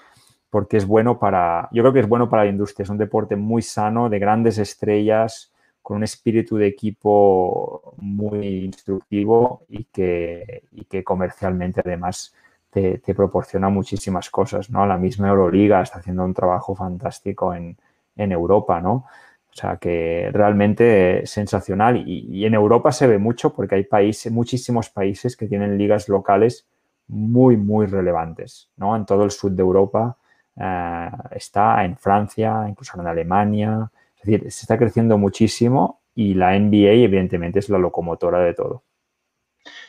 porque 0.50 0.78
es 0.78 0.86
bueno 0.86 1.18
para, 1.18 1.68
yo 1.72 1.82
creo 1.82 1.92
que 1.92 2.00
es 2.00 2.08
bueno 2.08 2.28
para 2.28 2.44
la 2.44 2.50
industria, 2.50 2.84
es 2.84 2.90
un 2.90 2.98
deporte 2.98 3.36
muy 3.36 3.62
sano, 3.62 4.08
de 4.08 4.18
grandes 4.18 4.58
estrellas, 4.58 5.52
con 5.82 5.98
un 5.98 6.04
espíritu 6.04 6.56
de 6.56 6.66
equipo 6.66 7.94
muy 7.96 8.64
instructivo 8.64 9.62
y 9.68 9.84
que, 9.84 10.64
que 10.88 11.02
comercialmente 11.02 11.80
además 11.84 12.34
te, 12.70 13.00
proporciona 13.14 13.70
muchísimas 13.70 14.28
cosas, 14.30 14.70
¿no? 14.70 14.86
La 14.86 14.98
misma 14.98 15.28
Euroliga 15.28 15.80
está 15.80 15.98
haciendo 16.00 16.24
un 16.24 16.34
trabajo 16.34 16.74
fantástico 16.74 17.54
en, 17.54 17.76
Europa, 18.16 18.80
¿no? 18.80 19.06
O 19.50 19.54
sea 19.54 19.76
que 19.76 20.28
realmente 20.32 21.22
sensacional 21.24 21.96
y, 21.96 22.26
y, 22.30 22.44
en 22.44 22.54
Europa 22.54 22.92
se 22.92 23.06
ve 23.06 23.16
mucho 23.16 23.54
porque 23.54 23.76
hay 23.76 23.84
países, 23.84 24.30
muchísimos 24.30 24.90
países 24.90 25.36
que 25.36 25.46
tienen 25.46 25.78
ligas 25.78 26.08
locales 26.08 26.66
muy, 27.06 27.56
muy 27.56 27.86
relevantes, 27.86 28.68
¿no? 28.76 28.94
En 28.94 29.06
todo 29.06 29.24
el 29.24 29.30
sur 29.30 29.52
de 29.52 29.62
Europa 29.62 30.18
eh, 30.60 31.10
está 31.32 31.84
en 31.84 31.96
Francia, 31.96 32.66
incluso 32.68 33.00
en 33.00 33.06
Alemania. 33.06 33.90
Es 34.16 34.26
decir, 34.26 34.50
se 34.50 34.62
está 34.62 34.76
creciendo 34.76 35.18
muchísimo 35.18 36.02
y 36.14 36.34
la 36.34 36.58
NBA 36.58 37.04
evidentemente 37.04 37.60
es 37.60 37.68
la 37.68 37.78
locomotora 37.78 38.40
de 38.40 38.54
todo. 38.54 38.84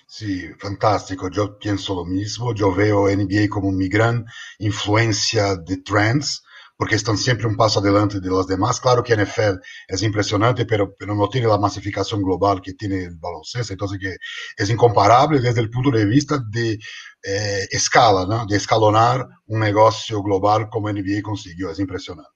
Sí, 0.06 0.48
fantástico. 0.58 1.30
Yo 1.30 1.58
pienso 1.60 1.96
lo 1.96 2.06
mismo. 2.06 2.54
Yo 2.54 2.74
veo 2.74 3.08
NBA 3.08 3.48
como 3.50 3.72
mi 3.72 3.88
gran 3.88 4.26
influencia 4.58 5.56
de 5.56 5.78
trends, 5.78 6.44
porque 6.80 6.96
están 6.96 7.18
siempre 7.18 7.46
un 7.46 7.58
paso 7.58 7.82
adelante 7.82 8.22
de 8.22 8.30
los 8.30 8.48
demás. 8.48 8.80
Claro 8.80 9.04
que 9.04 9.14
NFL 9.14 9.60
es 9.86 10.02
impresionante, 10.02 10.66
pero, 10.66 10.96
pero 10.98 11.14
no 11.14 11.28
tiene 11.28 11.48
la 11.48 11.58
masificación 11.58 12.24
global 12.24 12.62
que 12.62 12.74
tiene 12.74 13.04
el 13.04 13.18
baloncesto, 13.18 13.74
entonces 13.74 14.00
que 14.00 14.16
es 14.56 14.70
incomparable 14.70 15.42
desde 15.42 15.60
el 15.60 15.70
punto 15.70 15.92
de 15.92 16.06
vista 16.06 16.42
de 16.50 16.80
eh, 17.22 17.68
escala, 17.70 18.26
¿no? 18.26 18.46
de 18.46 18.56
escalonar 18.56 19.28
un 19.48 19.60
negocio 19.60 20.24
global 20.24 20.70
como 20.70 20.90
NBA 20.90 21.22
consiguió. 21.22 21.70
Es 21.70 21.80
impresionante. 21.80 22.32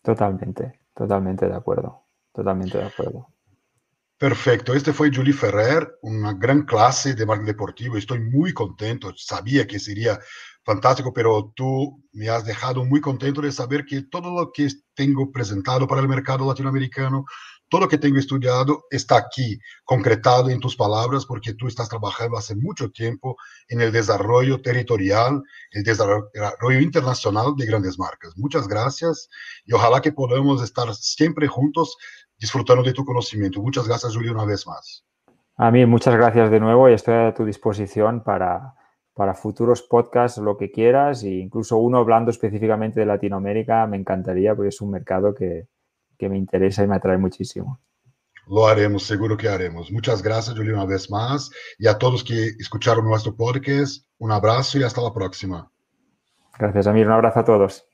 Totalmente, 0.00 0.78
totalmente 0.94 1.48
de 1.48 1.56
acuerdo, 1.56 2.04
totalmente 2.32 2.78
de 2.78 2.84
acuerdo. 2.84 3.34
Perfecto, 4.16 4.74
este 4.74 4.92
fue 4.92 5.10
Julie 5.12 5.32
Ferrer, 5.32 5.98
una 6.02 6.34
gran 6.34 6.62
clase 6.62 7.14
de 7.14 7.26
marketing 7.26 7.48
deportivo. 7.48 7.96
Estoy 7.96 8.20
muy 8.20 8.54
contento, 8.54 9.12
sabía 9.16 9.66
que 9.66 9.80
sería 9.80 10.20
fantástico, 10.66 11.12
pero 11.14 11.52
tú 11.56 12.02
me 12.12 12.28
has 12.28 12.44
dejado 12.44 12.84
muy 12.84 13.00
contento 13.00 13.40
de 13.40 13.52
saber 13.52 13.86
que 13.86 14.02
todo 14.02 14.34
lo 14.34 14.52
que 14.52 14.68
tengo 14.94 15.32
presentado 15.32 15.86
para 15.86 16.02
el 16.02 16.08
mercado 16.08 16.46
latinoamericano 16.46 17.24
todo 17.68 17.82
lo 17.82 17.88
que 17.88 17.98
tengo 17.98 18.18
estudiado 18.18 18.84
está 18.90 19.16
aquí, 19.16 19.58
concretado 19.84 20.50
en 20.50 20.60
tus 20.60 20.76
palabras, 20.76 21.26
porque 21.26 21.54
tú 21.54 21.66
estás 21.66 21.88
trabajando 21.88 22.36
hace 22.36 22.54
mucho 22.54 22.90
tiempo 22.90 23.36
en 23.68 23.80
el 23.80 23.90
desarrollo 23.90 24.60
territorial, 24.60 25.42
el 25.72 25.82
desarrollo 25.82 26.80
internacional 26.80 27.54
de 27.56 27.66
grandes 27.66 27.98
marcas. 27.98 28.34
Muchas 28.36 28.68
gracias 28.68 29.28
y 29.64 29.72
ojalá 29.72 30.00
que 30.00 30.12
podamos 30.12 30.62
estar 30.62 30.92
siempre 30.94 31.48
juntos 31.48 31.96
disfrutando 32.38 32.82
de 32.82 32.92
tu 32.92 33.04
conocimiento. 33.04 33.60
Muchas 33.60 33.88
gracias, 33.88 34.14
Julio, 34.14 34.32
una 34.32 34.44
vez 34.44 34.66
más. 34.66 35.04
A 35.56 35.70
mí, 35.70 35.86
muchas 35.86 36.14
gracias 36.14 36.50
de 36.50 36.60
nuevo 36.60 36.88
y 36.88 36.92
estoy 36.92 37.14
a 37.14 37.34
tu 37.34 37.44
disposición 37.44 38.22
para, 38.22 38.74
para 39.16 39.32
futuros 39.32 39.80
podcasts, 39.80 40.36
lo 40.36 40.58
que 40.58 40.70
quieras, 40.70 41.22
e 41.22 41.30
incluso 41.30 41.78
uno 41.78 41.96
hablando 41.96 42.30
específicamente 42.30 43.00
de 43.00 43.06
Latinoamérica, 43.06 43.86
me 43.86 43.96
encantaría 43.96 44.54
porque 44.54 44.68
es 44.68 44.80
un 44.82 44.90
mercado 44.90 45.34
que, 45.34 45.68
que 46.18 46.28
me 46.28 46.36
interesa 46.36 46.84
y 46.84 46.86
me 46.86 46.96
atrae 46.96 47.16
muchísimo. 47.16 47.80
Lo 48.46 48.66
haremos, 48.66 49.04
seguro 49.04 49.38
que 49.38 49.48
haremos. 49.48 49.90
Muchas 49.90 50.22
gracias, 50.22 50.54
Julio, 50.54 50.74
una 50.74 50.84
vez 50.84 51.10
más. 51.10 51.50
Y 51.78 51.86
a 51.86 51.96
todos 51.96 52.22
que 52.22 52.48
escucharon 52.58 53.06
nuestro 53.06 53.34
podcast, 53.34 54.04
un 54.18 54.32
abrazo 54.32 54.78
y 54.78 54.82
hasta 54.82 55.00
la 55.00 55.14
próxima. 55.14 55.72
Gracias, 56.58 56.86
Amir. 56.86 57.06
Un 57.06 57.14
abrazo 57.14 57.40
a 57.40 57.44
todos. 57.44 57.85